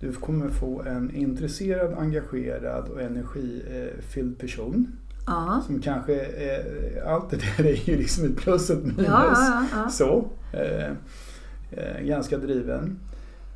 Du 0.00 0.12
kommer 0.12 0.48
få 0.48 0.82
en 0.82 1.14
intresserad, 1.14 1.94
engagerad 1.98 2.88
och 2.88 3.02
energifylld 3.02 4.38
person. 4.38 4.86
Ja, 5.26 5.62
Som 5.66 5.80
kanske, 5.80 6.20
eh, 6.24 7.12
allt 7.12 7.30
det 7.30 7.36
där 7.36 7.66
är 7.66 7.88
ju 7.88 7.96
liksom 7.96 8.24
ett 8.24 8.36
plus 8.36 8.70
och 8.70 8.76
ett 8.76 8.84
minus. 8.84 9.06
ja, 9.08 9.66
ja. 9.72 9.88
Så. 9.88 10.30
Eh, 10.52 10.90
eh, 11.70 12.00
ganska 12.02 12.38
driven. 12.38 12.98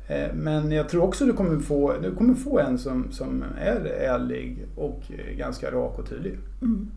Eh, 0.07 0.33
men 0.33 0.71
jag 0.71 0.89
tror 0.89 1.03
också 1.03 1.25
du 1.25 1.33
kommer 1.33 1.59
få, 1.59 1.93
du 2.01 2.15
kommer 2.15 2.33
få 2.33 2.59
en 2.59 2.77
som, 2.77 3.11
som 3.11 3.43
är 3.61 3.85
ärlig 3.85 4.67
och 4.75 5.03
eh, 5.09 5.37
ganska 5.37 5.71
rak 5.71 5.99
och 5.99 6.09
tydlig. 6.09 6.37
Mm. 6.61 6.91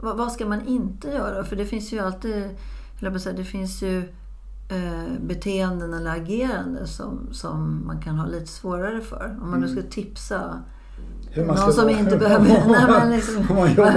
Vad, 0.00 0.16
ska 0.32 0.46
man 0.46 0.66
inte 0.66 1.08
göra? 1.08 1.44
För 1.44 1.56
det 1.56 1.64
finns 1.64 1.92
ju 1.92 1.98
alltid 1.98 2.48
det 3.36 3.44
finns 3.44 3.82
ju 3.82 3.98
eh, 4.68 5.12
beteenden 5.20 5.94
eller 5.94 6.10
agerande 6.10 6.86
som, 6.86 7.28
som 7.32 7.86
man 7.86 8.02
kan 8.02 8.14
ha 8.18 8.26
lite 8.26 8.46
svårare 8.46 9.00
för. 9.00 9.38
Om 9.42 9.50
man 9.50 9.60
nu 9.60 9.66
Mm. 9.66 9.78
ska 9.82 9.90
tipsa 9.90 10.62
Hur 11.30 11.44
man 11.44 11.56
någon 11.56 11.72
som 11.72 11.88
inte 11.90 12.16
behöver... 12.16 12.44
nej, 12.66 12.86
men 12.88 13.10
liksom, 13.10 13.34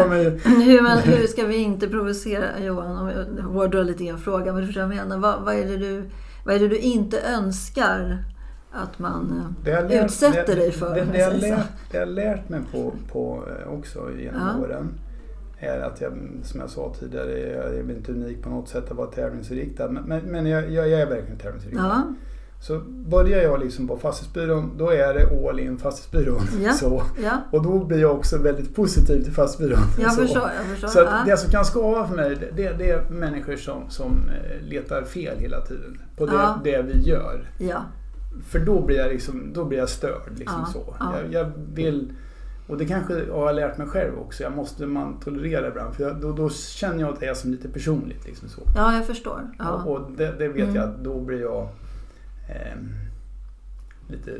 med... 0.09 0.41
hur, 0.65 0.81
man, 0.81 0.97
hur 0.97 1.27
ska 1.27 1.45
vi 1.45 1.55
inte 1.57 1.87
provocera 1.87 2.59
Johan? 2.59 2.97
Om 2.97 3.07
jag 3.37 3.43
hårdrar 3.43 3.83
lite 3.83 4.03
grann 4.05 4.17
frågan. 4.17 4.53
Men 4.55 4.61
du 4.61 4.65
förstår 4.65 4.81
vad 4.81 4.91
jag 4.95 5.07
menar. 5.07 5.17
Vad, 5.17 5.41
vad, 5.41 5.55
är 5.55 5.65
det 5.65 5.77
du, 5.77 6.09
vad 6.45 6.55
är 6.55 6.59
det 6.59 6.67
du 6.67 6.77
inte 6.77 7.19
önskar 7.21 8.23
att 8.71 8.99
man 8.99 9.33
eh, 9.37 9.63
Det 9.63 9.81
lärt- 9.81 10.05
utsätter 10.05 10.45
det- 10.45 10.61
dig 10.61 10.71
för? 10.71 10.95
Det, 10.95 11.01
om 11.01 11.07
det, 11.11 11.17
jag 11.19 11.33
lärt, 11.37 11.67
det 11.91 11.97
jag 11.97 12.09
lärt 12.09 12.49
mig 12.49 12.61
på, 12.71 12.93
på 13.11 13.43
eh, 13.65 13.73
också 13.73 13.99
genom 14.19 14.41
Ja. 14.41 14.63
åren 14.63 14.89
är 15.59 15.79
att 15.79 16.01
jag, 16.01 16.11
som 16.43 16.59
jag 16.59 16.69
sa 16.69 16.93
tidigare, 16.99 17.39
jag 17.39 17.75
är 17.75 17.91
inte 17.91 18.11
unik 18.11 18.43
på 18.43 18.49
något 18.49 18.69
sätt 18.69 18.91
att 18.91 18.97
vara 18.97 19.07
tävlingsinriktad. 19.07 19.89
Men, 19.89 20.03
men, 20.03 20.21
men 20.25 20.45
jag, 20.45 20.71
jag, 20.71 20.89
jag 20.89 21.01
är 21.01 21.05
verkligen 21.05 21.37
tävlingsinriktad. 21.37 21.85
Ja, 21.87 22.13
Så 22.61 22.79
börjar 22.89 23.43
jag 23.43 23.59
liksom 23.59 23.87
på 23.87 23.97
fastighetsbyrån, 23.97 24.77
då 24.77 24.89
är 24.89 25.13
det 25.13 25.49
all 25.49 25.59
in 25.59 25.77
fastighetsbyrån. 25.77 26.41
Ja. 26.63 26.73
Så. 26.73 27.03
ja. 27.23 27.37
Och 27.51 27.63
då 27.63 27.85
blir 27.85 27.99
jag 27.99 28.15
också 28.15 28.37
väldigt 28.37 28.75
positiv 28.75 29.23
till 29.23 29.33
fastighetsbyrån. 29.33 29.87
Jag 30.01 30.13
Så. 30.13 30.21
förstår. 30.21 30.49
Jag 30.57 30.65
förstår. 30.65 30.87
Så 30.87 30.99
ja. 30.99 31.23
det 31.25 31.37
som 31.37 31.51
kan 31.51 31.65
skava 31.65 32.07
för 32.07 32.15
mig, 32.15 32.37
det, 32.55 32.73
det 32.77 32.89
är 32.89 33.09
människor 33.09 33.55
som, 33.55 33.89
som 33.89 34.11
eh, 34.11 34.67
letar 34.69 35.03
fel 35.03 35.37
hela 35.37 35.61
tiden. 35.61 36.01
På 36.17 36.25
det, 36.25 36.59
det 36.63 36.81
vi 36.81 37.01
gör. 37.01 37.49
För 38.49 38.59
då 38.59 38.85
blir 38.85 38.97
jag, 38.97 39.11
liksom, 39.11 39.53
då 39.53 39.65
blir 39.65 39.77
jag 39.77 39.89
störd. 39.89 40.31
Liksom 40.37 40.65
så. 40.73 40.95
ja. 40.99 41.15
Jag, 41.21 41.33
jag 41.33 41.51
vill, 41.73 42.13
och 42.69 42.77
det 42.77 42.85
kanske 42.85 43.13
har 43.31 43.45
jag 43.45 43.55
lärt 43.55 43.77
mig 43.77 43.87
själv 43.87 44.19
också. 44.19 44.43
Jag 44.43 44.55
måste 44.55 44.85
man 44.85 45.19
tolerera 45.19 45.67
ibland. 45.67 45.95
För 45.95 46.13
då, 46.13 46.31
då 46.31 46.49
känner 46.49 46.99
jag 46.99 47.13
att 47.13 47.19
det 47.19 47.25
är 47.25 47.33
som 47.33 47.51
lite 47.51 47.69
personligt. 47.69 48.25
Liksom 48.25 48.49
så. 48.49 48.61
ja, 48.75 48.95
jag 48.95 49.07
förstår. 49.07 49.41
Ja. 49.59 49.69
Och, 49.83 49.95
och 49.95 50.11
det, 50.11 50.31
det 50.39 50.47
vet 50.47 50.63
Mm. 50.63 50.75
jag 50.75 50.83
att 50.83 51.03
då 51.03 51.19
blir 51.21 51.41
jag 51.41 51.67
ehm, 52.49 52.89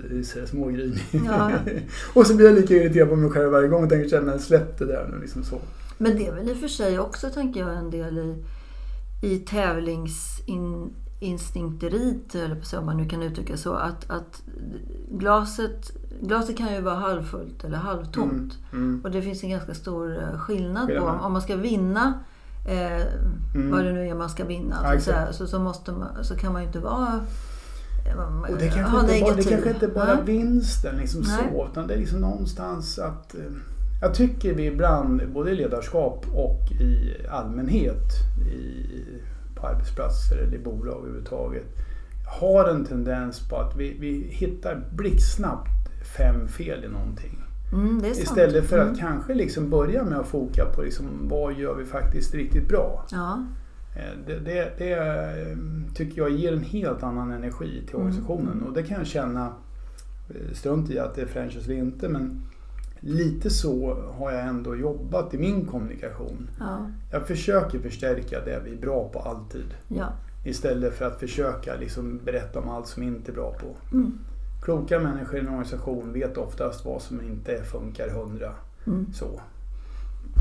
lite 0.09 0.47
smågrinig. 0.47 1.03
Ja. 1.25 1.51
och 2.13 2.27
så 2.27 2.35
blir 2.35 2.45
jag 2.45 2.55
lika 2.55 2.73
irriterad 2.73 3.09
på 3.09 3.15
mig 3.15 3.29
själv 3.31 3.51
varje 3.51 3.67
gång 3.67 3.83
och 3.83 3.89
tänker 3.89 4.09
känna 4.09 4.39
släpp 4.39 4.77
det 4.79 4.85
där 4.85 5.09
nu. 5.11 5.21
Liksom 5.21 5.43
så. 5.43 5.57
Men 5.97 6.17
det 6.17 6.27
är 6.27 6.35
väl 6.35 6.49
i 6.49 6.53
och 6.53 6.57
för 6.57 6.67
sig 6.67 6.99
också, 6.99 7.29
tänker 7.29 7.59
jag, 7.59 7.77
en 7.77 7.89
del 7.91 8.17
i, 8.17 8.43
i 9.27 9.39
tävlingsinstinkteriet, 11.19 12.35
eller 12.35 12.55
på 12.55 12.65
så, 12.65 12.79
om 12.79 12.85
man 12.85 12.97
nu 12.97 13.09
kan 13.09 13.23
uttrycka 13.23 13.57
så, 13.57 13.73
att, 13.73 14.09
att 14.09 14.43
glaset, 15.11 15.91
glaset 16.21 16.57
kan 16.57 16.73
ju 16.73 16.81
vara 16.81 16.95
halvfullt 16.95 17.63
eller 17.63 17.77
halvtomt. 17.77 18.57
Mm, 18.71 18.83
mm. 18.83 19.01
Och 19.03 19.11
det 19.11 19.21
finns 19.21 19.43
en 19.43 19.49
ganska 19.49 19.73
stor 19.73 20.17
eh, 20.17 20.39
skillnad 20.39 20.87
på 20.87 21.03
om, 21.03 21.33
man 21.33 21.41
ska 21.41 21.55
vinna 21.55 22.13
eh, 22.67 23.05
Mm. 23.55 23.71
vad 23.71 23.83
det 23.85 23.91
nu 23.93 24.07
är 24.07 24.15
man 24.15 24.29
ska 24.29 24.45
vinna. 24.45 24.75
Ja, 24.83 24.99
så, 24.99 25.13
så, 25.33 25.47
så, 25.47 25.59
måste 25.59 25.91
man, 25.91 26.23
så 26.23 26.35
kan 26.35 26.53
man 26.53 26.61
ju 26.61 26.67
inte 26.67 26.79
vara 26.79 27.19
eh, 28.07 28.51
Och 28.51 28.57
det 28.57 28.67
kanske, 28.69 28.81
ha 28.81 29.01
inte 29.01 29.21
bara, 29.21 29.35
det 29.35 29.43
kanske 29.43 29.69
inte 29.69 29.87
bara 29.87 30.15
Nej. 30.15 30.23
vinsten 30.25 30.97
liksom 30.97 31.21
Nej. 31.21 31.49
så, 31.51 31.67
utan 31.71 31.87
det 31.87 31.93
är 31.93 31.97
liksom 31.97 32.19
någonstans 32.19 32.99
att... 32.99 33.35
eh, 33.35 33.41
Jag 34.01 34.13
tycker 34.13 34.53
vi 34.53 34.65
ibland, 34.65 35.21
både 35.33 35.51
i 35.51 35.55
ledarskap 35.55 36.25
och 36.33 36.71
i 36.81 37.15
allmänhet, 37.31 38.05
i, 38.51 38.61
på 39.61 39.67
arbetsplatser 39.67 40.37
eller 40.37 40.55
i 40.55 40.59
bolag 40.59 40.97
överhuvudtaget, 40.97 41.65
har 42.39 42.65
en 42.69 42.85
tendens 42.85 43.49
på 43.49 43.55
att 43.57 43.75
vi, 43.77 43.97
vi 43.99 44.27
hittar 44.29 44.83
blixtsnabbt 44.95 45.69
fem 46.17 46.47
fel 46.47 46.83
i 46.83 46.87
någonting. 46.87 47.39
Mm. 47.73 48.05
Istället 48.05 48.65
för 48.65 48.77
att 48.79 48.87
Mm. 48.87 48.99
kanske 48.99 49.33
liksom 49.33 49.69
börja 49.69 50.03
med 50.03 50.19
att 50.19 50.27
foka 50.27 50.65
på 50.65 50.81
liksom, 50.81 51.05
vad 51.27 51.53
gör 51.53 51.75
vi 51.75 51.85
faktiskt 51.85 52.33
riktigt 52.35 52.67
bra. 52.67 53.05
Ja, 53.11 53.45
Eh, 53.95 54.17
Det, 54.27 54.39
det, 54.39 54.71
det 54.77 54.91
eh, 54.93 55.57
tycker 55.95 56.21
jag 56.21 56.31
ger 56.31 56.53
en 56.53 56.63
helt 56.63 57.03
annan 57.03 57.31
energi 57.31 57.83
till 57.85 57.95
Mm. 57.95 58.07
organisationen 58.07 58.63
och 58.63 58.73
det 58.73 58.83
kan 58.83 58.97
jag 58.97 59.07
känna, 59.07 59.45
eh, 60.29 60.53
strunt 60.53 60.89
i 60.89 60.99
att 60.99 61.15
det 61.15 61.21
är 61.21 61.25
franchise 61.25 61.71
eller 61.71 61.81
inte, 61.81 62.09
men 62.09 62.41
lite 62.99 63.49
så 63.49 63.97
har 64.17 64.31
jag 64.31 64.47
ändå 64.47 64.75
jobbat 64.75 65.33
i 65.33 65.37
min 65.37 65.65
kommunikation. 65.65 66.49
ja, 66.59 66.91
Jag 67.11 67.27
försöker 67.27 67.79
förstärka 67.79 68.39
det 68.45 68.61
vi 68.65 68.71
är 68.71 68.77
bra 68.81 69.09
på 69.13 69.19
alltid. 69.19 69.73
ja. 69.87 70.13
Istället 70.43 70.93
för 70.93 71.05
att 71.05 71.19
försöka 71.19 71.75
liksom 71.75 72.19
berätta 72.25 72.59
om 72.59 72.69
allt 72.69 72.87
som 72.87 73.01
vi 73.01 73.07
inte 73.07 73.31
är 73.31 73.33
bra 73.33 73.51
på. 73.59 73.95
Mm. 73.95 74.19
Kloka 74.61 74.99
människor 74.99 75.35
i 75.37 75.39
en 75.39 75.47
organisation 75.47 76.13
vet 76.13 76.37
oftast 76.37 76.85
vad 76.85 77.01
som 77.01 77.21
inte 77.21 77.63
funkar 77.63 78.09
hundra. 78.09 78.51
Mm. 78.87 79.13
Så. 79.13 79.41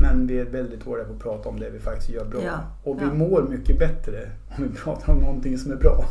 Men 0.01 0.27
vi 0.27 0.39
är 0.39 0.45
väldigt 0.45 0.85
dåliga 0.85 1.05
på 1.05 1.13
att 1.13 1.19
prata 1.19 1.49
om 1.49 1.59
det 1.59 1.69
vi 1.69 1.79
faktiskt 1.79 2.09
gör 2.09 2.25
bra. 2.25 2.41
Ja, 2.45 2.59
Och 2.83 3.01
vi 3.01 3.05
mår 3.05 3.43
mycket 3.43 3.79
bättre 3.79 4.31
om 4.57 4.63
vi 4.63 4.69
pratar 4.69 5.13
om 5.13 5.19
någonting 5.19 5.57
som 5.57 5.71
är 5.71 5.75
bra. 5.75 6.05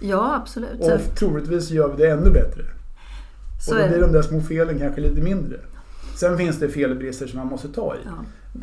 ja 0.00 0.36
absolut. 0.36 0.80
Och 0.80 1.16
troligtvis 1.16 1.70
gör 1.70 1.88
vi 1.88 2.02
det 2.02 2.10
ännu 2.10 2.30
bättre. 2.30 2.62
så 3.60 3.74
och 3.74 3.80
då 3.82 3.88
blir 3.88 4.00
de 4.00 4.12
där 4.12 4.22
små 4.22 4.40
felen 4.40 4.78
kanske 4.78 5.00
lite 5.00 5.20
mindre. 5.20 5.56
Sen 6.14 6.38
finns 6.38 6.58
det 6.58 6.68
fel 6.68 6.90
och 6.90 6.96
brister 6.96 7.26
som 7.26 7.38
man 7.38 7.46
måste 7.48 7.68
ta 7.68 7.94
i. 7.94 7.98
Ja. 8.04 8.12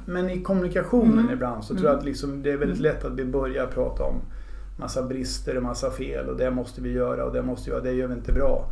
Men 0.05 0.29
i 0.29 0.41
kommunikationen 0.41 1.19
Mm. 1.19 1.33
ibland 1.33 1.63
så 1.63 1.73
Mm. 1.73 1.81
tror 1.81 1.91
jag 1.91 1.99
att 1.99 2.05
liksom 2.05 2.43
det 2.43 2.51
är 2.51 2.57
väldigt 2.57 2.79
Mm. 2.79 2.93
lätt 2.93 3.05
att 3.05 3.13
vi 3.19 3.25
börjar 3.25 3.67
prata 3.67 4.03
om 4.03 4.15
massa 4.79 5.03
brister 5.03 5.57
och 5.57 5.63
massa 5.63 5.91
fel 5.91 6.29
och 6.29 6.37
det 6.37 6.51
måste 6.51 6.81
vi 6.81 6.91
göra 6.91 7.25
och 7.25 7.33
det 7.33 7.41
måste 7.43 7.69
vi 7.69 7.73
göra, 7.75 7.83
det 7.83 7.91
gör 7.91 8.07
vi 8.07 8.13
inte 8.13 8.31
bra. 8.33 8.71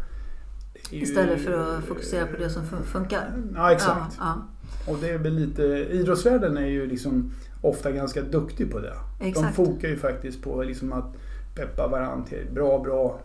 Ju- 0.91 1.01
Istället 1.01 1.41
för 1.41 1.51
att 1.77 1.83
fokusera 1.83 2.25
på 2.25 2.37
det 2.37 2.49
som 2.49 2.63
fun- 2.63 2.83
funkar. 2.83 3.31
Ja, 3.55 3.71
exakt. 3.71 4.15
Ja, 4.19 4.33
Och 4.87 4.97
det 5.01 5.09
är 5.09 5.17
väl 5.17 5.33
lite, 5.33 5.63
idrottsvärlden 5.91 6.57
är 6.57 6.67
ju 6.67 6.87
liksom 6.87 7.31
ofta 7.61 7.91
ganska 7.91 8.21
duktig 8.21 8.71
på 8.71 8.79
det. 8.79 8.93
Exakt. 9.19 9.47
De 9.57 9.65
fokar 9.65 9.87
ju 9.87 9.97
faktiskt 9.97 10.41
på 10.43 10.63
liksom 10.63 10.93
att 10.93 11.15
peppa 11.55 11.87
varandra 11.87 12.25
till 12.27 12.47
bra, 12.53 12.79
bra, 12.79 13.19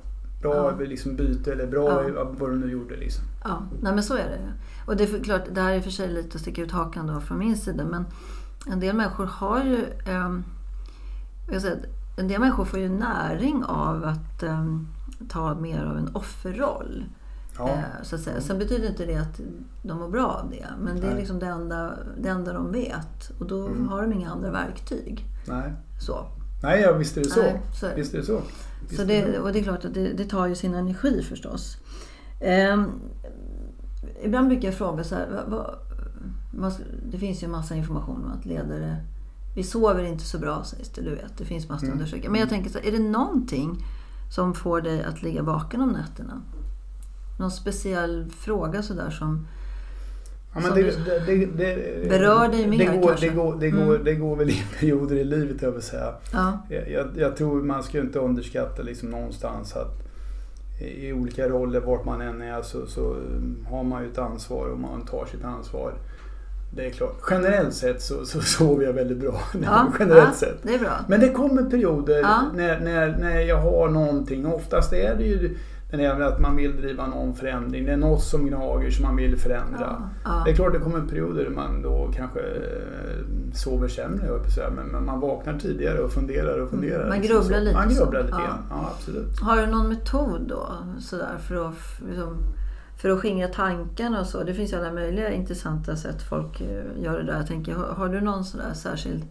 bra 0.53 0.71
Ja. 0.81 0.87
liksom 0.87 1.17
byte 1.17 1.53
eller 1.53 1.67
bra 1.67 2.09
Ja. 2.09 2.25
vad 2.39 2.51
du 2.51 2.57
nu 2.59 2.71
gjorde. 2.71 2.97
Liksom. 2.97 3.25
ja. 3.45 3.63
Nej 3.83 3.95
men 3.95 4.03
så 4.03 4.15
är 4.15 4.25
det. 4.29 4.53
Och 4.87 4.97
det 4.97 5.05
är 5.15 5.25
klart, 5.25 5.43
det 5.55 5.61
här 5.61 5.73
är 5.73 5.81
för 5.81 5.91
sig 5.91 6.09
lite 6.09 6.35
att 6.35 6.41
sticka 6.41 6.63
ut 6.63 6.73
hakan 6.73 7.07
då 7.07 7.21
från 7.21 7.39
min 7.39 7.57
sida. 7.57 7.85
Men 7.85 8.05
en 8.73 8.81
del 8.81 8.97
människor 8.97 9.27
har 9.27 9.65
ju... 9.65 9.85
jag 11.53 11.63
säger, 11.63 11.77
att 11.77 11.85
en 12.19 12.29
del 12.29 12.41
människor 12.41 12.65
får 12.65 12.79
ju 12.81 12.89
näring 12.89 13.65
av 13.65 14.05
att 14.05 14.43
ehm, 14.43 14.89
ta 15.29 15.55
mer 15.55 15.85
av 15.85 15.97
en 15.99 16.09
offerroll. 16.17 17.05
Ja. 17.59 17.69
Eh, 17.69 17.79
så 18.03 18.15
att 18.17 18.23
säga. 18.23 18.41
Sen 18.41 18.59
betyder 18.59 18.89
inte 18.89 19.07
det 19.07 19.17
att 19.17 19.41
de 19.83 19.99
mår 19.99 20.09
bra 20.09 20.27
av 20.27 20.51
det. 20.51 20.67
Men 20.81 21.01
det 21.01 21.07
är 21.07 21.11
Nej. 21.11 21.19
liksom 21.21 21.39
det 21.39 21.47
enda, 21.47 21.93
det 22.21 22.29
enda 22.29 22.53
de 22.53 22.73
vet. 22.73 23.31
Och 23.39 23.47
då 23.47 23.67
Mm. 23.67 23.89
har 23.89 24.03
de 24.03 24.13
inga 24.13 24.31
andra 24.31 24.51
verktyg. 24.51 25.25
Nej. 25.49 25.73
Så. 26.01 26.27
Nej, 26.65 26.81
ja, 26.81 26.93
visst 26.93 27.17
är 27.17 27.21
det 27.23 27.31
så. 27.31 27.41
Nej, 27.41 27.61
så 27.81 27.87
är 27.87 27.91
det. 27.91 27.97
Visst 27.97 28.15
är 28.15 28.19
det 28.19 28.25
så. 28.25 28.43
Visst 28.89 29.01
Så 29.01 29.07
det, 29.07 29.39
och 29.39 29.53
det 29.53 29.59
är 29.59 29.63
klart 29.63 29.85
att 29.85 29.95
det, 29.95 30.13
det 30.13 30.25
tar 30.25 30.47
ju 30.47 30.55
sin 30.55 30.75
energi 30.75 31.23
förstås. 31.23 31.77
Ehm, 32.41 32.91
ibland 34.23 34.49
brukar 34.49 34.69
jag 34.69 34.75
fråga 34.75 35.05
så 35.05 35.15
här, 35.15 35.29
vad, 35.31 35.51
vad, 35.51 35.75
vad, 36.51 36.73
det 37.11 37.19
finns 37.19 37.43
ju 37.43 37.49
massa 37.49 37.75
information 37.75 38.25
om 38.25 38.33
att 38.39 38.45
ledare, 38.47 38.97
vi 39.55 39.63
sover 39.63 40.05
inte 40.05 40.25
så 40.25 40.39
bra 40.39 40.65
sägs 40.65 40.89
det, 40.89 41.03
du 41.03 41.11
vet. 41.15 41.39
Det 41.39 41.45
finns 41.45 41.69
massa 41.69 41.87
Mm. 41.87 41.99
undersökningar. 41.99 42.31
Men 42.31 42.41
jag 42.41 42.49
tänker 42.49 42.71
så 42.71 42.79
här, 42.79 42.87
är 42.87 42.93
det 42.93 42.99
någonting 42.99 43.85
som 44.35 44.55
får 44.55 44.81
dig 44.81 45.05
att 45.05 45.23
ligga 45.23 45.43
vaken 45.43 45.81
om 45.81 45.89
nätterna? 45.89 46.43
Någon 47.39 47.51
speciell 47.51 48.31
fråga 48.31 48.83
sådär 48.83 49.11
som... 49.11 49.47
Ja, 50.55 50.61
men 50.61 50.75
det, 50.75 50.83
det, 51.27 51.47
det, 51.47 52.09
Berör 52.09 52.49
dig 52.49 52.67
mer, 52.67 52.79
det 52.79 52.85
går, 52.97 53.09
kanske? 53.09 53.27
det, 53.29 53.35
går, 53.35 53.57
det, 53.61 53.71
går, 53.71 53.83
Mm. 53.95 54.05
det 54.05 54.15
går 54.15 54.37
väl 54.37 54.51
i 54.51 54.65
perioder 54.81 55.17
i 55.17 55.25
livet, 55.25 55.63
jag 55.63 55.71
vill 55.71 55.83
säga. 55.83 56.15
Ja, 56.33 56.59
Jag, 56.69 57.07
jag, 57.17 57.37
tror 57.37 57.63
man 57.63 57.83
ska 57.83 58.01
inte 58.01 58.19
underskatta 58.19 58.83
liksom 58.83 59.09
någonstans 59.11 59.77
att 59.77 60.01
i 60.81 61.13
olika 61.13 61.49
roller, 61.49 61.81
vart 61.81 62.05
man 62.05 62.21
än 62.21 62.43
är, 62.43 62.63
så, 62.63 62.87
så 62.87 63.01
um, 63.15 63.67
har 63.71 63.85
man 63.85 64.03
ju 64.03 64.11
ett 64.11 64.19
ansvar 64.19 64.67
och 64.67 64.79
man 64.79 65.05
tar 65.07 65.27
sitt 65.27 65.45
ansvar. 65.45 65.93
Det 66.77 66.87
är 66.87 66.91
klart. 66.91 67.17
Generellt 67.31 67.75
sett 67.75 68.03
så, 68.03 68.25
så 68.27 68.41
sover 68.43 68.85
jag 68.85 68.93
väldigt 68.93 69.19
bra. 69.19 69.41
ja, 69.65 69.93
Generellt 69.99 70.29
ja, 70.29 70.35
sett. 70.35 70.59
det 70.63 70.75
är 70.75 70.79
bra. 70.79 70.93
Men 71.09 71.21
det 71.21 71.29
kommer 71.29 71.63
perioder 71.63 72.21
Ja. 72.21 72.43
när, 72.55 72.81
när, 72.81 73.17
när 73.19 73.41
jag 73.41 73.57
har 73.61 73.89
någonting. 73.89 74.47
Oftast 74.47 74.93
är 74.93 75.15
det 75.15 75.25
ju 75.25 75.57
här 76.03 76.19
med 76.19 76.27
att 76.27 76.41
man 76.41 76.57
vill 76.57 76.77
driva 76.77 77.07
någon 77.07 77.35
förändring. 77.35 77.85
Det 77.85 77.93
är 77.93 77.97
något 77.97 78.23
som 78.23 78.47
gnager 78.47 78.91
som 78.91 79.05
man 79.05 79.17
vill 79.17 79.37
förändra. 79.37 79.79
Ja, 79.81 80.09
ja. 80.25 80.43
Det 80.45 80.51
är 80.51 80.55
klart 80.55 80.73
det 80.73 80.79
kommer 80.79 81.01
perioder 81.01 81.45
där 81.45 81.51
man 81.51 81.83
då 81.83 82.11
kanske 82.17 82.41
eh, 82.41 83.55
sover 83.55 83.89
sämre, 83.89 84.41
men, 84.77 84.87
men 84.87 85.05
man 85.05 85.21
vaknar 85.21 85.59
tidigare 85.59 85.99
och 85.99 86.13
funderar 86.13 86.59
och 86.59 86.71
funderar. 86.71 86.97
Mm, 86.97 87.09
man 87.09 87.21
liksom 87.21 87.37
grubblar 87.37 87.61
lite 87.61 87.77
Man 87.77 87.89
grubblar 87.89 88.23
lite 88.23 88.37
Ja. 88.39 88.59
Ja, 88.71 88.93
absolut. 88.97 89.41
Har 89.41 89.57
du 89.57 89.67
någon 89.67 89.89
metod 89.89 90.41
då 90.49 90.69
sådär 91.01 91.39
för 91.49 91.69
att, 91.69 92.01
liksom, 92.09 92.37
för 92.97 93.11
att 93.11 93.21
skingra 93.21 93.49
tankarna 93.49 94.21
och 94.21 94.27
så? 94.27 94.43
Det 94.43 94.55
finns 94.55 94.73
ju 94.73 94.77
alla 94.77 94.93
möjliga 94.93 95.31
intressanta 95.33 95.97
sätt 95.97 96.23
folk 96.23 96.61
eh, 96.61 97.03
gör 97.03 97.19
det 97.19 97.25
där. 97.25 97.37
Jag 97.37 97.47
tänker, 97.47 97.75
har, 97.75 97.87
har 97.87 98.09
du 98.09 98.21
någon 98.21 98.45
sådär 98.45 98.75
särskild 98.75 99.25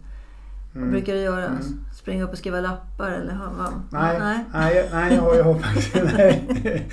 Vad 0.74 0.90
brukar 0.90 1.12
du 1.14 1.20
göra? 1.20 1.50
Springa 1.94 2.24
upp 2.24 2.32
och 2.32 2.38
skriva 2.38 2.60
lappar 2.60 3.10
eller 3.10 3.40
vad? 3.58 3.72
Nej, 4.02 4.18
nej. 4.18 4.44
nej, 4.52 4.88
nej 4.92 5.14
jag, 5.16 5.36
jag 5.36 5.44
har 5.44 5.54
faktiskt... 5.58 5.94
Nej. 6.16 6.88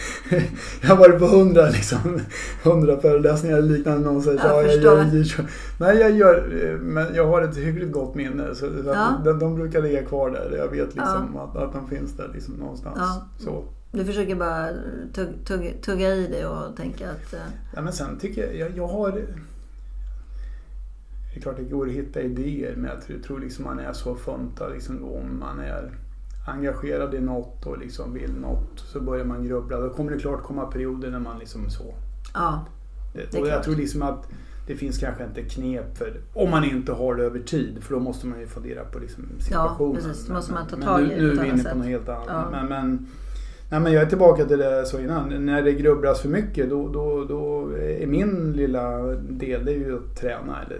Jag 0.82 0.90
har 0.90 0.98
varit 0.98 1.20
på 1.20 1.26
hundra 1.26 1.70
liksom, 1.70 2.20
hundra 2.64 2.98
föreläsningar 3.02 3.58
eller 3.58 3.78
liknande. 3.78 4.06
Någon 4.12 4.22
säger 4.22 4.40
Jag 4.40 4.64
ja, 4.64 4.72
jag 4.72 4.82
gör, 4.84 4.98
jag, 5.38 5.46
nej, 5.80 5.98
jag 5.98 6.12
gör... 6.12 6.66
eh, 6.74 6.78
Men 6.80 7.16
jag 7.16 7.28
har 7.28 7.42
ett 7.42 7.58
hyggligt 7.58 7.92
gott 7.92 8.16
minne. 8.16 8.48
Så, 8.56 8.56
så 8.56 8.68
Ja. 8.86 9.22
de, 9.26 9.40
de 9.40 9.56
brukar 9.56 9.82
ligga 9.82 10.04
kvar 10.06 10.30
där. 10.30 10.58
Jag 10.58 10.68
vet 10.68 10.96
liksom 10.96 11.38
att, 11.38 11.58
att 11.58 11.74
de 11.74 11.88
finns 11.90 12.18
där 12.18 12.30
liksom 12.34 12.54
någonstans. 12.54 12.98
Ja. 13.00 13.26
Så. 13.40 13.64
Du 13.92 14.06
försöker 14.06 14.36
bara 14.36 14.70
tugg, 15.14 15.28
tugg, 15.46 15.82
tugga 15.86 16.16
i 16.16 16.28
dig 16.28 16.46
och 16.46 16.76
tänka 16.78 17.10
att... 17.10 17.34
eh, 17.34 17.40
Ja, 17.76 17.82
men 17.82 17.94
sen 17.94 18.18
tycker 18.20 18.42
jag, 18.48 18.56
jag, 18.56 18.78
jag 18.78 18.88
har... 18.88 19.22
Det 21.34 21.40
är 21.40 21.42
klart 21.42 21.58
det 21.58 21.64
går 21.64 21.88
att 21.88 21.94
hitta 21.94 22.22
idéer 22.22 22.76
men 22.76 22.90
jag 22.90 23.02
tror, 23.02 23.18
tror 23.20 23.40
liksom 23.40 23.66
man 23.66 23.80
är 23.80 23.94
så 23.94 24.16
funtad 24.16 24.72
liksom 24.74 25.04
om 25.06 25.40
man 25.40 25.60
är 25.60 25.92
engagerad 26.48 27.14
i 27.14 27.20
något 27.20 27.66
och 27.66 27.78
liksom 27.78 28.14
vill 28.14 28.34
något 28.34 28.80
så 28.80 29.00
börjar 29.02 29.26
man 29.26 29.48
grubbla. 29.48 29.80
Då 29.80 29.90
kommer 29.90 30.12
det 30.12 30.20
klart 30.20 30.44
komma 30.44 30.66
perioder 30.66 31.12
när 31.12 31.20
man 31.20 31.40
liksom 31.40 31.70
så. 31.70 31.94
Ja, 32.34 32.66
Det, 33.14 33.40
och 33.40 33.48
jag 33.48 33.54
klart. 33.54 33.64
tror 33.64 33.76
liksom 33.76 34.02
att 34.02 34.28
det 34.68 34.76
finns 34.76 34.98
kanske 34.98 35.24
inte 35.24 35.42
knep 35.42 35.98
för 35.98 36.14
om 36.34 36.50
man 36.52 36.64
inte 36.64 36.92
har 36.92 37.16
det 37.16 37.24
över 37.24 37.40
tid 37.40 37.84
för 37.84 37.94
då 37.94 38.00
måste 38.00 38.28
man 38.28 38.40
ju 38.40 38.48
fundera 38.48 38.84
på 38.84 39.00
liksom 39.00 39.24
situationen. 39.40 39.96
precis. 39.96 40.28
Då 40.28 40.34
måste 40.34 40.54
man 40.54 40.68
ta 40.68 40.76
tag 40.78 41.02
i 41.02 41.04
det 41.10 41.16
nu, 41.22 41.32
är 41.32 41.44
vi 41.44 41.50
inne 41.50 41.64
på 41.64 41.78
något 41.78 41.88
helt 41.88 42.10
annat. 42.10 42.26
Ja. 42.28 42.48
Men, 42.52 42.66
men, 42.68 43.08
nej, 43.70 43.80
men 43.80 43.94
jag 43.94 44.04
är 44.04 44.06
tillbaka 44.06 44.46
till 44.46 44.58
det 44.58 44.78
jag 44.78 44.88
sa 44.88 45.00
innan. 45.00 45.46
När 45.46 45.62
det 45.64 45.72
grubblas 45.74 46.22
för 46.22 46.30
mycket 46.30 46.70
då, 46.70 46.88
då, 46.88 47.26
då 47.26 47.72
är 47.78 48.08
min 48.08 48.52
lilla 48.54 48.98
del 49.16 49.66
det 49.66 49.72
är 49.72 49.78
ju 49.78 49.98
att 49.98 50.16
träna. 50.22 50.62
Eller 50.66 50.80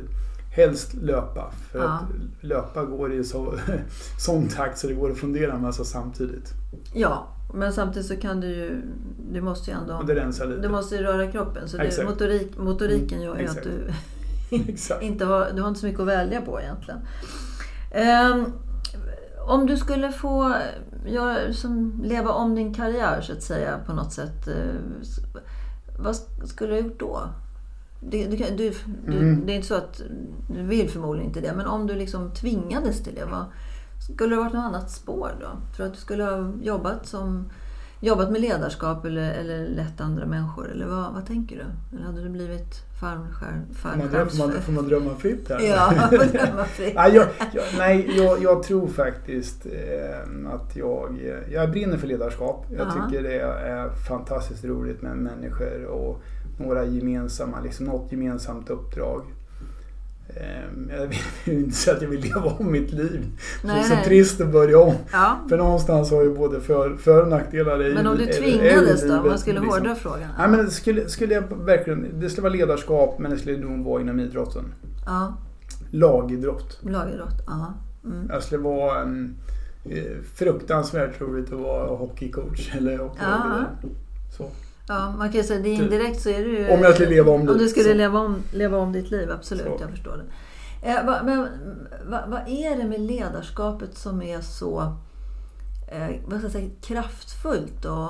helst 0.52 0.94
löpa. 0.94 1.52
För 1.72 1.80
Ja. 1.80 1.86
att 1.90 2.02
löpa 2.44 2.84
går 2.86 3.14
i 3.14 3.24
så, 3.24 3.54
sån 4.20 4.48
takt 4.48 4.78
så 4.78 4.88
det 4.88 4.94
går 4.94 5.12
att 5.12 5.18
fundera 5.18 5.54
en 5.54 5.62
massa 5.62 5.84
samtidigt. 5.84 6.54
ja, 6.94 7.28
men 7.54 7.74
samtidigt 7.74 8.08
så 8.08 8.16
kan 8.16 8.40
du 8.42 8.48
ju... 8.48 8.82
Du 9.32 9.42
måste 9.42 9.72
ju 9.72 9.78
ändå... 9.78 10.02
Du 10.62 10.70
måste 10.70 10.96
ju 10.96 11.02
röra 11.02 11.32
kroppen. 11.32 11.70
Så 11.70 11.78
Exakt. 11.78 12.10
motorik, 12.10 12.58
motoriken 12.58 13.18
Mm, 13.22 13.24
gör 13.24 13.38
ju 13.40 13.46
att 13.48 13.58
exakt. 13.58 13.68
du 15.02 15.06
inte 15.06 15.26
har, 15.26 15.52
du 15.56 15.62
har 15.62 15.68
inte 15.70 15.80
så 15.80 15.86
mycket 15.86 16.02
att 16.02 16.08
välja 16.08 16.42
på 16.42 16.60
egentligen. 16.62 17.00
Ehm, 17.92 18.46
om 19.48 19.66
du 19.66 19.78
skulle 19.78 20.12
få 20.12 20.54
göra, 21.06 21.54
som, 21.54 22.02
leva 22.04 22.30
om 22.32 22.56
din 22.56 22.74
karriär 22.74 23.22
så 23.22 23.34
att 23.34 23.44
säga 23.44 23.80
på 23.86 23.94
något 23.94 24.14
sätt. 24.14 24.48
eh, 24.48 24.56
vad 26.00 26.16
skulle 26.46 26.70
du 26.76 26.82
ha 26.82 26.88
gjort 26.88 27.00
då? 27.00 27.22
Det, 28.10 28.26
du, 28.28 28.38
du, 28.38 28.74
du, 29.06 29.18
Mm. 29.18 29.46
det 29.46 29.52
är 29.52 29.56
inte 29.56 29.68
så 29.68 29.76
att 29.76 30.02
du 30.48 30.62
vill 30.64 30.90
förmodligen 30.90 31.28
inte 31.28 31.42
det. 31.42 31.54
Men 31.56 31.66
om 31.66 31.88
du 31.88 31.96
liksom 31.96 32.32
tvingades 32.32 33.04
till 33.04 33.16
det. 33.16 33.26
Vad, 33.26 33.46
skulle 34.12 34.36
det 34.36 34.42
varit 34.42 34.54
något 34.54 34.64
annat 34.64 34.92
spår 34.92 35.32
då? 35.40 35.48
Du 35.78 35.84
att 35.84 35.94
du 35.94 36.00
skulle 36.00 36.24
ha 36.24 36.52
jobbat 36.62 37.06
som 37.08 37.50
Jobbat 38.04 38.32
med 38.32 38.42
ledarskap 38.42 39.06
eller, 39.06 39.32
eller 39.34 39.68
lett 39.68 40.02
andra 40.02 40.26
människor? 40.26 40.72
Eller 40.72 40.86
vad, 40.86 41.14
vad 41.14 41.26
tänker 41.26 41.56
du? 41.56 41.96
Eller 41.98 42.06
hade 42.06 42.24
du 42.24 42.30
blivit 42.30 42.76
fallskärm, 43.00 43.62
Får 43.74 43.90
man, 43.98 44.08
drömma, 44.08 44.30
får, 44.30 44.38
man, 44.48 44.52
får 44.62 44.72
man 44.72 44.88
drömma 44.88 45.16
fritt 45.16 45.50
här? 45.50 45.60
Ja, 45.60 45.94
man 45.96 46.10
får 46.10 46.26
drömma 46.38 46.64
fritt. 46.66 46.96
Nej, 46.96 47.16
jag, 47.16 47.28
jag, 47.54 47.64
nej 47.78 48.12
jag, 48.18 48.44
jag 48.44 48.64
tror 48.64 48.88
faktiskt 48.88 49.66
eh, 49.66 50.52
att 50.54 50.76
jag, 50.76 51.20
jag 51.52 51.72
brinner 51.72 51.98
för 51.98 52.08
ledarskap. 52.08 52.66
Jag 52.70 52.88
Ja. 52.88 52.92
tycker 53.10 53.24
det 53.24 53.40
är 53.40 53.90
fantastiskt 54.08 54.66
roligt 54.66 55.02
med 55.02 55.18
människor 55.18 55.86
och 55.86 56.22
några 56.62 56.86
gemensamma, 56.86 57.60
liksom 57.64 57.86
något 57.86 58.12
gemensamt 58.12 58.70
uppdrag. 58.70 59.22
Eh, 60.36 60.96
jag 61.00 61.08
vill 61.46 61.58
inte 61.60 61.76
säga 61.76 61.96
att 61.96 62.02
jag 62.02 62.10
vill 62.10 62.22
leva 62.22 62.42
om 62.60 62.72
mitt 62.72 62.92
liv. 62.92 63.26
det 63.62 63.68
är 63.68 63.74
Nej, 63.74 63.84
så 63.84 63.94
nej. 63.96 64.06
trist 64.06 64.42
att 64.42 64.52
börja 64.52 64.80
om. 64.80 64.94
Ja. 65.12 65.40
För 65.50 65.58
någonstans 65.58 66.12
har 66.12 66.22
ju 66.24 66.36
både 66.36 66.62
för, 66.62 66.96
för 66.98 67.22
och 67.22 67.28
nackdelar. 67.28 67.88
i- 67.88 67.94
Men 67.94 68.08
om 68.08 68.18
du 68.18 68.26
tvingades 68.26 69.08
då? 69.08 69.18
Om 69.20 69.28
man 69.28 69.40
skulle 69.40 69.60
liksom. 69.60 69.80
hårdra 69.80 69.96
frågan. 69.96 70.30
Nej, 70.38 70.50
men 70.50 70.66
det 70.66 70.72
skulle, 70.72 71.10
skulle 71.10 71.34
jag 71.34 71.44
verkligen, 71.66 72.20
det 72.20 72.30
skulle 72.30 72.44
vara 72.44 72.54
ledarskap 72.54 73.20
men 73.20 73.32
det 73.32 73.38
skulle 73.38 73.58
nog 73.58 73.86
vara 73.86 74.02
inom 74.02 74.20
idrotten. 74.20 74.64
Ja, 75.06 75.34
Lagidrott. 75.92 76.80
lagidrott. 76.84 77.44
Ja. 77.48 77.74
Mm. 78.06 78.28
Jag 78.30 78.44
skulle 78.44 78.62
vara 78.62 79.02
en 79.02 79.36
eh, 79.86 80.04
fruktansvärt 80.36 81.22
roligt 81.22 81.54
att 81.54 81.60
vara 81.60 81.88
hockeycoach 81.98 82.76
eller 82.76 82.98
hockeyledare. 82.98 83.66
Så. 84.38 84.46
Ja, 84.88 85.14
man 85.18 85.30
kan 85.30 85.38
ju 85.42 85.44
säga 85.48 85.60
det 85.60 85.70
indirekt 85.70 86.22
så 86.22 86.30
är 86.30 86.40
det 86.40 86.50
ju... 86.50 86.70
Om 86.70 86.80
jag 86.82 86.94
skulle 86.94 87.10
leva 87.10 87.32
om 87.32 87.42
Om 87.42 87.58
du 87.58 87.68
skulle 87.68 87.90
så. 87.90 87.94
leva 87.94 88.20
om, 88.20 88.36
leva 88.54 88.78
om 88.78 88.92
ditt 88.92 89.12
liv, 89.12 89.32
absolut. 89.32 89.66
Så. 89.66 89.78
Jag 89.80 89.90
förstår 89.90 90.18
det. 90.18 90.24
Eh, 90.90 91.06
va, 91.06 91.22
men 91.24 91.48
vad 92.06 92.30
vad 92.30 92.42
är 92.48 92.78
det 92.78 92.86
med 92.86 93.02
ledarskapet 93.02 93.98
som 93.98 94.22
är 94.22 94.42
så 94.42 94.96
eh, 95.88 96.08
vad 96.26 96.38
ska 96.40 96.46
jag 96.46 96.52
säga, 96.52 96.70
kraftfullt? 96.82 97.86
Och, 97.86 98.10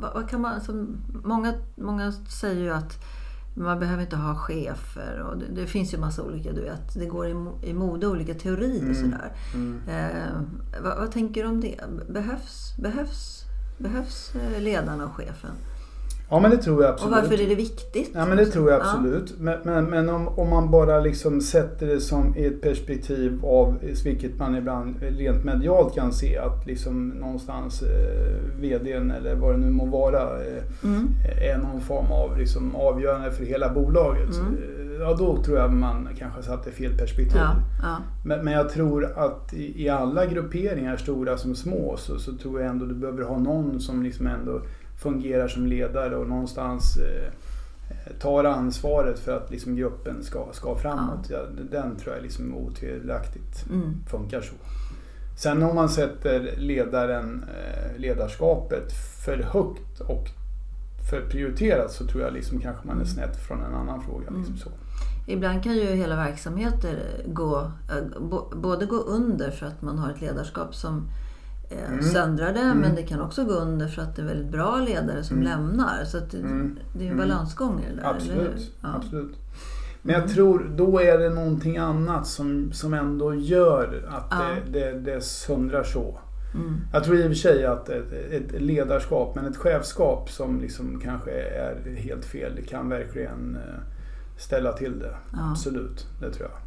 vad, 0.00 0.14
vad 0.14 0.28
kan 0.30 0.40
man, 0.40 0.54
alltså, 0.54 0.86
många, 1.24 1.54
många 1.76 2.12
säger 2.12 2.60
ju 2.62 2.70
att 2.70 3.04
man 3.54 3.78
behöver 3.80 4.02
inte 4.02 4.16
ha 4.16 4.34
chefer 4.34 5.20
och 5.20 5.38
det, 5.38 5.44
det 5.60 5.66
finns 5.66 5.94
ju 5.94 5.98
massa 5.98 6.22
olika, 6.22 6.52
du 6.52 6.60
vet, 6.60 6.94
det 6.94 7.06
går 7.06 7.26
i, 7.26 7.34
i 7.62 7.74
mode 7.74 8.06
olika 8.06 8.34
teorier 8.34 8.90
och 8.90 8.96
Mm. 8.96 9.10
sådär. 9.10 9.32
Mm. 9.54 9.80
Eh, 9.88 10.82
vad, 10.82 10.98
vad 10.98 11.12
tänker 11.12 11.42
du 11.42 11.48
om 11.48 11.60
det? 11.60 11.80
Behövs, 12.08 12.76
behövs, 12.78 13.37
behövs 13.78 14.32
eh, 14.34 14.62
ledarna 14.62 15.04
och 15.04 15.12
chefen? 15.12 15.50
Ja 16.30 16.40
men 16.40 16.50
det 16.50 16.56
tror 16.56 16.82
jag 16.82 16.88
Och 16.90 16.94
absolut. 16.94 17.14
varför 17.22 17.44
är 17.44 17.48
det 17.48 17.54
viktigt? 17.54 18.10
Ja 18.14 18.26
men 18.26 18.36
det 18.36 18.46
tror 18.46 18.70
jag 18.70 18.80
Ja. 18.80 18.84
absolut. 18.84 19.34
Men, 19.38 19.58
men, 19.64 19.84
men 19.84 20.08
om, 20.08 20.28
om 20.28 20.50
man 20.50 20.70
bara 20.70 21.00
liksom 21.00 21.40
sätter 21.40 21.86
det 21.86 22.00
som 22.00 22.36
i 22.36 22.46
ett 22.46 22.60
perspektiv 22.62 23.44
av, 23.44 23.74
vilket 24.04 24.38
man 24.38 24.56
ibland 24.56 24.96
rent 25.02 25.44
medialt 25.44 25.94
kan 25.94 26.12
se, 26.12 26.38
att 26.38 26.66
liksom 26.66 27.08
någonstans 27.08 27.82
eh, 27.82 28.60
VDn 28.60 29.10
eller 29.10 29.34
vad 29.34 29.54
det 29.54 29.58
nu 29.58 29.70
må 29.70 29.84
vara 29.86 30.22
eh, 30.22 30.62
Mm. 30.84 31.08
är 31.42 31.58
någon 31.58 31.80
form 31.80 32.12
av 32.12 32.38
liksom 32.38 32.76
avgörande 32.76 33.30
för 33.32 33.44
hela 33.44 33.74
bolaget. 33.74 34.34
Mm. 34.34 34.56
Ja 34.98 35.14
då 35.14 35.42
tror 35.42 35.58
jag 35.58 35.72
man 35.72 36.08
kanske 36.18 36.42
satte 36.42 36.70
fel 36.70 36.98
perspektiv. 36.98 37.36
Ja, 37.40 37.54
ja. 37.82 37.96
Men, 38.24 38.44
men 38.44 38.52
jag 38.52 38.68
tror 38.68 39.04
att 39.18 39.52
i, 39.54 39.84
i 39.84 39.88
alla 39.88 40.26
grupperingar, 40.26 40.96
stora 40.96 41.38
som 41.38 41.54
små, 41.54 41.96
så, 41.96 42.18
så 42.18 42.36
tror 42.36 42.60
jag 42.60 42.70
ändå 42.70 42.86
du 42.86 42.94
behöver 42.94 43.22
ha 43.22 43.38
någon 43.38 43.80
som 43.80 44.02
liksom 44.02 44.26
ändå 44.26 44.62
fungerar 45.02 45.48
som 45.48 45.66
ledare 45.66 46.16
och 46.16 46.28
någonstans 46.28 46.96
eh, 46.96 47.32
tar 48.20 48.44
ansvaret 48.44 49.18
för 49.18 49.36
att 49.36 49.50
liksom 49.50 49.76
gruppen 49.76 50.22
ska, 50.22 50.46
ska 50.52 50.76
framåt. 50.76 51.30
Ja. 51.30 51.38
den 51.70 51.96
tror 51.96 52.14
jag 52.14 52.22
liksom 52.22 52.54
otvivelaktigt 52.54 53.66
Mm. 53.70 53.94
funkar 54.10 54.40
så. 54.40 54.54
Sen 55.36 55.62
om 55.62 55.74
man 55.74 55.88
sätter 55.88 56.54
ledaren, 56.56 57.44
eh, 57.48 58.00
ledarskapet 58.00 58.92
för 59.24 59.36
högt 59.36 60.00
och 60.00 60.28
för 61.10 61.20
prioriterat 61.30 61.92
så 61.92 62.06
tror 62.06 62.22
jag 62.22 62.32
liksom 62.32 62.60
kanske 62.60 62.86
man 62.86 63.00
är 63.00 63.04
snett 63.04 63.36
från 63.36 63.62
en 63.64 63.74
annan 63.74 64.02
fråga. 64.02 64.30
Liksom 64.38 64.56
så. 64.56 64.70
Ibland 65.30 65.62
kan 65.62 65.74
ju 65.76 65.84
hela 65.84 66.16
verksamheter 66.16 66.98
gå, 67.26 67.58
eh, 67.90 68.20
både 68.56 68.86
gå 68.86 68.96
under 68.96 69.50
för 69.50 69.66
att 69.66 69.82
man 69.82 69.98
har 69.98 70.10
ett 70.10 70.20
ledarskap 70.20 70.74
som 70.74 71.08
eh, 71.70 71.92
Mm. 71.92 72.02
söndrar 72.02 72.52
det, 72.52 72.60
Mm. 72.60 72.78
men 72.78 72.94
det 72.94 73.02
kan 73.02 73.20
också 73.20 73.44
gå 73.44 73.52
under 73.52 73.86
för 73.88 74.02
att 74.02 74.16
det 74.16 74.22
är 74.22 74.26
väldigt 74.26 74.52
bra 74.52 74.76
ledare 74.76 75.22
som 75.24 75.36
Mm. 75.36 75.48
lämnar. 75.48 76.04
Så 76.04 76.18
det, 76.18 76.36
Mm. 76.38 76.78
det 76.92 77.04
är 77.04 77.10
en 77.10 77.12
Mm. 77.14 77.28
balansgång 77.28 77.80
i 77.80 77.94
det 77.94 78.00
där? 78.02 78.08
Absolut. 78.10 78.72
Ja. 78.80 78.88
absolut. 78.96 79.36
Men 80.02 80.14
jag 80.20 80.28
tror 80.28 80.70
då 80.76 81.00
är 81.00 81.18
det 81.18 81.30
någonting 81.30 81.76
annat 81.76 82.26
som, 82.26 82.72
som 82.72 82.94
ändå 82.94 83.34
gör 83.34 84.08
att 84.08 84.26
Ja. 84.30 84.36
det, 84.72 84.80
det, 84.80 84.98
det 85.12 85.20
söndrar 85.20 85.82
så. 85.82 86.20
Mm. 86.54 86.76
Jag 86.92 87.04
tror 87.04 87.16
i 87.16 87.22
och 87.22 87.26
för 87.26 87.34
sig 87.34 87.64
att 87.66 87.88
ett, 87.88 88.12
ett 88.30 88.60
ledarskap, 88.62 89.34
men 89.34 89.44
ett 89.46 89.56
chefskap 89.56 90.30
som 90.30 90.60
liksom 90.60 91.00
kanske 91.04 91.30
är 91.30 91.96
helt 91.96 92.24
fel, 92.24 92.52
det 92.56 92.62
kan 92.62 92.88
verkligen 92.88 93.56
eh, 93.56 93.74
ställa 94.38 94.72
till 94.72 94.98
det. 94.98 95.14
Ja. 95.32 95.50
Absolut, 95.50 96.06
det 96.20 96.30
tror 96.30 96.48
jag. 96.50 96.58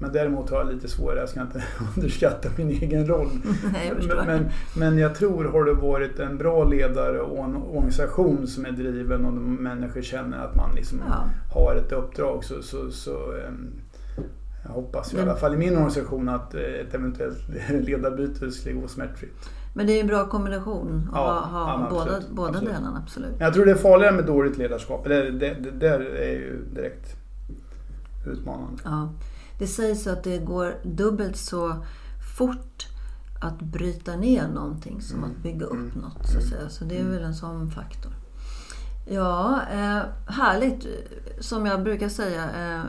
Men 0.00 0.12
däremot 0.12 0.50
har 0.50 0.58
jag 0.58 0.74
lite 0.74 0.88
svårare, 0.88 1.18
jag 1.18 1.28
ska 1.28 1.40
inte 1.40 1.64
underskatta 1.96 2.48
min 2.56 2.70
egen 2.70 3.06
roll. 3.06 3.30
Nej, 3.72 3.92
jag. 4.08 4.26
Men, 4.26 4.50
men, 4.76 4.98
jag 4.98 5.14
tror 5.14 5.44
har 5.44 5.64
du 5.64 5.74
varit 5.74 6.18
en 6.18 6.38
bra 6.38 6.64
ledare 6.64 7.20
och 7.20 7.44
en 7.44 7.56
organisation 7.56 8.46
som 8.46 8.66
är 8.66 8.70
driven 8.72 9.24
och 9.24 9.32
människor 9.32 10.02
känner 10.02 10.38
att 10.44 10.56
man 10.56 10.74
liksom 10.74 11.02
Ja. 11.08 11.24
har 11.54 11.74
ett 11.76 11.92
uppdrag 11.92 12.44
så, 12.44 12.62
så, 12.62 12.90
så 12.90 13.32
ehm, 13.32 13.70
jag 14.64 14.70
hoppas 14.72 15.14
i 15.14 15.20
alla 15.20 15.36
fall 15.36 15.54
i 15.54 15.56
min 15.56 15.72
organisation 15.72 16.28
att 16.28 16.54
ett 16.54 16.94
eventuellt 16.94 17.38
ledarbyte 17.70 18.50
skulle 18.50 18.74
gå 18.74 18.88
smärtfritt. 18.88 19.48
Men 19.74 19.86
det 19.86 19.92
är 19.92 20.00
en 20.00 20.06
bra 20.06 20.26
kombination 20.28 21.08
att 21.12 21.16
Ja, 21.18 21.40
ha, 21.50 21.76
ha 21.76 21.90
båda, 21.90 22.02
absolut, 22.02 22.30
båda 22.30 22.48
absolut. 22.48 22.68
delarna. 22.74 23.02
Absolut. 23.04 23.34
Jag 23.38 23.54
tror 23.54 23.64
det 23.64 23.70
är 23.70 23.74
farligare 23.76 24.14
med 24.16 24.24
dåligt 24.26 24.58
ledarskap. 24.58 25.04
Det, 25.04 25.30
det, 25.30 25.54
det 25.54 25.70
där 25.70 26.00
är 26.00 26.32
ju 26.32 26.64
direkt 26.74 27.16
utmanande. 28.26 28.82
Ja. 28.84 29.08
Det 29.58 29.66
sägs 29.66 30.06
att 30.06 30.24
det 30.24 30.38
går 30.38 30.74
dubbelt 30.82 31.36
så 31.36 31.76
fort 32.36 32.86
att 33.40 33.58
bryta 33.62 34.16
ner 34.16 34.48
någonting 34.48 35.00
som 35.02 35.18
Mm. 35.18 35.30
att 35.30 35.36
bygga 35.42 35.66
upp 35.66 35.72
Mm. 35.72 35.88
något. 36.02 36.26
Så, 36.28 36.38
att 36.38 36.44
Mm. 36.44 36.50
säga. 36.58 36.68
så 36.68 36.84
det 36.84 36.96
är 36.96 37.00
Mm. 37.00 37.12
väl 37.12 37.22
en 37.22 37.34
sån 37.34 37.70
faktor. 37.70 38.12
Ja, 39.04 39.60
eh, 39.72 40.00
härligt. 40.26 40.86
Som 41.40 41.66
jag 41.66 41.82
brukar 41.82 42.08
säga, 42.08 42.42
eh, 42.44 42.80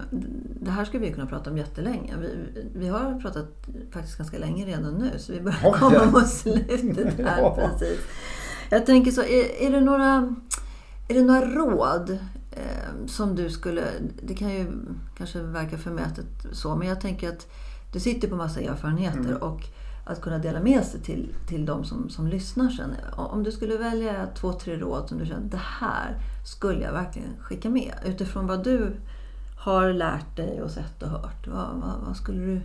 det 0.61 0.71
här 0.71 0.85
skulle 0.85 1.05
vi 1.05 1.13
kunna 1.13 1.25
prata 1.25 1.49
om 1.49 1.57
jättelänge. 1.57 2.13
Vi, 2.21 2.29
vi 2.75 2.87
har 2.87 3.19
pratat 3.21 3.45
faktiskt 3.91 4.17
ganska 4.17 4.37
länge 4.37 4.65
redan 4.65 4.93
nu, 4.93 5.11
så 5.19 5.33
vi 5.33 5.41
börjar 5.41 5.59
Oj, 5.63 5.79
komma 5.79 5.95
ja. 5.95 6.05
mot 6.05 6.29
slutet 6.29 7.25
här. 7.27 7.41
Ja. 7.41 7.55
Precis. 7.55 7.99
Jag 8.69 8.85
tänker 8.85 9.11
så, 9.11 9.21
är, 9.21 9.61
är, 9.67 9.71
det 9.71 9.81
några, 9.81 10.35
är 11.07 11.13
det 11.13 11.21
några 11.21 11.45
råd 11.45 12.09
eh, 12.51 13.05
som 13.07 13.35
du 13.35 13.49
skulle... 13.49 13.83
Det 14.23 14.33
kan 14.35 14.49
ju 14.49 14.65
kanske 15.17 15.39
verka 15.41 15.77
förmätet 15.77 16.25
så, 16.51 16.75
men 16.75 16.87
jag 16.87 17.01
tänker 17.01 17.29
att 17.29 17.47
du 17.93 17.99
sitter 17.99 18.27
på 18.27 18.35
massa 18.35 18.61
erfarenheter 18.61 19.19
Mm. 19.19 19.41
och 19.41 19.61
att 20.05 20.21
kunna 20.21 20.37
dela 20.37 20.59
med 20.59 20.83
sig 20.83 21.01
till, 21.01 21.35
till 21.47 21.65
de 21.65 21.83
som, 21.83 22.09
som 22.09 22.27
lyssnar 22.27 22.69
sen. 22.69 22.95
Om 23.15 23.43
du 23.43 23.51
skulle 23.51 23.77
välja 23.77 24.27
två, 24.35 24.53
tre 24.53 24.77
råd 24.77 25.09
som 25.09 25.17
du 25.17 25.25
känner 25.25 25.49
det 25.49 25.61
här 25.79 26.15
skulle 26.45 26.81
jag 26.81 26.93
verkligen 26.93 27.29
skicka 27.39 27.69
med. 27.69 27.93
Utifrån 28.05 28.47
vad 28.47 28.63
du 28.63 28.95
har 29.57 29.93
lärt 29.93 30.35
dig 30.35 30.61
och 30.61 30.71
sett 30.71 31.03
och 31.03 31.09
hört. 31.09 31.47
Vad, 31.47 31.67
vad, 31.81 32.07
vad, 32.07 32.17
skulle, 32.17 32.39
du, 32.45 32.61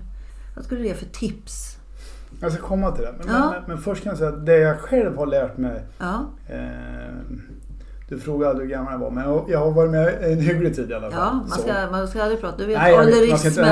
vad 0.57 0.65
skulle 0.65 0.81
du 0.81 0.87
ge 0.87 0.95
för 0.95 1.07
tips? 1.07 1.79
Jag 2.41 2.53
ska 2.53 2.63
komma 2.63 2.91
till 2.93 3.05
det. 3.05 3.15
Men, 3.19 3.27
Ja. 3.35 3.51
men, 3.51 3.63
men 3.67 3.79
först 3.79 4.03
kan 4.03 4.11
jag 4.11 4.19
säga 4.19 4.31
att 4.31 4.47
det 4.47 4.59
jag 4.59 4.79
själv 4.81 5.17
har 5.17 5.27
lärt 5.27 5.57
mig 5.59 5.85
Ja, 5.99 6.27
eh, 6.47 7.15
Du 8.09 8.19
frågade 8.19 8.51
aldrig 8.51 8.69
hur 8.69 8.75
gammal 8.77 8.93
jag 8.93 8.99
var, 8.99 9.11
men 9.11 9.25
jag, 9.49 9.59
har 9.59 9.71
varit 9.73 9.91
med 9.91 10.33
en 10.33 10.41
hygglig 10.41 10.77
tid 10.77 10.91
i 10.91 10.95
alla 10.95 11.11
fall. 11.11 11.21
ja 11.21 11.33
man, 11.35 11.49
Så. 11.49 11.61
ska, 11.61 11.73
man 11.91 12.09
ska 12.09 12.23
aldrig 12.23 12.41
prata. 12.41 12.57
Du 12.57 12.67
vet, 12.67 12.79
ålderismen. 12.95 13.69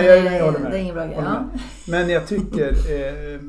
är, 0.00 0.52
med. 0.62 0.72
det 0.72 0.76
är 0.78 0.80
ingen 0.82 0.94
bra 0.94 1.04
grej. 1.04 1.18
Ja. 1.24 1.44
Men 1.88 2.08
jag 2.10 2.26
tycker 2.26 2.68
eh, 2.70 3.40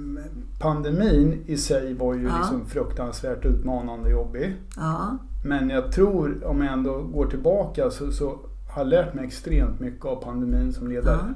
pandemin 0.59 1.43
i 1.45 1.57
sig 1.57 1.93
var 1.93 2.13
ju 2.13 2.23
Ja. 2.27 2.37
liksom 2.41 2.65
fruktansvärt 2.65 3.45
utmanande 3.45 4.05
och 4.05 4.11
jobbig. 4.11 4.55
Ja, 4.75 5.17
Men 5.45 5.69
jag 5.69 5.91
tror, 5.91 6.43
om 6.45 6.61
jag 6.61 6.73
ändå 6.73 7.01
går 7.01 7.25
tillbaka, 7.25 7.91
så, 7.91 8.11
så 8.11 8.25
har 8.69 8.81
jag 8.81 8.87
lärt 8.87 9.13
mig 9.13 9.25
extremt 9.25 9.79
mycket 9.79 10.05
av 10.05 10.15
pandemin 10.23 10.73
som 10.73 10.87
ledare. 10.87 11.19
Ja. 11.21 11.33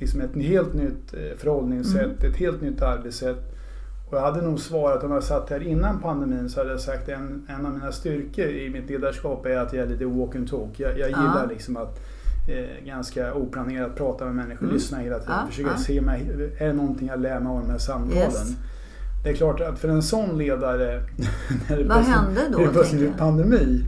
Liksom 0.00 0.20
ett 0.20 0.34
helt 0.36 0.74
nytt 0.74 1.14
eh, 1.14 1.38
förhållningssätt, 1.38 2.18
Mm. 2.20 2.30
ett 2.32 2.36
helt 2.36 2.62
nytt 2.62 2.82
arbetssätt. 2.82 3.47
Och 4.10 4.16
jag 4.16 4.22
hade 4.22 4.42
nog 4.42 4.60
svarat, 4.60 5.04
om 5.04 5.12
jag 5.12 5.22
satt 5.22 5.50
här 5.50 5.62
innan 5.62 6.00
pandemin, 6.00 6.48
så 6.48 6.60
hade 6.60 6.70
jag 6.70 6.80
sagt 6.80 7.08
en, 7.08 7.46
en 7.48 7.66
av 7.66 7.72
mina 7.72 7.92
styrkor 7.92 8.44
i 8.44 8.70
mitt 8.70 8.90
ledarskap 8.90 9.46
är 9.46 9.56
att 9.58 9.72
jag 9.72 9.82
är 9.86 9.88
lite 9.90 10.04
walk 10.06 10.36
and 10.36 10.50
talk. 10.50 10.70
Jag, 10.80 10.90
jag 10.90 10.98
Ja. 10.98 11.06
gillar 11.06 11.46
liksom 11.48 11.76
att 11.76 12.00
eh, 12.48 12.86
ganska 12.86 13.34
oplanerat 13.34 13.96
prata 13.96 14.24
med 14.24 14.34
människor, 14.34 14.62
Mm. 14.62 14.74
lyssna 14.74 14.98
hela 14.98 15.18
tiden, 15.18 15.34
Ja, 15.40 15.46
försöka 15.50 15.70
ja. 15.70 15.78
se 15.78 16.00
mig, 16.00 16.30
är 16.58 16.66
det 16.66 16.72
någonting 16.72 17.08
jag 17.08 17.20
lär 17.20 17.40
mig 17.40 17.50
av 17.52 17.60
de 17.62 17.70
här 17.70 17.78
samtalen? 17.78 18.16
Yes. 18.22 18.52
Det 19.24 19.30
är 19.30 19.34
klart 19.34 19.60
att 19.60 19.78
för 19.78 19.88
en 19.88 20.02
sån 20.02 20.38
ledare, 20.38 21.02
när 21.68 21.76
det 21.76 21.84
Vad 21.84 21.96
plötsligt- 21.96 22.16
hände 22.16 22.40
då, 22.52 22.58
när 22.58 22.66
det 22.66 22.72
plötsligt 22.72 23.16
pandemi. 23.18 23.84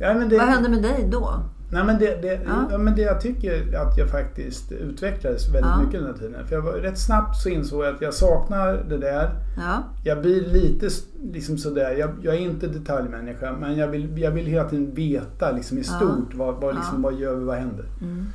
Ja, 0.00 0.14
det, 0.14 0.38
Vad 0.38 0.46
hände 0.48 0.68
med 0.68 0.82
dig 0.82 1.08
då? 1.10 1.40
Nej, 1.72 1.84
men 1.84 1.98
det, 1.98 2.22
det, 2.22 2.40
Ja. 2.70 2.78
men 2.78 2.94
det 2.96 3.02
jag 3.02 3.20
tycker 3.20 3.76
att 3.76 3.98
jag 3.98 4.08
faktiskt 4.08 4.72
utvecklades 4.72 5.48
väldigt 5.48 5.62
Ja. 5.70 5.82
mycket 5.82 6.00
den 6.00 6.04
här 6.06 6.12
tiden. 6.18 6.46
För 6.46 6.54
jag 6.54 6.62
var, 6.62 6.72
rätt 6.72 6.98
snabbt 6.98 7.36
så 7.36 7.48
insåg 7.48 7.84
jag 7.84 7.94
att 7.94 8.00
jag 8.02 8.14
saknar 8.14 8.84
det 8.88 8.98
där. 8.98 9.30
Ja, 9.56 9.82
Jag 10.04 10.20
blir 10.20 10.40
lite 10.40 10.88
liksom 11.32 11.58
sådär, 11.58 11.90
jag, 11.98 12.10
jag 12.22 12.34
är 12.34 12.38
inte 12.38 12.66
detaljmänniska 12.66 13.52
men 13.60 13.76
jag 13.76 13.88
vill, 13.88 14.18
jag 14.18 14.30
vill 14.30 14.46
hela 14.46 14.68
tiden 14.68 14.94
veta 14.94 15.52
liksom 15.52 15.78
i 15.78 15.84
stort 15.84 16.34
vad, 16.34 16.54
vad, 16.60 16.74
liksom, 16.74 17.02
vad 17.02 17.14
gör 17.14 17.34
vi, 17.34 17.44
vad 17.44 17.56
händer. 17.56 17.84
mm. 18.02 18.26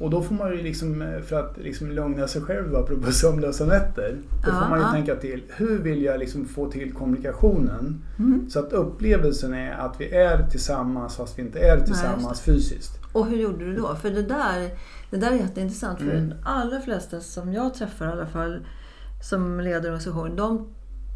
Och 0.00 0.10
då 0.10 0.22
får 0.22 0.34
man 0.34 0.50
ju 0.50 0.62
liksom, 0.62 1.02
eh, 1.02 1.20
för 1.20 1.40
att 1.40 1.58
liksom 1.58 1.90
lugna 1.90 2.28
sig 2.28 2.42
själv 2.42 2.76
apropå 2.76 3.12
sömnlösa 3.12 3.64
nätter. 3.64 4.18
Då 4.46 4.52
får 4.52 4.68
man 4.68 4.78
ju 4.78 4.84
tänka 4.92 5.16
till, 5.16 5.42
hur 5.56 5.78
vill 5.78 6.02
jag 6.02 6.18
liksom 6.18 6.44
få 6.44 6.70
till 6.70 6.92
kommunikationen? 6.92 8.02
Mm. 8.18 8.50
Så 8.50 8.58
att 8.58 8.72
upplevelsen 8.72 9.54
är 9.54 9.72
att 9.72 10.00
vi 10.00 10.10
är 10.14 10.46
tillsammans 10.50 11.16
fast 11.16 11.38
vi 11.38 11.42
inte 11.42 11.58
är 11.58 11.80
tillsammans 11.80 12.40
fysiskt. 12.40 12.98
Och 13.12 13.26
hur 13.26 13.36
gjorde 13.36 13.64
du 13.64 13.76
då? 13.76 13.94
För 13.94 14.10
det 14.10 14.22
där, 14.22 14.70
det 15.10 15.16
där 15.16 15.30
är 15.30 15.36
jätteintressant. 15.36 15.98
För 15.98 16.04
Mm. 16.10 16.28
de 16.28 16.34
allra 16.44 16.80
flesta 16.80 17.20
som 17.20 17.52
jag 17.52 17.74
träffar 17.74 18.06
i 18.06 18.08
alla 18.12 18.26
fall 18.26 18.66
som 19.22 19.60
leder 19.60 19.76
organisation, 19.78 20.36
de, 20.36 20.68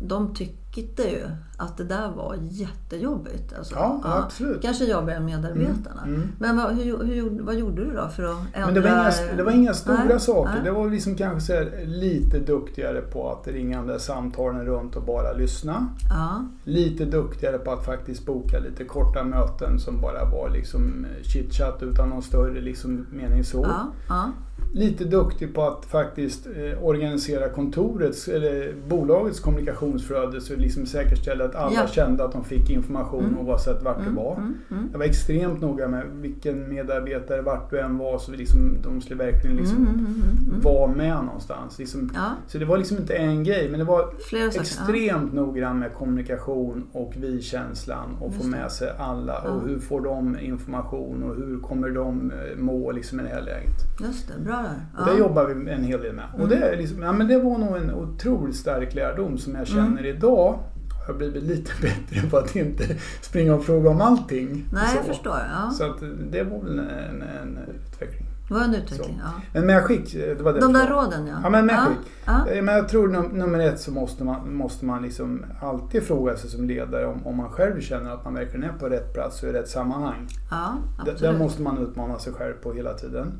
de 0.02 0.34
tyckte 0.34 1.02
ju 1.02 1.22
att 1.56 1.76
det 1.76 1.84
där 1.84 2.10
var 2.10 2.36
jättejobbigt. 2.40 3.52
Alltså, 3.58 3.74
Ja, 3.74 4.00
absolut. 4.04 4.62
Kanske 4.62 4.84
jobbigare 4.84 5.18
än 5.18 5.24
medarbetarna. 5.24 6.02
Mm, 6.02 6.14
mm. 6.14 6.28
Men 6.38 6.56
vad, 6.56 6.74
hur, 6.76 7.04
hur, 7.04 7.14
gjorde- 7.14 7.42
vad 7.42 7.54
gjorde 7.54 7.84
du 7.84 7.92
då 7.94 8.08
för 8.08 8.22
att 8.24 8.38
ändra? 8.52 8.66
Men 8.66 8.74
det 8.74 8.80
var 8.80 8.88
inga, 8.88 9.36
det 9.36 9.42
var 9.42 9.52
inga 9.52 9.74
stora 9.74 10.04
Nej, 10.04 10.20
saker. 10.20 10.52
nej. 10.54 10.60
Det 10.64 10.70
var 10.70 10.90
liksom 10.90 11.14
kanske 11.14 11.52
här, 11.54 11.84
lite 11.86 12.38
duktigare 12.38 13.00
på 13.00 13.30
att 13.30 13.48
ringa 13.48 13.78
de 13.78 13.86
där 13.86 13.98
samtalen 13.98 14.66
runt 14.66 14.96
och 14.96 15.02
bara 15.02 15.32
lyssna. 15.32 15.86
Ja, 16.10 16.44
Lite 16.64 17.04
duktigare 17.04 17.58
på 17.58 17.72
att 17.72 17.84
faktiskt 17.84 18.26
boka 18.26 18.58
lite 18.58 18.84
korta 18.84 19.24
möten 19.24 19.78
som 19.80 20.00
bara 20.00 20.24
var 20.30 20.50
liksom 20.50 21.06
chitchat 21.22 21.82
utan 21.82 22.08
någon 22.08 22.22
större 22.22 22.60
liksom 22.60 23.06
mening 23.10 23.44
så. 23.44 23.62
ja, 23.62 23.86
ja. 24.08 24.30
Lite 24.76 25.04
duktig 25.04 25.54
på 25.54 25.62
att 25.62 25.84
faktiskt 25.84 26.46
eh, 26.46 26.84
organisera 26.84 27.48
kontorets 27.48 28.28
eller 28.28 28.74
bolagets 28.88 29.40
kommunikationsflöde 29.40 30.40
så 30.40 30.56
liksom 30.56 30.86
säkerställa 30.86 31.44
att 31.44 31.54
alla 31.54 31.74
Ja. 31.74 31.86
kände 31.86 32.24
att 32.24 32.32
de 32.32 32.44
fick 32.44 32.70
information 32.70 33.24
Mm. 33.24 33.38
oavsett 33.48 33.82
vart 33.82 34.00
Mm, 34.00 34.14
det 34.14 34.20
var. 34.20 34.36
mm, 34.36 34.54
mm. 34.70 34.88
Jag 34.92 34.98
var 34.98 35.06
extremt 35.06 35.60
noga 35.60 35.88
med 35.88 36.04
vilken 36.12 36.68
medarbetare, 36.68 37.42
vart 37.42 37.70
du 37.70 37.80
än 37.80 37.98
var, 37.98 38.18
så 38.18 38.32
liksom, 38.32 38.76
de 38.82 39.00
skulle 39.00 39.24
verkligen 39.24 39.56
liksom 39.56 39.76
Mm, 39.78 39.88
mm, 39.98 40.06
mm, 40.48 40.60
vara 40.62 40.92
med 40.92 41.24
någonstans. 41.24 41.78
Liksom, 41.78 42.10
Ja, 42.14 42.30
Så 42.46 42.58
det 42.58 42.64
var 42.64 42.78
liksom 42.78 42.96
inte 42.96 43.14
en 43.14 43.44
grej, 43.44 43.68
men 43.70 43.78
det 43.78 43.84
var 43.86 44.14
flera 44.28 44.46
extremt 44.46 45.32
noggrann 45.32 45.78
med 45.78 45.94
kommunikation 45.94 46.86
och 46.92 47.12
vi-känslan 47.16 48.08
och 48.20 48.32
få 48.34 48.38
Just 48.38 48.42
det. 48.52 48.58
med 48.58 48.72
sig 48.72 48.92
alla. 48.98 49.40
Ja. 49.44 49.50
Och 49.50 49.68
hur 49.68 49.78
får 49.78 50.00
de 50.00 50.38
information 50.40 51.22
och 51.22 51.36
hur 51.36 51.58
kommer 51.60 51.90
de 51.90 52.30
eh, 52.30 52.58
må 52.58 52.92
liksom 52.92 53.20
i 53.20 53.22
det 53.22 53.28
här 53.28 53.42
läget. 53.42 53.76
Ja, 54.00 54.06
just 54.06 54.28
det. 54.28 54.44
Bra. 54.44 54.63
Och 54.98 55.06
det 55.06 55.18
jobbar 55.18 55.44
vi 55.44 55.70
en 55.70 55.84
hel 55.84 56.00
del 56.02 56.12
med. 56.12 56.24
Mm. 56.28 56.40
Och 56.40 56.48
det, 56.48 56.56
är 56.56 56.76
liksom, 56.76 57.02
ja, 57.02 57.12
men 57.12 57.28
det 57.28 57.38
var 57.38 57.58
nog 57.58 57.76
en 57.76 57.94
otroligt 57.94 58.56
stark 58.56 58.94
lärdom 58.94 59.38
som 59.38 59.54
jag 59.54 59.66
känner 59.66 59.86
Mm. 60.00 60.04
idag. 60.04 60.58
Har 61.06 61.08
jag 61.12 61.16
blivit 61.16 61.42
lite 61.42 61.72
bättre 61.82 62.30
på 62.30 62.36
att 62.36 62.56
inte 62.56 62.84
springa 63.22 63.54
och 63.54 63.64
fråga 63.64 63.90
om 63.90 64.00
allting. 64.00 64.64
Nej, 64.72 64.88
Så. 64.88 64.96
jag 64.96 65.04
förstår. 65.04 65.38
Ja. 65.54 65.70
Så 65.70 65.84
att 65.84 66.00
det 66.30 66.42
var 66.42 66.58
väl 66.58 66.78
en, 66.78 67.22
en, 67.22 67.58
utveckling. 67.86 68.26
Det 68.48 68.54
var 68.54 68.60
en 68.60 68.74
utveckling. 68.74 69.20
Så. 69.22 69.24
Ja. 69.24 69.42
Men 69.52 69.66
medskick, 69.66 70.12
det 70.12 70.42
var 70.42 70.52
det 70.52 70.60
De 70.60 70.72
där 70.72 70.88
råden, 70.88 71.26
ja. 71.26 71.34
Ja, 71.42 71.50
men 71.50 71.68
ja. 71.68 71.74
medskick. 71.74 72.12
Ja. 72.24 72.48
Eh, 72.48 72.62
Men 72.62 72.74
jag 72.74 72.88
tror 72.88 73.08
num 73.08 73.26
nummer 73.26 73.58
ett 73.58 73.80
så 73.80 73.90
måste 73.92 74.24
man, 74.24 74.54
måste 74.54 74.84
man 74.84 75.02
liksom 75.02 75.44
alltid 75.60 76.02
fråga 76.02 76.36
sig 76.36 76.50
som 76.50 76.64
ledare 76.64 77.06
om, 77.06 77.26
om 77.26 77.36
man 77.36 77.50
själv 77.50 77.80
känner 77.80 78.10
att 78.10 78.24
man 78.24 78.34
verkligen 78.34 78.62
är 78.64 78.72
på 78.72 78.88
rätt 78.88 79.14
plats 79.14 79.42
och 79.42 79.48
i 79.48 79.52
rätt 79.52 79.68
sammanhang. 79.68 80.28
ja, 80.50 80.74
absolut. 80.98 81.20
Där 81.20 81.38
måste 81.38 81.62
man 81.62 81.78
utmana 81.78 82.18
sig 82.18 82.32
själv 82.32 82.54
på 82.62 82.72
hela 82.72 82.94
tiden. 82.94 83.32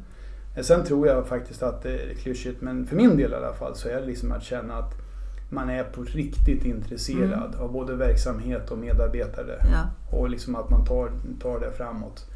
Sen 0.62 0.84
tror 0.84 1.06
jag 1.06 1.26
faktiskt 1.26 1.62
att 1.62 1.82
det 1.82 1.90
är 1.98 2.14
klyschigt, 2.14 2.60
men 2.62 2.86
för 2.86 2.96
min 2.96 3.16
del 3.16 3.32
i 3.32 3.34
alla 3.34 3.52
fall 3.52 3.74
så 3.76 3.88
är 3.88 4.00
det 4.00 4.06
liksom 4.06 4.32
att 4.32 4.42
känna 4.42 4.74
att 4.78 4.92
man 5.50 5.70
är 5.70 5.84
på 5.84 6.02
riktigt 6.02 6.64
intresserad 6.64 7.54
av 7.60 7.72
både 7.72 7.94
verksamhet 7.96 8.70
och 8.70 8.78
medarbetare. 8.78 9.54
Mm. 9.54 9.72
Ja. 9.72 10.16
Och 10.18 10.30
liksom 10.30 10.56
att 10.56 10.70
man 10.70 10.84
tar, 10.84 11.10
tar 11.42 11.60
det 11.60 11.72
framåt. 11.76 12.26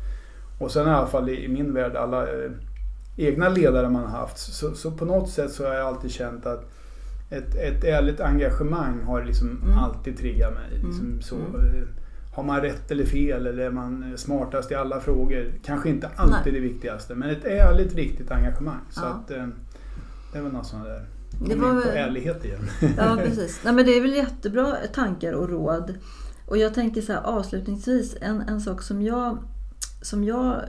Och 0.58 0.70
sen 0.70 0.86
i 0.86 0.90
alla 0.90 1.06
fall 1.06 1.28
i, 1.28 1.44
i 1.44 1.48
min 1.48 1.74
värld, 1.74 1.96
alla 1.96 2.22
eh, 2.26 2.50
egna 3.16 3.48
ledare 3.48 3.88
man 3.90 4.02
har 4.02 4.18
haft, 4.20 4.38
så, 4.38 4.74
så 4.74 4.90
på 4.90 5.04
något 5.04 5.30
sätt 5.30 5.50
så 5.52 5.66
har 5.66 5.74
jag 5.74 5.86
alltid 5.86 6.10
känt 6.10 6.46
att 6.46 6.64
ett, 7.30 7.54
ett 7.54 7.84
ärligt 7.84 8.20
engagemang 8.20 9.02
har 9.02 9.24
liksom 9.24 9.62
Mm. 9.64 9.78
alltid 9.78 10.18
triggat 10.18 10.54
mig. 10.54 10.70
Liksom 10.84 11.06
Mm. 11.06 11.20
så, 11.22 11.34
Mm. 11.36 11.54
eh, 11.54 11.82
har 12.38 12.44
man 12.44 12.60
rätt 12.60 12.90
eller 12.90 13.04
fel 13.04 13.46
eller 13.46 13.62
är 13.62 13.70
man 13.70 14.18
smartast 14.18 14.70
i 14.70 14.74
alla 14.74 15.00
frågor? 15.00 15.52
Kanske 15.64 15.88
inte 15.88 16.10
alltid 16.16 16.54
det 16.54 16.60
viktigaste, 16.60 17.14
men 17.14 17.30
ett 17.30 17.44
ärligt, 17.44 17.94
riktigt 17.94 18.30
engagemang. 18.30 18.80
Så 18.90 19.00
Ja. 19.00 19.06
att, 19.08 19.30
eh, 19.30 19.46
det 20.32 20.38
är 20.38 20.42
väl 20.42 20.52
något 20.52 20.66
sånt 20.66 20.84
där. 20.84 21.06
Det 21.48 21.54
var 21.54 21.72
väl- 21.74 21.88
ärlighet 21.96 22.44
igen. 22.44 22.68
Ja, 22.96 23.16
precis. 23.24 23.60
Nej, 23.64 23.74
men 23.74 23.86
det 23.86 23.96
är 23.96 24.00
väl 24.00 24.14
jättebra 24.14 24.74
tankar 24.94 25.32
och 25.32 25.48
råd. 25.48 25.94
Och 26.46 26.56
jag 26.58 26.74
tänker 26.74 27.00
så 27.00 27.12
här 27.12 27.20
avslutningsvis, 27.22 28.16
en, 28.20 28.40
en 28.40 28.60
sak 28.60 28.82
som 28.82 29.02
jag, 29.02 29.38
som 30.02 30.24
jag 30.24 30.60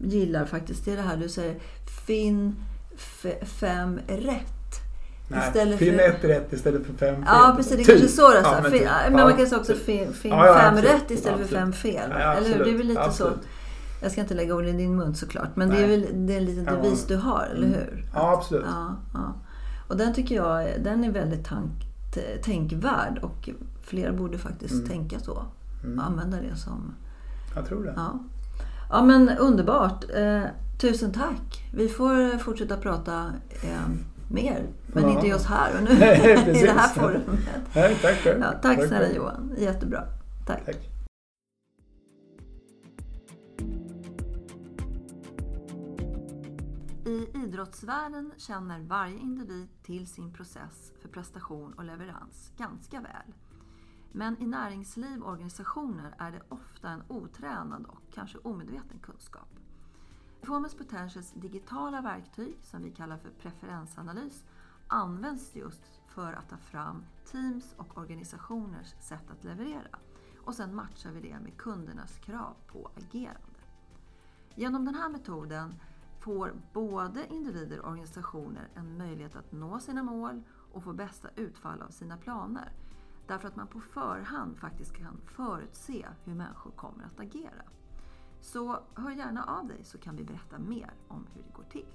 gillar 0.00 0.44
faktiskt, 0.44 0.84
det 0.84 0.92
är 0.92 0.96
det 0.96 1.02
här 1.02 1.16
du 1.16 1.28
säger, 1.28 1.54
finn 2.06 2.56
fem 3.42 4.00
rätt. 4.08 4.53
Nej, 5.28 5.48
Istället 5.48 5.78
för- 5.78 5.86
ett 6.00 6.24
rätt 6.24 6.52
istället 6.52 6.86
för 6.86 6.92
fem 6.92 7.14
fel. 7.14 7.24
Ja, 7.26 7.52
precis. 7.56 7.72
Det 7.76 7.82
är 7.82 7.84
Typ. 7.84 7.86
kanske 7.86 8.06
är 8.06 8.08
så 8.08 8.30
det 8.30 8.38
är. 8.38 8.42
Ja, 8.42 8.60
men 8.62 8.70
typ. 8.72 8.82
men 9.10 9.18
Ja. 9.18 9.24
man 9.28 9.36
kan 9.36 9.46
säga 9.46 9.60
också 9.60 9.74
fin, 9.74 10.12
fin 10.12 10.30
Ja, 10.30 10.46
ja, 10.46 10.54
fem 10.54 10.74
absolut. 10.74 10.90
rätt 10.94 11.10
istället 11.10 11.48
för 11.48 11.56
fem 11.56 11.72
fel. 11.72 12.10
Ja, 12.10 12.16
Eller 12.34 12.48
hur? 12.56 12.64
Det 12.64 12.70
är 12.70 12.76
väl 12.76 12.86
lite 12.86 13.00
Absolut. 13.02 13.34
så. 13.42 13.48
Jag 14.02 14.12
ska 14.12 14.20
inte 14.20 14.34
lägga 14.34 14.54
ord 14.54 14.66
i 14.66 14.72
din 14.72 14.96
mun 14.96 15.14
såklart, 15.14 15.56
men 15.56 15.68
det 15.68 15.76
är 15.76 15.86
Nej. 15.86 16.00
väl 16.00 16.26
det 16.26 16.32
är 16.34 16.38
en 16.38 16.44
liten 16.44 16.64
Ja. 16.64 16.72
devis 16.82 17.06
du 17.06 17.16
har, 17.16 17.48
eller 17.52 17.66
Mm. 17.66 17.78
hur? 17.80 18.04
Ja, 18.14 18.32
absolut. 18.38 18.64
Ja, 18.68 18.96
ja. 19.14 19.34
Och 19.88 19.96
den 19.96 20.14
tycker 20.14 20.34
jag 20.34 20.68
den 20.84 21.04
är 21.04 21.10
väldigt 21.10 21.44
tank, 21.46 21.72
tänkvärd 22.44 23.18
och 23.22 23.48
fler 23.82 24.12
borde 24.12 24.38
faktiskt 24.38 24.74
Mm. 24.74 24.86
tänka 24.88 25.20
så. 25.20 25.44
Mm. 25.84 25.98
Och 25.98 26.04
använda 26.06 26.36
det 26.50 26.56
som... 26.56 26.94
Jag 27.54 27.66
tror 27.66 27.84
det. 27.84 27.92
Ja, 27.96 28.18
ja 28.90 29.02
men 29.02 29.28
underbart. 29.38 30.04
Eh, 30.16 30.42
tusen 30.80 31.12
tack. 31.12 31.70
Vi 31.74 31.88
får 31.88 32.38
fortsätta 32.38 32.76
prata 32.76 33.24
eh, 33.62 33.70
mer. 34.28 34.66
Men 34.86 35.02
ja. 35.02 35.10
inte 35.10 35.26
just 35.26 35.46
här 35.46 35.76
och 35.76 35.84
nu 35.84 35.94
Nej, 35.98 36.60
i 36.62 36.66
det 36.66 36.72
här 36.72 36.88
forumet. 36.88 37.40
Nej, 37.74 37.96
tack. 38.02 38.26
Ja, 38.26 38.32
tack, 38.40 38.62
tack 38.62 38.88
snälla 38.88 39.12
Johan. 39.12 39.54
Jättebra. 39.58 40.04
tack. 40.46 40.64
tack. 40.66 40.90
I 47.06 47.28
idrottsvärlden 47.34 48.32
känner 48.36 48.80
varje 48.80 49.18
individ 49.18 49.68
till 49.82 50.06
sin 50.06 50.32
process 50.32 50.92
för 51.02 51.08
prestation 51.08 51.72
och 51.72 51.84
leverans 51.84 52.52
ganska 52.56 53.00
väl. 53.00 53.34
Men 54.12 54.42
i 54.42 54.46
näringsliv 54.46 55.22
och 55.22 55.32
organisationer 55.32 56.14
är 56.18 56.30
det 56.30 56.40
ofta 56.48 56.88
en 56.88 57.02
otränad 57.08 57.86
och 57.86 58.00
kanske 58.14 58.38
omedveten 58.38 58.98
kunskap. 59.02 59.53
Performance 60.44 60.76
Potentials 60.78 61.32
digitala 61.32 62.00
verktyg, 62.00 62.58
som 62.62 62.82
vi 62.82 62.90
kallar 62.90 63.16
för 63.16 63.30
preferensanalys, 63.30 64.44
används 64.88 65.56
just 65.56 65.82
för 66.08 66.32
att 66.32 66.48
ta 66.48 66.56
fram 66.56 67.04
teams 67.24 67.74
och 67.76 67.98
organisationers 67.98 68.94
sätt 69.00 69.30
att 69.30 69.44
leverera. 69.44 69.98
Och 70.44 70.54
sen 70.54 70.74
matchar 70.74 71.10
vi 71.10 71.20
det 71.20 71.40
med 71.40 71.56
kundernas 71.56 72.18
krav 72.18 72.54
på 72.66 72.90
agerande. 72.96 73.60
Genom 74.54 74.84
den 74.84 74.94
här 74.94 75.08
metoden 75.08 75.74
får 76.20 76.52
både 76.72 77.26
individer 77.26 77.80
och 77.80 77.90
organisationer 77.90 78.68
en 78.74 78.98
möjlighet 78.98 79.36
att 79.36 79.52
nå 79.52 79.80
sina 79.80 80.02
mål 80.02 80.42
och 80.72 80.84
få 80.84 80.92
bästa 80.92 81.28
utfall 81.36 81.82
av 81.82 81.90
sina 81.90 82.16
planer. 82.16 82.72
Därför 83.26 83.48
att 83.48 83.56
man 83.56 83.66
på 83.66 83.80
förhand 83.80 84.58
faktiskt 84.58 84.96
kan 84.96 85.20
förutse 85.24 86.06
hur 86.24 86.34
människor 86.34 86.70
kommer 86.70 87.04
att 87.04 87.20
agera. 87.20 87.62
Så 88.44 88.78
hör 88.94 89.10
gärna 89.10 89.44
av 89.44 89.66
dig 89.68 89.84
så 89.84 89.98
kan 89.98 90.16
vi 90.16 90.24
berätta 90.24 90.58
mer 90.58 90.90
om 91.08 91.26
hur 91.34 91.42
det 91.42 91.52
går 91.52 91.64
till. 91.64 91.86